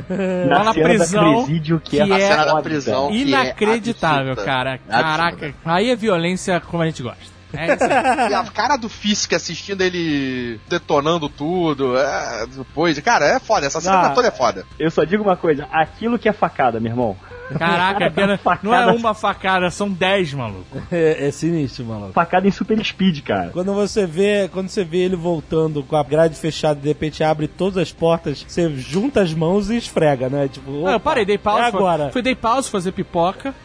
[0.49, 1.45] lá na prisão.
[1.45, 3.09] presídio, que, é que a é cena da prisão.
[3.09, 4.45] que é Inacreditável, absurda.
[4.51, 4.73] cara.
[4.89, 5.03] Absurda.
[5.03, 5.55] Caraca.
[5.65, 7.33] Aí é violência como a gente gosta.
[7.55, 8.31] É isso aí.
[8.31, 13.81] E a cara do Fisk assistindo ele detonando tudo, é, depois, cara, é foda, essa
[13.81, 14.11] cena Ah.
[14.11, 14.65] toda é foda.
[14.79, 17.17] Eu só digo uma coisa, aquilo que é facada, meu irmão.
[17.59, 20.83] Caraca, pena, não é uma facada, são dez, maluco.
[20.91, 22.13] É, é sinistro, maluco.
[22.13, 23.51] Facada em super speed, cara.
[23.53, 27.23] Quando você vê, quando você vê ele voltando com a grade fechada e de repente
[27.25, 30.49] abre todas as portas, você junta as mãos e esfrega, né?
[30.49, 31.63] Tipo, Ah, eu parei, dei pausa.
[31.63, 32.11] É agora.
[32.13, 33.55] Fui dei pausa, fazer pipoca.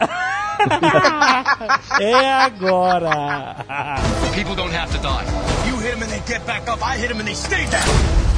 [2.00, 3.64] É agora.
[4.34, 5.24] People don't have to die.
[5.68, 6.82] You hit them and they get back up.
[6.82, 8.37] I hit them and they stay down.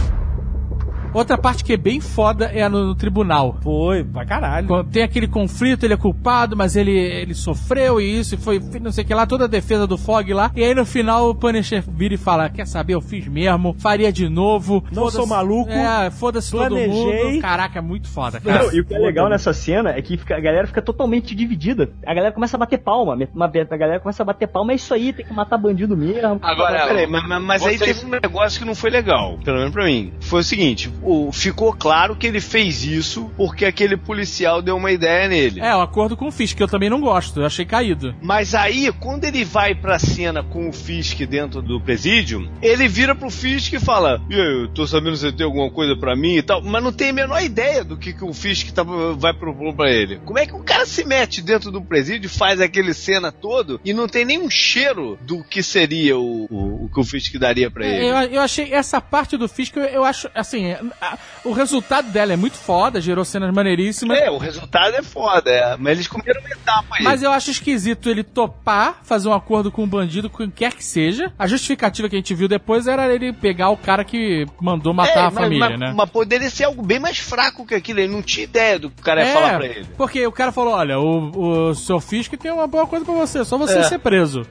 [1.13, 3.59] Outra parte que é bem foda é a no, no tribunal.
[3.63, 4.67] Foi, pra caralho.
[4.67, 8.61] Quando Tem aquele conflito, ele é culpado, mas ele, ele sofreu e isso, e foi
[8.81, 10.51] não sei o que lá, toda a defesa do Fog lá.
[10.55, 14.13] E aí no final o Punisher vira e fala: Quer saber, eu fiz mesmo, faria
[14.13, 14.85] de novo.
[14.93, 17.41] Não sou maluco, É, foda-se todo mundo.
[17.41, 18.65] Caraca, é muito foda, cara.
[18.65, 21.35] Não, e o que é legal nessa cena é que fica- a galera fica totalmente
[21.35, 21.91] dividida.
[22.07, 23.15] A galera começa a bater palma.
[23.35, 26.39] uma- A galera começa a bater palma, é isso aí, tem que matar bandido mesmo.
[26.43, 29.85] Agora, Peraí, mas, mas- aí teve um negócio que não foi legal, pelo menos pra
[29.85, 30.13] mim.
[30.21, 34.93] Foi o seguinte: o, ficou claro que ele fez isso porque aquele policial deu uma
[34.93, 35.61] ideia nele.
[35.61, 38.15] É, o acordo com o Fisk, que eu também não gosto, eu achei caído.
[38.23, 43.15] Mas aí, quando ele vai pra cena com o Fisk dentro do presídio, ele vira
[43.15, 46.17] pro Fisk e fala: E aí, eu tô sabendo se você tem alguma coisa pra
[46.17, 48.83] mim e tal, mas não tem a menor ideia do que, que o Fisk tá,
[48.83, 50.21] vai propor pra ele.
[50.25, 53.93] Como é que o cara se mete dentro do presídio, faz aquele cena todo e
[53.93, 57.87] não tem nenhum cheiro do que seria o, o, o que o Fisk daria pra
[57.87, 58.07] ele?
[58.07, 62.33] Eu, eu achei essa parte do Fisk, eu, eu acho, assim, a- o resultado dela
[62.33, 64.19] é muito foda, gerou cenas maneiríssimas.
[64.19, 65.77] É, o resultado é foda, é.
[65.77, 67.05] mas eles comeram uma etapa aí.
[67.05, 70.73] Mas eu acho esquisito ele topar, fazer um acordo com o bandido, com quem quer
[70.75, 71.33] que seja.
[71.39, 75.17] A justificativa que a gente viu depois era ele pegar o cara que mandou matar
[75.17, 75.93] É, a mas- família, mas, né?
[75.97, 78.01] Mas poderia ser algo bem mais fraco que aquilo.
[78.01, 79.87] Ele não tinha ideia do que o cara ia É, falar pra ele.
[79.97, 83.45] Porque o cara falou: olha, o, o seu Fisk tem uma boa coisa pra você,
[83.45, 83.83] só você É.
[83.85, 84.43] ser preso.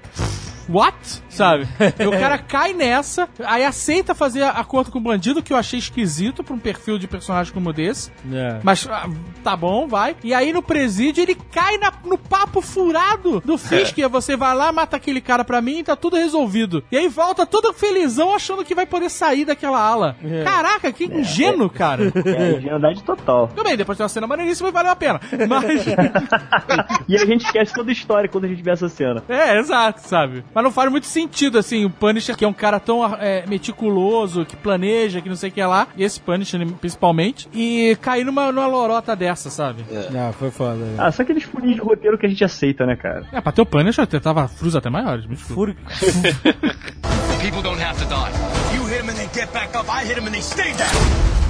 [0.70, 0.96] What?
[1.30, 1.68] Sabe?
[2.00, 5.80] E o cara cai nessa, aí aceita fazer acordo com o bandido, que eu achei
[5.80, 8.12] esquisito pra um perfil de personagem como desse.
[8.32, 8.60] É.
[8.64, 9.10] Mas ah,
[9.44, 10.16] tá bom, vai.
[10.24, 13.98] E aí no presídio ele cai na- no papo furado do Fisk.
[13.98, 14.02] É.
[14.04, 16.84] E você vai lá, mata aquele cara pra mim e tá tudo resolvido.
[16.92, 20.16] E aí volta todo felizão achando que vai poder sair daquela ala.
[20.24, 20.44] É.
[20.44, 22.12] Caraca, que ingênuo, cara.
[22.26, 23.48] É, ingenuidade total.
[23.48, 25.20] Tudo bem, depois tem uma cena maneiríssima e valeu a pena.
[25.48, 25.86] Mas.
[27.08, 29.24] E a gente esquece toda a história quando a gente vê essa cena.
[29.28, 30.44] É, exato, sabe?
[30.60, 34.46] Mas não faz muito sentido, assim, o Punisher, que é um cara tão é, meticuloso,
[34.46, 38.52] que planeja, que não sei o que lá, e esse Punisher principalmente, e cair numa,
[38.52, 39.86] numa lorota dessa, sabe?
[40.12, 40.76] Não, foi foda.
[40.76, 40.96] né?
[40.98, 43.26] Ah, só aqueles furinhos de roteiro que a gente aceita, né, cara?
[43.32, 45.26] É, pra ter o Punisher, eu tava frus até maiores.
[45.28, 45.54] me desculpa.
[45.54, 45.78] Fúrio.
[47.42, 48.76] People don't have to die.
[48.76, 49.88] You hit them and they get back up.
[49.90, 51.49] I hit them and they stay down.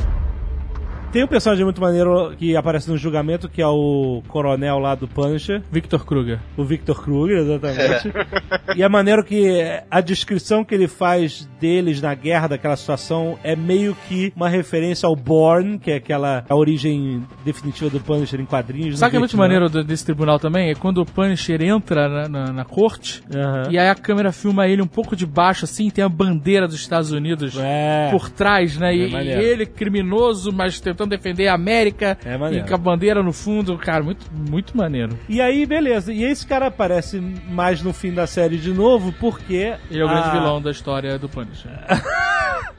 [1.12, 5.08] Tem um personagem muito maneiro que aparece no julgamento, que é o coronel lá do
[5.08, 6.38] Punisher, Victor Kruger.
[6.56, 8.12] o Victor Kruger, exatamente.
[8.78, 9.60] e é maneiro que
[9.90, 15.08] a descrição que ele faz deles na guerra, daquela situação, é meio que uma referência
[15.08, 19.00] ao Born, que é aquela a origem definitiva do Punisher em quadrinhos.
[19.00, 20.70] Sabe o que é muito maneiro desse tribunal também?
[20.70, 23.24] É quando o Punisher entra na, na- na corte,
[23.72, 26.76] e aí a câmera filma ele um pouco de baixo, assim, tem a bandeira dos
[26.80, 28.10] Estados Unidos É.
[28.12, 28.96] por trás, né?
[28.96, 29.42] E, É maneiro.
[29.42, 32.66] e ele, criminoso, mas tentando defender a América, É maneiro.
[32.66, 35.18] e com a bandeira no fundo, cara, muito, muito maneiro.
[35.30, 36.12] E aí, beleza.
[36.12, 37.20] E esse cara aparece
[37.50, 39.76] mais no fim da série de novo, porque.
[39.90, 41.72] Ele é o grande a- vilão da história do Punisher.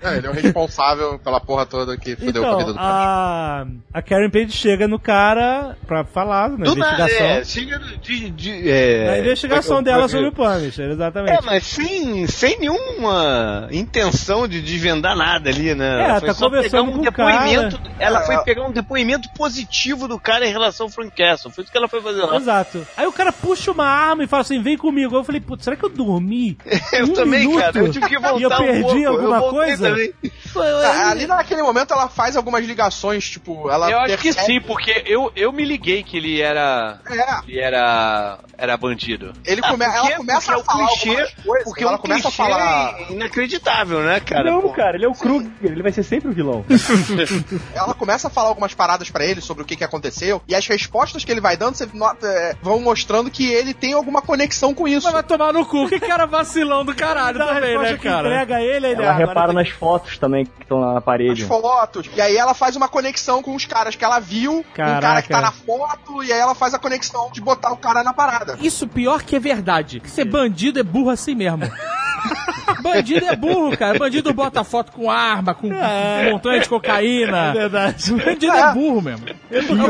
[0.03, 2.79] É, ele é o responsável pela porra toda que fudeu com a Então, vida do
[2.79, 3.67] cara.
[3.93, 7.27] a, a Karen Page chega no cara pra falar na Do investigação.
[7.27, 11.39] é, chega de, de- é, na investigação é que- dela sobre o Punisher, exatamente.
[11.39, 16.03] É, mas sem, sem nenhuma intenção de desvendar nada ali, né?
[16.03, 17.81] É, tá foi só conversando pegar um com o depoimento.
[17.99, 21.51] Ela É, foi ela- pegar um depoimento positivo do cara em relação ao Frank Castle.
[21.51, 22.37] Foi isso que ela foi fazer lá.
[22.37, 22.87] Exato.
[22.97, 25.15] Aí o cara puxa uma arma e fala assim: vem comigo.
[25.17, 26.57] Eu falei, putz, será que eu dormi?
[26.93, 27.79] Eu um também, minuto cara.
[27.79, 28.99] Eu tive que voltar E eu um perdi pouco.
[28.99, 29.89] Eu alguma voltei coisa?
[29.91, 30.13] também.
[30.57, 35.03] Ah, Ali naquele momento ela faz algumas ligações, tipo, ela Eu acho que sim, porque
[35.07, 36.99] eu, eu me liguei que ele era.
[37.07, 38.39] É, Ele era.
[38.59, 39.33] Era bandido.
[39.47, 39.85] ele Ah, come...
[39.85, 42.29] porque- ela começa porque é a o falar clichê, algumas coisas, Porque ela um começa
[42.29, 43.11] a clichê falar...
[43.11, 44.51] inacreditável, né, cara?
[44.51, 44.69] não, Pô.
[44.73, 46.65] cara, ele é o Kruger, ele vai ser sempre o vilão.
[47.75, 50.67] Ela começa a falar algumas paradas pra ele sobre o que, que aconteceu, e as
[50.67, 54.73] respostas que ele vai dando você nota, é, vão mostrando que ele tem alguma conexão
[54.73, 55.05] com isso.
[55.05, 58.27] Mas vai tomar no cu, que cara vacilão do caralho também, né, que cara?
[58.29, 61.45] entrega ele, ele Ela repara tem- nas fotos também que estão lá na As parede.
[61.45, 62.09] fotos.
[62.17, 65.01] E aí ela faz uma conexão com os caras que ela viu, com o cara
[65.01, 65.23] Caraca.
[65.23, 68.15] que tá na foto, e aí ela faz a conexão de botar o cara na
[68.15, 68.57] parada.
[68.63, 70.01] Isso pior que é verdade.
[70.01, 71.61] Que ser bandido é burro assim mesmo.
[72.83, 73.99] bandido é burro, cara.
[73.99, 76.31] Bandido bota foto com arma, com É.
[76.31, 77.53] montanha de É cocaína.
[77.53, 78.13] verdade.
[78.13, 79.27] Bandido é burro mesmo.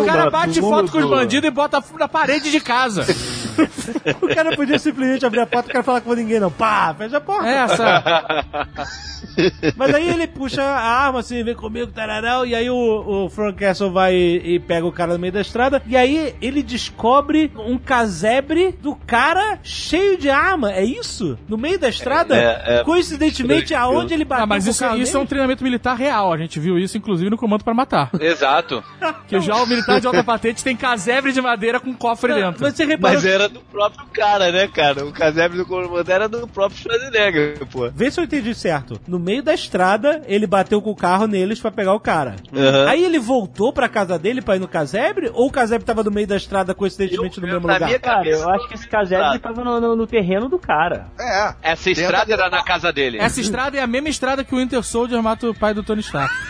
[0.00, 3.06] o cara bate foto com os bandidos e bota na parede de casa.
[4.20, 6.50] O cara podia simplesmente abrir a porta e o cara falar com ninguém, não.
[6.50, 7.48] Pá, fecha a porta.
[7.48, 8.44] É essa.
[9.76, 13.58] Mas aí ele puxa a arma assim, vem comigo, tararau, e aí o, o Frank
[13.58, 17.50] Castle vai e, e pega o cara no meio da estrada, e aí ele descobre
[17.56, 21.38] um casebre do cara cheio de arma, é isso?
[21.48, 22.36] No meio da estrada?
[22.36, 22.84] É, é.
[22.84, 26.32] Coincidentemente, aonde ele bateu Ah, mas isso, carro isso é um treinamento militar real.
[26.32, 28.10] A gente viu isso, inclusive, no Comando para Matar.
[28.18, 28.82] Exato.
[29.28, 32.62] Que já o militar de alta patente tem casebre de madeira com cofre dentro.
[32.62, 33.16] Mas você reparou...
[33.16, 35.04] Mas era do próprio cara, né, cara?
[35.04, 37.90] O casebre do comandante era do próprio Schwarzenegger, pô.
[37.90, 39.00] Vê se eu entendi certo.
[39.06, 42.36] No meio da estrada, ele bateu com o carro neles pra pegar o cara.
[42.54, 42.88] Aham.
[42.88, 45.30] Aí ele voltou pra casa dele pra ir no casebre?
[45.34, 47.98] Ou o casebre tava no meio da estrada, coincidentemente, Eu- no mesmo lugar?
[48.00, 51.06] Cara, eu acho que esse casebre tava no, no- no terreno do cara.
[51.18, 51.54] É.
[51.62, 53.18] Essa estrada era na casa dele.
[53.18, 56.00] Essa estrada é a mesma estrada que o Winter Soldier mata o pai do Tony
[56.00, 56.32] Stark.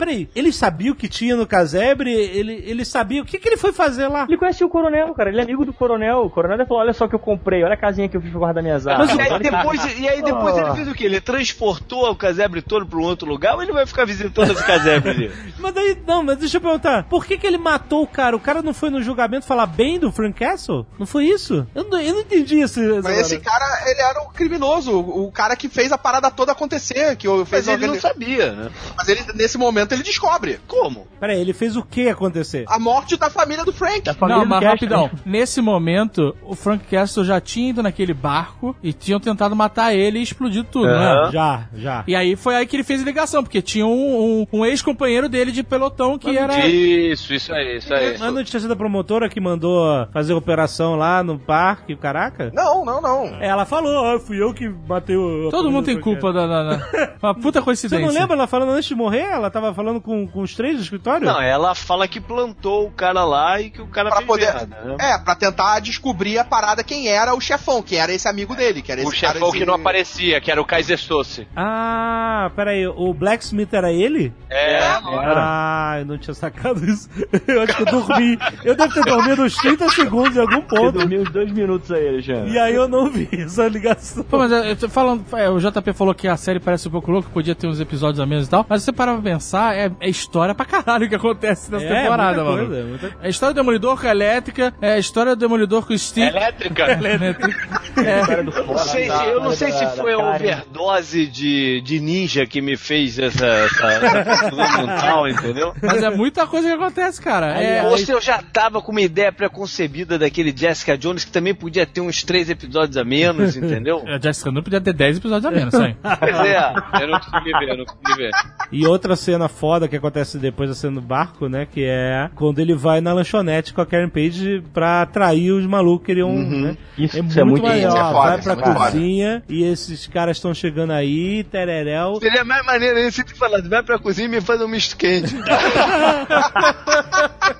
[0.00, 2.10] Peraí, ele sabia o que tinha no casebre?
[2.12, 4.24] Ele, ele sabia o que, que ele foi fazer lá?
[4.26, 5.28] Ele conhecia o coronel, cara.
[5.28, 6.22] Ele é amigo do coronel.
[6.24, 8.30] O coronel falou: Olha só o que eu comprei, olha a casinha que eu fiz
[8.30, 9.14] pra guardar minhas armas.
[9.14, 10.58] Mas e aí depois, e aí depois Oh.
[10.58, 11.04] ele fez o quê?
[11.04, 14.64] Ele transportou o casebre todo pra um outro lugar ou ele vai ficar visitando esse
[14.64, 15.30] casebre ali?
[15.60, 18.34] Mas daí, não, mas deixa eu perguntar, por que que ele matou o cara?
[18.34, 20.86] O cara não foi no julgamento falar bem do Frank Castle?
[20.98, 21.66] Não foi isso?
[21.74, 22.80] Eu não, eu não entendi esse...
[22.80, 26.52] essa Mas esse cara, ele era o criminoso, o cara que fez a parada toda
[26.52, 28.70] acontecer, que o- fez Mas ele a não sabia, né?
[28.96, 31.06] Mas ele, nesse momento, ele descobre Como?
[31.18, 32.64] Peraí, ele fez o que acontecer?
[32.68, 34.00] a morte da família do Frank.
[34.02, 35.10] Da família Não, do mas rapidão.
[35.24, 40.18] Nesse momento, o Frank Castle já tinha ido naquele barco e tinham tentado matar ele
[40.18, 41.30] e explodido tudo, né?
[41.32, 42.04] Já, já.
[42.06, 45.28] E aí foi aí que ele fez a ligação, porque tinha um, um- um ex-companheiro
[45.28, 46.58] dele de pelotão que era.
[46.66, 48.16] Isso, isso aí, isso aí.
[48.18, 52.50] Mas não tinha sido a promotora que mandou fazer operação lá no parque, caraca?
[52.54, 53.26] Não, não, não.
[53.40, 55.48] Ela falou, ah, fui eu que matei o...
[55.50, 56.46] Todo mundo tem culpa da.
[56.46, 56.80] da- da-
[57.22, 58.06] Uma puta Você coincidência.
[58.06, 59.20] não lembra ela falando antes de morrer?
[59.30, 61.26] Ela tava falando com, com os três do escritório?
[61.26, 64.52] Não, ela fala que plantou o cara lá e que o cara Pra fez poder.
[64.54, 64.96] merda, né?
[65.00, 68.82] É, pra tentar descobrir a parada quem era o chefão, que era esse amigo dele,
[68.82, 71.46] que era O chefão que não aparecia, que era o Kaiser Sosse.
[71.56, 74.32] Ah, peraí, o Blacksmith era ele?
[74.50, 77.08] É, Ah, eu não tinha sacado isso.
[77.46, 78.38] Eu acho que eu dormi.
[78.64, 80.92] Eu devo ter dormido uns 30 segundos em algum Eu ponto.
[80.92, 82.50] dormi uns dois minutos aí, Alexandre.
[82.52, 84.22] E aí eu não vi essa ligação.
[84.24, 87.10] Pô, mas eu tô falando, é, o JP falou que a série parece um pouco
[87.10, 89.69] louca, podia ter uns episódios a menos e tal, mas se você parar pra pensar,
[89.74, 92.66] é, é história pra caralho que acontece nessa É, temporada, muita mano.
[92.68, 95.86] coisa, muita- É a história do Demolidor com a elétrica, é a história do Demolidor
[95.86, 96.26] com o Steve.
[96.28, 96.90] elétrica.
[97.00, 97.70] Elétrica.
[97.96, 98.40] É.
[98.40, 102.60] Eu não sei se, eu não sei se foi a overdose de, de ninja que
[102.60, 105.74] me fez essa, essa, mental, entendeu?
[105.82, 107.60] Mas é muita coisa que acontece, cara.
[107.60, 111.54] É, Ou se eu já tava com uma ideia preconcebida daquele Jessica Jones que também
[111.54, 114.02] podia ter uns três episódios a menos, entendeu?
[114.06, 115.96] a Jessica não podia ter 10 episódios a menos, hein?
[116.18, 116.72] Pois é.
[117.02, 118.30] Eu não consegui ver, eu não consegui ver.
[118.72, 121.66] E outra cena foda que acontece depois da cena do barco, né?
[121.70, 126.00] Que é quando ele vai na lanchonete com a Karen Page pra atrair os malucos
[126.06, 126.76] que queriam, né?
[126.96, 128.90] Isso, é isso muito, é muito isso é foda, vai isso é pra muito foda.
[128.92, 132.16] cozinha e esses caras estão chegando aí, tereréu.
[132.20, 135.36] Seria mais maneiro ele sempre falando, vai pra cozinha e me faz um misto quente.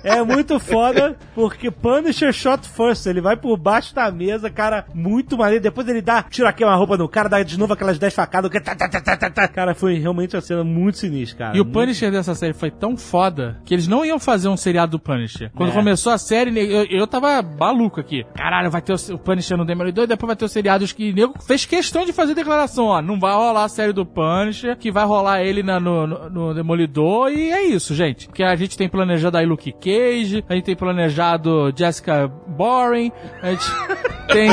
[0.02, 5.36] É muito foda, porque Punisher shot first, ele vai por baixo da mesa, cara, muito
[5.36, 5.62] maneiro.
[5.62, 8.50] Depois ele dá, tira aqui uma roupa no cara, dá de novo aquelas 10 facadas.
[8.50, 9.48] tá, tá, tá, tá, tá, tá.
[9.48, 11.56] Cara, foi realmente uma cena muito sinistra, cara.
[11.56, 14.56] E o Muito- Punisher dessa série foi tão foda que eles não iam fazer um
[14.56, 15.50] seriado do Punisher.
[15.54, 15.72] Quando É.
[15.72, 18.24] começou a série, eu, eu tava maluco aqui.
[18.34, 21.12] Caralho, vai ter o, o Punisher no Demolidor e depois vai ter os seriados que
[21.12, 23.00] nego fez questão de fazer declaração, ó.
[23.02, 26.54] Não vai rolar a série do Punisher, que vai rolar ele na- no, no- no
[26.54, 28.26] Demolidor e é isso, gente.
[28.26, 33.10] Porque a gente tem planejado aí Luke Cage, a gente tem planejado Jessica Boring,
[33.42, 33.64] a gente
[34.28, 34.50] tem,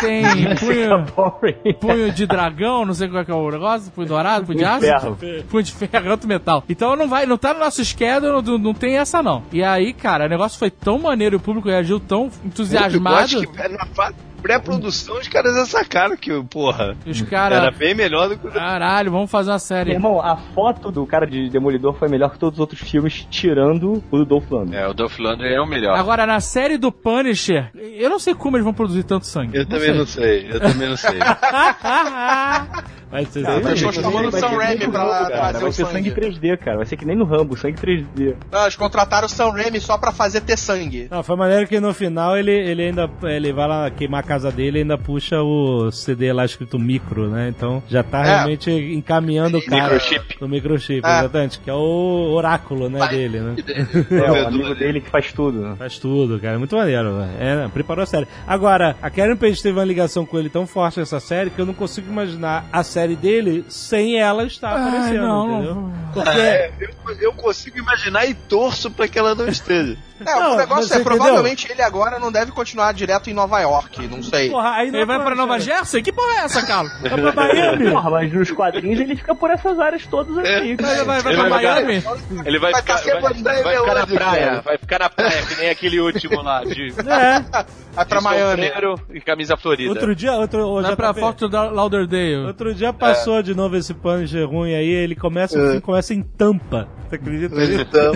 [0.00, 0.24] tem
[0.56, 4.58] punho, punho de dragão, não sei qual é, que é o negócio, punho dourado, punho
[4.58, 5.16] de aço.
[5.48, 6.41] Punho de ferro, outro metal.
[6.68, 9.42] Então não vai, não tá no nosso schedule, não, não tem essa não.
[9.52, 13.16] E aí, cara, o negócio foi tão maneiro, o público reagiu tão Eu entusiasmado.
[13.16, 17.76] acho que na fase de pré-produção os caras já sacaram que, porra, Os era caras,
[17.76, 19.92] bem melhor do que o caralho, vamos fazer uma Meu série.
[19.92, 24.02] irmão, a foto do cara de Demolidor foi melhor que todos os outros filmes, tirando
[24.10, 24.80] o do Dolph Lundgren.
[24.80, 25.96] É, o Dolph Lundgren é o melhor.
[25.96, 29.56] Agora, na série do Punisher, eu não sei como eles vão produzir tanto sangue.
[29.56, 31.18] Eu também não sei, eu também não sei.
[33.12, 35.42] Vai ser Mas estão chamando o Vai Sam Raimi que nem no pra Rambo, cara.
[35.42, 36.20] fazer Vai ser sangue sangue.
[36.40, 36.76] 3D, cara.
[36.78, 38.34] Vai ser que nem no Rambo, sangue 3D.
[38.50, 41.08] Não, eles contrataram o Sam Raimi só pra fazer ter sangue.
[41.10, 44.50] Não, foi maneiro que no final ele, ele ainda ele vai lá queimar a casa
[44.50, 47.48] dele e ainda puxa o CD lá escrito micro, né?
[47.54, 48.34] Então já tá É.
[48.36, 49.82] realmente encaminhando o cara.
[49.94, 50.36] Microchip.
[50.40, 51.18] No microchip, É.
[51.20, 51.58] exatamente.
[51.60, 53.08] Que é o oráculo, né, Vai.
[53.10, 53.54] dele, né?
[54.22, 55.60] É, o amigo dele que faz tudo.
[55.60, 55.74] né?
[55.76, 56.58] Faz tudo, cara.
[56.58, 57.30] Muito maneiro, velho.
[57.38, 58.26] É, preparou a série.
[58.46, 61.66] Agora, a Karen Page teve uma ligação com ele tão forte nessa série que eu
[61.66, 65.92] não consigo imaginar a série dele sem ela estar aparecendo, não, entendeu?
[66.12, 69.96] Porque É, eu, eu consigo imaginar e torço pra que ela não esteja.
[70.26, 71.04] É, Não, o negócio é, entendeu?
[71.04, 74.50] provavelmente ele agora não deve continuar direto em Nova York, não sei.
[74.50, 75.76] Porra, aí não Ele vai é pra Nova Jersey.
[75.76, 76.02] Jersey?
[76.02, 76.92] Que porra é essa, Carlos?
[77.02, 77.90] Vai pra Miami.
[77.90, 80.76] Porra, mas nos quadrinhos ele fica por essas áreas todas aqui.
[80.76, 82.02] Vai, vai, vai Ele pra vai Miami?
[82.44, 84.46] Ele vai, Vai ficar, tá vai, andando vai ficar na praia.
[84.46, 84.60] cara?
[84.62, 87.64] Vai ficar na praia, que nem aquele último lá de, É.
[87.94, 88.70] Vai pra Miami.
[89.12, 89.90] e camisa florida.
[89.90, 92.46] Outro dia, outro, ô, Vai pra Fort Lauderdale.
[92.46, 96.22] Outro dia passou de novo esse Punisher ruim aí, ele começa, o filme começa em
[96.22, 96.88] Tampa.
[97.08, 97.80] Você acredita nisso?
[97.82, 98.12] Então,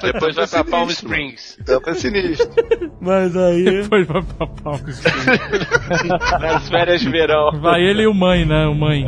[0.00, 1.08] Depois vai pra Palm sinistro.
[1.60, 2.48] Então é sinistro.
[3.00, 3.64] Mas aí.
[3.64, 5.02] Depois vai pra Springs.
[6.40, 7.50] Nas férias de verão.
[7.60, 8.66] Vai ele e o mãe, né?
[8.66, 9.06] O mãe.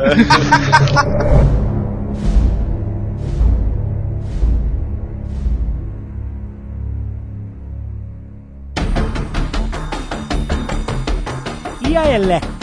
[11.89, 12.60] E a Electra?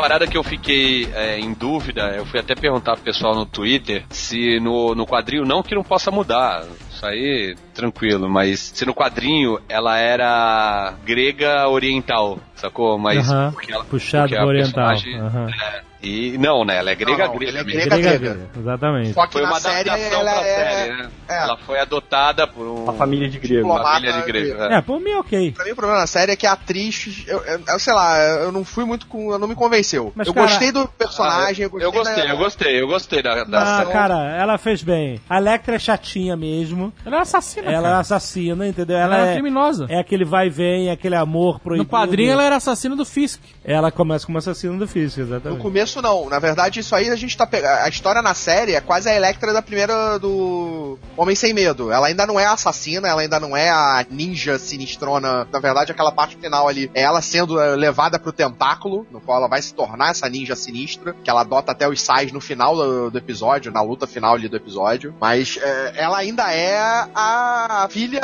[0.00, 4.04] Parada que eu fiquei é, em dúvida, eu fui até perguntar pro pessoal no Twitter
[4.10, 8.94] se no, no quadrinho, não que não possa mudar, isso aí tranquilo, mas se no
[8.94, 12.96] quadrinho ela era grega oriental, sacou?
[12.96, 14.88] Mas Aham, porque ela, Puxado porque a oriental.
[14.88, 15.20] personagem-
[15.62, 16.76] é, e não, né?
[16.78, 18.34] Ela é grega Não, não, grega ele é grega, Grega, grega.
[18.34, 19.12] grega, Exatamente.
[19.14, 20.54] Só que Foi na uma série adaptação ela pra é,
[20.84, 21.10] série, né?
[21.28, 21.42] é.
[21.42, 23.66] Ela foi adotada por um- Uma família de grego.
[23.68, 24.62] uma família de grego.
[24.62, 24.76] é.
[24.76, 25.52] É, por mim ok.
[25.52, 28.18] Pra mim o problema na série é que a atriz, eu, eu- eu sei lá,
[28.18, 29.32] eu não fui muito com.
[29.32, 30.12] Eu não me convenceu.
[30.14, 32.14] Mas, eu cara- gostei do personagem, Ah, eu eu, gostei.
[32.14, 33.92] gostei, da- eu gostei, eu gostei da, da Ah, ação.
[33.92, 35.20] cara, ela fez bem.
[35.28, 36.92] A Electra é chatinha mesmo.
[37.04, 37.98] Ela é assassina, Ela é cara.
[37.98, 38.96] assassina, entendeu?
[38.96, 39.86] Ela Ela é é, criminosa.
[39.88, 41.84] é aquele vai e vem, aquele amor proibido.
[41.84, 43.40] No quadrinho ela era assassina do Fisk.
[43.64, 45.62] Ela começa como assassina do Fisk, No exatamente.
[45.88, 47.78] Começo não, na verdade isso aí a gente tá pegando.
[47.78, 51.90] A história na série é quase a Electra da primeira do Homem Sem Medo.
[51.90, 55.46] Ela ainda não é a assassina, ela ainda não é a ninja sinistrona.
[55.50, 59.38] Na verdade, aquela parte final ali é ela sendo eh, levada pro tentáculo, no qual
[59.38, 62.76] ela vai se tornar essa ninja sinistra, que ela adota até os sais no final
[62.76, 65.14] do, do episódio, na luta final ali do episódio.
[65.20, 66.78] Mas eh, ela ainda é
[67.14, 68.20] a filha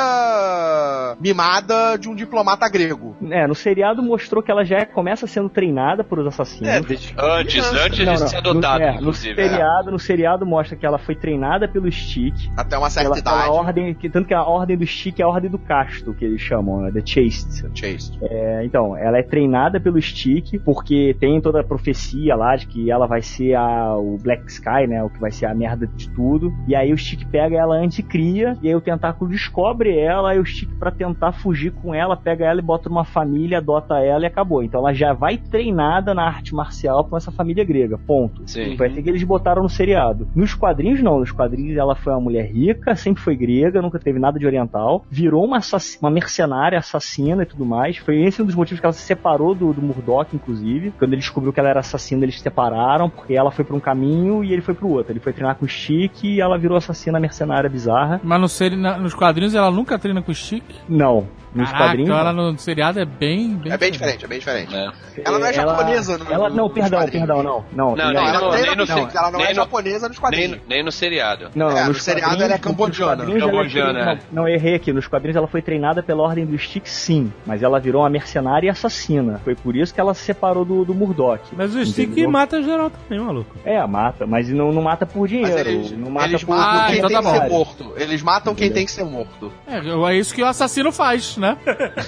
[1.19, 3.15] mimada de um diplomata grego.
[3.31, 6.67] É, no seriado mostrou que ela já começa sendo treinada por os assassinos.
[6.67, 9.41] É, desde- Antes, antes Não, de não, ser adotado, no, é, no inclusive.
[9.41, 9.49] é.
[9.49, 12.51] seriado, no seriado mostra que ela foi treinada pelo Stick.
[12.57, 13.43] Até uma certa Ela, idade.
[13.47, 16.25] ela ordem, que, tanto que a ordem do Stick é a ordem do casto, que
[16.25, 17.65] eles chamam, né, The Chaste.
[17.73, 18.17] Chase.
[18.21, 22.89] É, então, ela é treinada pelo Stick, porque tem toda a profecia lá de que
[22.91, 25.03] ela vai ser a, o Black Sky, né?
[25.03, 26.53] O que vai ser a merda de tudo.
[26.67, 30.35] E aí o Stick pega ela antes e cria, e aí o tentáculo descobre ela,
[30.35, 33.99] e o Stick, pra tentar fugir com ela, pega ela e bota numa família, adota
[33.99, 34.63] ela e acabou.
[34.63, 37.97] Então ela já vai treinada na arte marcial com essa família grega.
[37.97, 38.41] Ponto.
[38.47, 38.75] Sim.
[38.77, 40.27] Foi assim que eles botaram no seriado.
[40.35, 41.19] Nos quadrinhos, não.
[41.19, 45.05] Nos quadrinhos, ela foi uma mulher rica, sempre foi grega, nunca teve nada de oriental.
[45.09, 47.97] Virou uma, assass- uma mercenária, assassina e tudo mais.
[47.97, 50.91] Foi esse um dos motivos que ela se separou do, do Murdoch, inclusive.
[50.97, 53.79] Quando ele descobriu que ela era assassina, eles se separaram, porque ela foi pra um
[53.79, 55.11] caminho e ele foi pro outro.
[55.11, 58.19] Ele foi treinar com o Stick e ela virou assassina mercenária bizarra.
[58.23, 60.63] Mas no seri, na- nos quadrinhos ela nunca treina com o Stick.
[60.87, 61.27] Não.
[61.53, 62.09] Nos Caraca, quadrinhos.
[62.09, 63.55] então ela no seriado é bem...
[63.55, 64.75] bem É bem diferente, é bem diferente.
[64.75, 64.89] É.
[65.23, 67.65] Ela não é japonesa no- ela, Não, perdão, perdão, não.
[67.71, 70.07] Não, Não, Não, nem ela no- nem no Stick, ela não nem é no- japonesa
[70.07, 70.51] nos quadrinhos.
[70.51, 71.49] Nem, nem no seriado.
[71.55, 74.91] Não, É, no seriado quadrinhos- ela é quadrinhos ela é Não, não, errei aqui.
[74.93, 77.31] Nos quadrinhos ela foi treinada pela ordem do Stick, sim.
[77.45, 79.39] Mas ela virou uma mercenária e assassina.
[79.43, 81.41] Foi por isso que ela se separou do, do Murdoch.
[81.53, 82.29] Mas o Stick Entendeu?
[82.31, 83.55] mata geral também, maluco.
[83.63, 84.25] É, mata.
[84.25, 85.51] Mas não, não mata por dinheiro.
[85.51, 87.93] Mas eles, não mata eles por, matam Ah, quem então tem tá que ser morto.
[87.97, 89.51] Eles matam quem tem que ser morto.
[89.67, 89.77] É,
[90.11, 91.57] é isso que o assassino faz, né?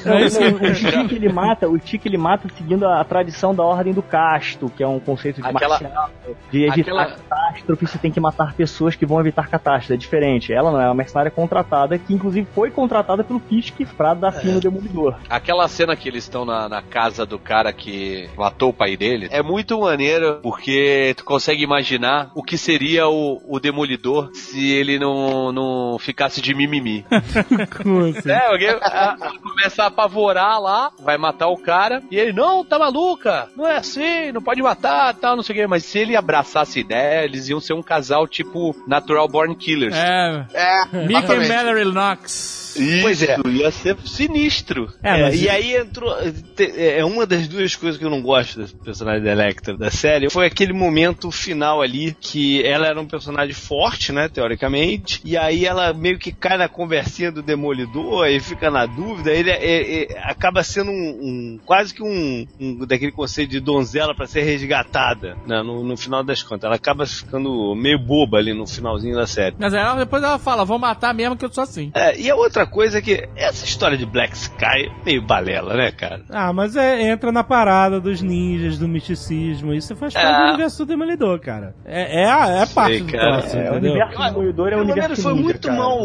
[0.06, 0.66] Não, é isso não, que...
[0.68, 4.02] o Stick ele mata, o Stick ele mata seguindo a, a tradição da ordem do
[4.02, 6.10] casto, que é um conceito de Aquela- marcial,
[6.52, 9.94] de evitar aquela- catástrofe, você tem que matar pessoas que vão evitar catástrofe.
[9.94, 10.54] É diferente.
[10.54, 14.50] Ela não é uma mercenária contratada, que inclusive foi contratada pelo Fisk pra dar fim
[14.52, 15.16] no Demolidor.
[15.30, 19.28] Aquela cena que eles estão na, na casa do cara que matou o pai dele
[19.32, 25.00] é muito maneiro porque tu consegue imaginar o que seria o, o Demolidor se ele
[25.00, 27.06] não, não ficasse de mimimi.
[27.82, 28.30] Como assim?
[28.30, 28.76] É, alguém a-
[29.20, 33.68] a- começa a apavorar lá, vai matar o cara, e ele, não, tá maluca, não
[33.68, 35.68] é assim, não pode matar, tal, não sei o quê.
[35.68, 39.96] Mas se ele abraçasse a ideia, eles iam ser um casal tipo Natural Born Killers.
[39.96, 41.48] É, É, Mickey e.
[41.48, 42.67] Mallory Knox.
[42.82, 43.38] Isso, Pois é.
[43.48, 44.92] ia ser sinistro.
[45.04, 46.16] É, É, mas e aí entrou.
[46.56, 49.90] te- É uma das duas coisas que eu não gosto desse personagem da Electra da
[49.90, 55.38] série foi aquele momento final ali que ela era um personagem forte, né, teoricamente, e
[55.38, 59.32] aí ela meio que cai na conversinha do Demolidor e fica na dúvida.
[59.32, 63.60] Ele é- é- é- acaba sendo um, um- quase que um, um daquele conceito de
[63.60, 66.66] donzela pra ser resgatada, né, no, no final das contas.
[66.66, 69.56] Ela acaba ficando meio boba ali no finalzinho da série.
[69.58, 71.92] Mas aí ela, depois ela fala, vou matar mesmo que eu sou assim.
[71.96, 75.92] É, e a outra coisa que essa história de Black Sky é meio balela, né,
[75.92, 76.22] cara?
[76.30, 79.74] Ah, mas é, entra na parada dos ninjas, do misticismo.
[79.74, 80.38] Isso faz parte É.
[80.44, 81.74] do universo do Demolidor, cara.
[81.86, 83.40] É, é, a- é a parte do cara.
[83.42, 86.00] troço, É, o universo do Demolidor é o universo foi ninja, muito cara, mal,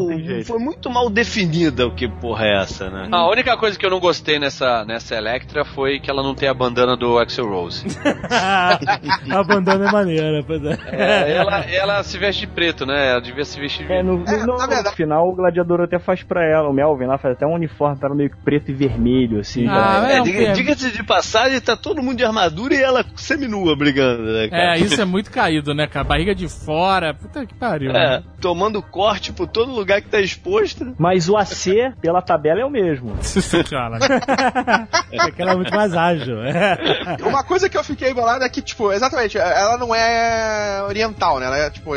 [0.45, 3.09] foi muito mal definida o que porra é essa, né?
[3.11, 6.49] A única coisa que eu não gostei nessa, nessa Electra foi que ela não tem
[6.49, 7.85] a bandana do Axel Rose.
[9.31, 10.79] a bandana é maneira, pois é.
[10.91, 13.11] É, ela, ela se veste de preto, né?
[13.11, 15.99] Ela devia se vestir de É, no, no- É, no- no final o gladiador até
[15.99, 18.75] faz pra ela, o Melvin lá faz até um uniforme para meio que preto e
[18.75, 19.67] vermelho, assim.
[19.69, 20.53] Ah, é, É, filme.
[20.53, 24.77] Diga-se de passagem, tá todo mundo de armadura e ela seminua brigando, né, cara?
[24.77, 26.05] É, isso é muito caído, né, cara?
[26.05, 27.15] Barriga de fora.
[27.15, 27.91] Puta que pariu.
[27.91, 28.23] É, né?
[28.41, 30.95] tomando corte por todo lugar que tá exposto.
[30.99, 33.17] Mas o AC, pela tabela, é o mesmo.
[33.71, 33.99] Cara.
[35.13, 36.43] É que ela é muito mais ágil.
[36.43, 37.19] É.
[37.23, 41.47] Uma coisa que eu fiquei bolado é que, tipo, exatamente, ela não é oriental, né?
[41.47, 41.91] Ela é, tipo,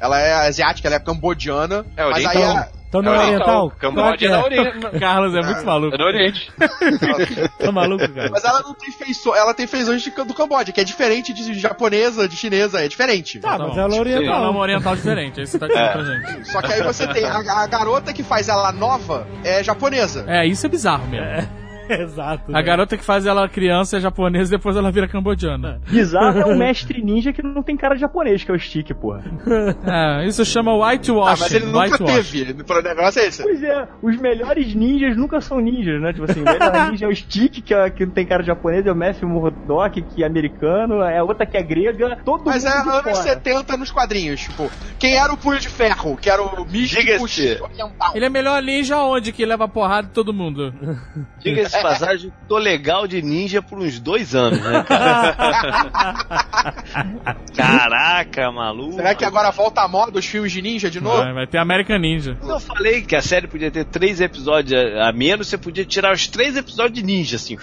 [0.00, 1.84] ela é asiática, ela é cambodiana.
[1.96, 2.68] É mas aí oriental.
[2.94, 3.70] É- Então não é É oriental?
[3.78, 4.60] Camboja é Claro é.
[4.60, 4.80] Oriente.
[5.00, 5.94] Carlos é muito maluco.
[5.94, 6.52] É no Oriente.
[7.58, 8.28] Tá maluco, cara?
[8.30, 11.54] Mas ela não tem feições, ela tem feições de, do Camboja, que é diferente de
[11.58, 13.38] japonesa, de chinesa, é diferente.
[13.40, 14.50] Tá, Tá mas ela é Ela é oriental.
[14.50, 16.48] uma oriental diferente, aí você tá dizendo pra gente.
[16.48, 20.24] Só que aí você tem a, a garota que faz ela nova é japonesa.
[20.28, 21.63] É, isso é bizarro mesmo.
[22.02, 22.50] Exato.
[22.50, 22.62] A né?
[22.62, 25.80] garota que faz ela criança é japonesa e depois ela vira cambodiana.
[25.88, 28.92] Bizarro é o mestre ninja que não tem cara de japonês, que é o Stick,
[28.94, 29.24] porra.
[29.86, 31.32] É, isso chama whitewashing.
[31.32, 32.52] Ah, mas ele nunca teve.
[32.52, 33.42] O negócio é esse.
[33.42, 36.12] Pois é, os melhores ninjas nunca são ninjas, né?
[36.12, 38.48] Tipo assim, o melhor ninja é o Stick, que, é, que não tem cara de
[38.48, 42.44] japonês, é o Matthew Murdock, que é americano, é a outra que é grega, todo
[42.46, 43.14] Mas mundo é de anos fora.
[43.14, 46.16] 70 nos quadrinhos, tipo, quem era o Punho de Ferro?
[46.16, 47.28] Que era o místico.
[48.14, 50.72] Ele é melhor ninja onde que leva porrada de todo mundo?
[51.38, 55.34] Diga-se de passagem, tô legal de ninja por uns dois anos, né, cara?
[57.56, 58.94] Caraca, maluco.
[58.94, 61.18] Será que agora volta a moda os filmes de ninja de novo?
[61.18, 62.36] Vai, vai ter American Ninja.
[62.42, 66.12] Eu falei que a série podia ter três episódios a, a menos, você podia tirar
[66.12, 67.56] os três episódios de ninja, assim.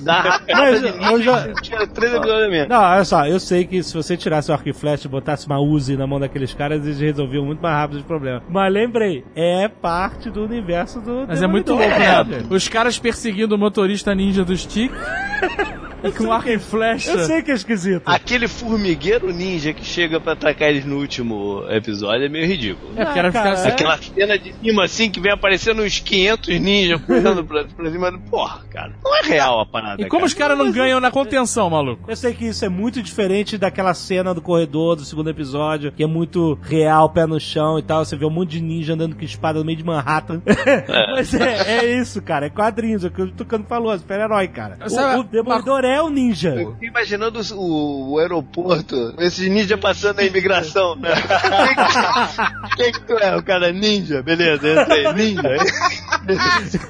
[0.00, 2.68] Da Mas de eu ninja, já- tira três episódios a menos.
[2.68, 5.46] Não, olha só, eu sei que se você tirasse o arco e flecha e botasse
[5.46, 8.42] uma Uzi na mão daqueles caras, eles resolviam muito mais rápido os problemas.
[8.48, 11.24] Mas lembrei, é parte do universo do.
[11.26, 12.26] Mas é muito louco, Demolidor.
[12.26, 12.42] né?
[12.50, 12.98] Os caras
[13.42, 14.92] perseguindo o motorista ninja do Stick
[16.04, 17.10] e com arco e flecha.
[17.10, 18.02] Eu sei que é esquisito.
[18.06, 22.92] Aquele formigueiro ninja que chega pra atacar eles no último episódio é meio ridículo.
[22.96, 25.98] É, porque era Ah, ficar é- Aquela cena de cima assim que vem aparecendo uns
[26.00, 28.12] 500 ninjas pulando pra, pra cima.
[28.30, 28.92] Porra, cara.
[29.02, 30.02] Não é real a parada.
[30.02, 30.26] E como cara.
[30.26, 32.04] os caras não ganham na contenção, maluco?
[32.10, 36.02] Eu sei que isso é muito diferente daquela cena do corredor do segundo episódio, que
[36.02, 38.04] é muito real, pé no chão e tal.
[38.04, 40.42] Você vê um monte de ninja andando com espada no meio de Manhattan.
[41.14, 42.46] Mas é, é isso, cara.
[42.46, 44.76] É quadrinhos, é o que o Tucano falou, é super-herói, cara.
[44.88, 46.50] Sabe, O, o Demolidor é o ninja.
[46.50, 50.94] Eu fico imaginando o, o aeroporto, esses ninjas passando na imigração.
[50.96, 51.10] Né?
[52.76, 53.36] Quem que tu é?
[53.36, 55.56] O cara ninja, beleza, esse aí, ninja.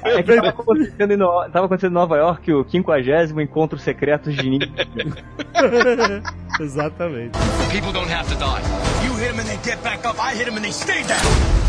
[0.03, 4.31] É que tava acontecendo, em No- tava acontecendo em Nova York o 50 encontro secreto
[4.31, 4.69] de ninja.
[6.59, 7.37] Exatamente.
[7.71, 8.61] People don't have to die.
[9.05, 10.17] You hit them and they get back up.
[10.19, 11.63] I hit them and they stay down.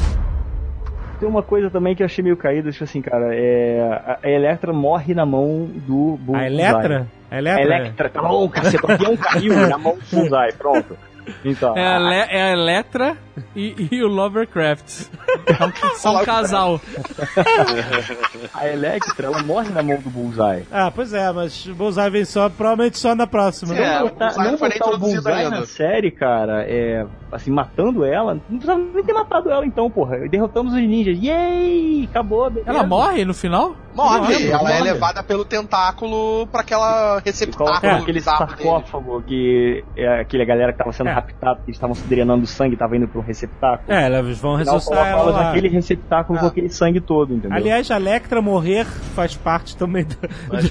[1.21, 3.81] Tem uma coisa também que eu achei meio caída, tipo assim, cara, é.
[4.07, 6.45] A a Electra morre na mão do Bullseye.
[6.45, 7.07] A Eletra?
[7.35, 7.63] A A Eletra?
[7.63, 10.97] Electra, tá bom, caceta, o avião caiu na mão do Bullseye, pronto.
[11.45, 13.17] Então, É a, Le é a Electra
[13.57, 15.07] e, e o Lovercraft.
[15.47, 16.81] É um- São um casal.
[18.55, 20.65] a Electra, ela morre na mão do Bullseye.
[20.71, 23.75] Ah, pois é, mas o Bullseye vem só, provavelmente só na próxima.
[23.77, 27.05] É, Não- o botar, Bullseye não botar o Bullseye na série, cara, é.
[27.33, 30.19] Assim, matando ela, não precisava nem ter matado ela então, porra.
[30.29, 31.19] Derrotamos os ninjas.
[31.21, 32.09] Yay!
[32.11, 32.71] Acabou, beleza.
[32.71, 33.75] Ela morre no final?
[33.93, 34.93] Morre, ela é morre.
[34.93, 38.63] levada pelo tentáculo pra aquela receptáculo coloca aquele bizarro dele.
[38.63, 41.21] sarcófago que é aquele galera que tava sendo É.
[41.21, 43.93] raptada, que eles estavam se drenando sangue, tava indo pra um receptáculo.
[43.93, 45.45] É, eles vão ressuscitar ela lá.
[45.45, 46.49] naquele receptáculo com Ah.
[46.49, 47.57] aquele sangue todo, entendeu?
[47.57, 48.85] Aliás, a Electra morrer
[49.15, 50.17] faz parte também da,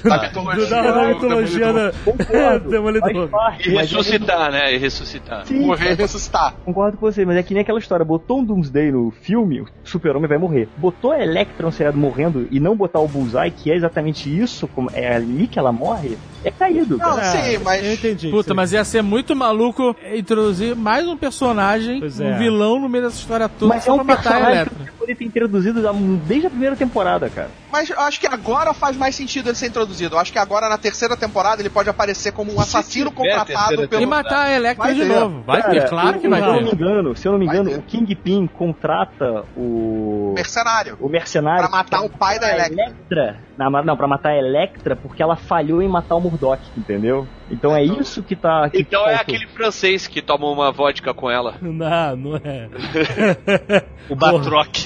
[0.08, 3.28] Da da, mitologia da do mitologia da Demolidor.
[3.28, 4.74] faz parte, E ressuscitar, né?
[4.74, 5.46] E ressuscitar.
[5.46, 6.54] Sim, Morrer e ressuscitar.
[6.64, 9.66] Concordo com você, mas é que nem aquela história, botou um Doomsday no filme, o
[9.84, 10.68] super-homem vai morrer.
[10.76, 14.66] Botou a Electra no seriado morrendo e não botar o Bullseye, que é exatamente isso,
[14.68, 16.96] como é ali que ela morre, é caído.
[16.98, 17.22] Não, cara.
[17.24, 17.84] sim, mas.
[17.84, 18.30] Eu entendi.
[18.30, 18.54] Puta, sim.
[18.54, 19.94] mas ia ser muito maluco
[20.34, 22.38] introduzir mais um personagem, Pois um é.
[22.38, 24.92] vilão no meio dessa história toda Mas só é pra um matar a personagem que
[24.92, 25.80] poderia ter introduzido
[26.26, 27.50] desde a primeira temporada, cara.
[27.72, 30.14] Mas eu acho que agora faz mais sentido ele ser introduzido.
[30.16, 33.84] Eu acho que agora na terceira temporada ele pode aparecer como um assassino contratado terceira
[33.84, 34.06] E pelo.
[34.08, 35.06] matar a Electra Vai de ter.
[35.20, 35.42] novo.
[35.42, 36.74] Vai ter, claro eu- que vai Se eu não me ter.
[36.76, 37.76] engano, se eu não me engano, ter.
[37.78, 40.96] o Kingpin contrata o mercenário.
[41.00, 43.36] o mercenário Pra matar o pai da Electra.
[43.56, 47.26] Na- não, pra matar a Electra porque ela falhou em matar o Murdoch, entendeu?
[47.50, 48.68] Então é isso que tá.
[48.68, 51.54] Que Então é aquele francês que toma uma vodka com ela.
[51.60, 52.68] Não, não é.
[54.08, 54.76] O Batroc.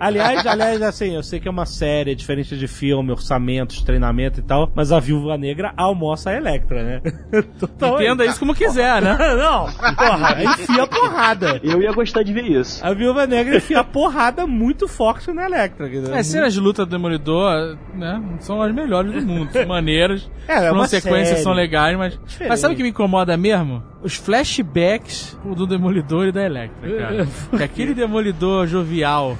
[0.00, 4.42] Aliás, aliás, assim, eu sei que é uma série diferente de filme, orçamentos, treinamento e
[4.42, 7.00] tal, mas a Viúva Negra almoça a Electra, né?
[7.60, 9.16] Total- Entenda isso como quiser, né?
[9.36, 11.60] Não, porra, enfia porrada.
[11.62, 12.84] Eu ia gostar de ver isso.
[12.84, 15.88] A Viúva Negra enfia porrada muito forte na Electra.
[15.88, 19.50] dizer, As cenas de luta do Demolidor, né, são as melhores do mundo.
[19.68, 20.30] Maneiras.
[20.48, 21.42] É, é uma sequências série.
[21.42, 22.18] são legais, mas...
[22.26, 22.48] Diferente.
[22.48, 23.82] Mas sabe o que me incomoda mesmo?
[24.02, 27.28] Os flashbacks do Demolidor e da Electra, cara.
[27.58, 29.36] Que aquele Demolidor jovial...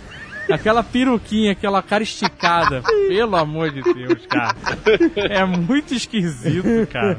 [0.52, 2.82] Aquela peruquinha, aquela cara esticada.
[3.08, 4.54] Pelo amor de Deus, cara.
[5.16, 7.18] É muito esquisito, cara.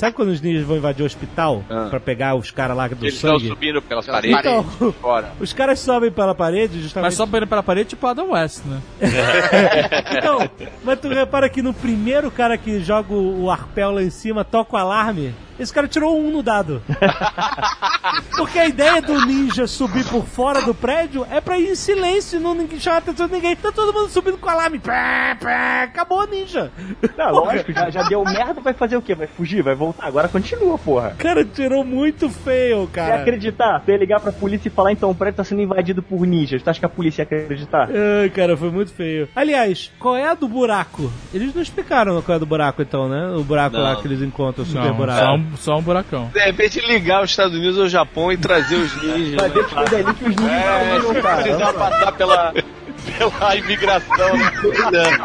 [0.00, 1.88] Sabe quando os ninjas vão invadir o hospital Ah.
[1.90, 3.48] pra pegar os caras lá do Eles estão sangue?
[3.48, 4.38] subindo pelas paredes.
[4.38, 4.64] Então,
[4.94, 5.30] Fora.
[5.38, 7.18] os caras sobem pela parede justamente.
[7.18, 8.80] Mas ir pela parede, tipo Adam West, né?
[10.16, 10.50] Então,
[10.82, 14.74] mas tu repara que no primeiro cara que joga o, arpel lá em cima, toca
[14.74, 16.82] o alarme, esse cara tirou um no dado.
[18.36, 22.40] Porque a ideia do ninja subir por fora do prédio é pra ir em silêncio,
[22.40, 23.54] não ninguém chamar a atenção de ninguém.
[23.54, 24.78] Tá todo mundo subindo com o alarme.
[24.78, 26.72] Pé, pé, acabou, ninja.
[27.16, 29.14] Não, lógico, já, já deu merda, vai fazer o quê?
[29.14, 29.62] Vai fugir?
[29.62, 29.89] Vai voltar?
[29.98, 31.14] Agora continua, porra.
[31.18, 33.16] Cara, tirou muito feio, cara.
[33.16, 36.26] acreditar, tu ia ligar pra polícia e falar, então, o prédio tá sendo invadido por
[36.26, 36.62] ninjas.
[36.62, 37.88] Tu acha que a polícia ia acreditar?
[38.22, 39.28] Ai, cara, foi muito feio.
[39.34, 41.10] Aliás, qual é a do buraco?
[41.32, 43.34] Eles não explicaram qual é a do buraco, então, né?
[43.36, 43.82] O buraco Não.
[43.82, 45.20] lá que eles encontram, o super Não, buraco.
[45.20, 46.30] só um, só um buracão.
[46.32, 49.34] De repente ligar os Estados Unidos ao Japão e trazer os ninjas.
[49.40, 50.62] Vai ver que foi dali que os ninjas É,
[51.00, 51.42] saíram, cara.
[51.42, 52.52] precisar passar pela,
[53.18, 54.36] pela imigração.
[54.36, 55.18] né?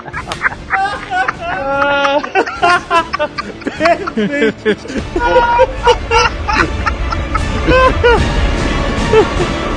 [1.47, 2.19] Ah.
[3.63, 4.75] Perfeito.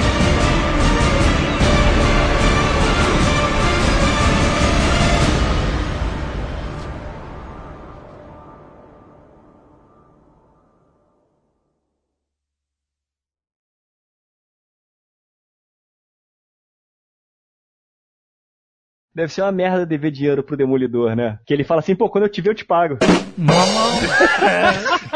[19.19, 21.41] Deve ser uma merda dever dinheiro pro demolidor, né?
[21.45, 22.99] Que ele fala assim, pô, quando eu te ver, eu te pago.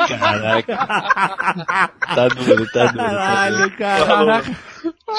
[0.09, 0.77] Caraca.
[2.13, 2.99] Tá duro, tá duro.
[2.99, 3.71] Tá duro.
[3.71, 4.05] Caralho, cara.
[4.05, 4.43] Falou.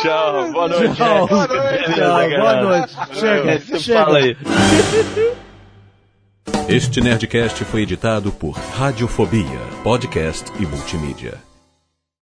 [0.02, 0.96] Tchau, boa noite.
[0.96, 1.28] Tchau.
[1.48, 2.98] Beleza, Tchau, boa noite.
[3.14, 4.04] Chega, você chega.
[4.04, 4.36] Fala aí.
[6.68, 11.53] Este Nerdcast foi editado por Radiofobia, podcast e multimídia.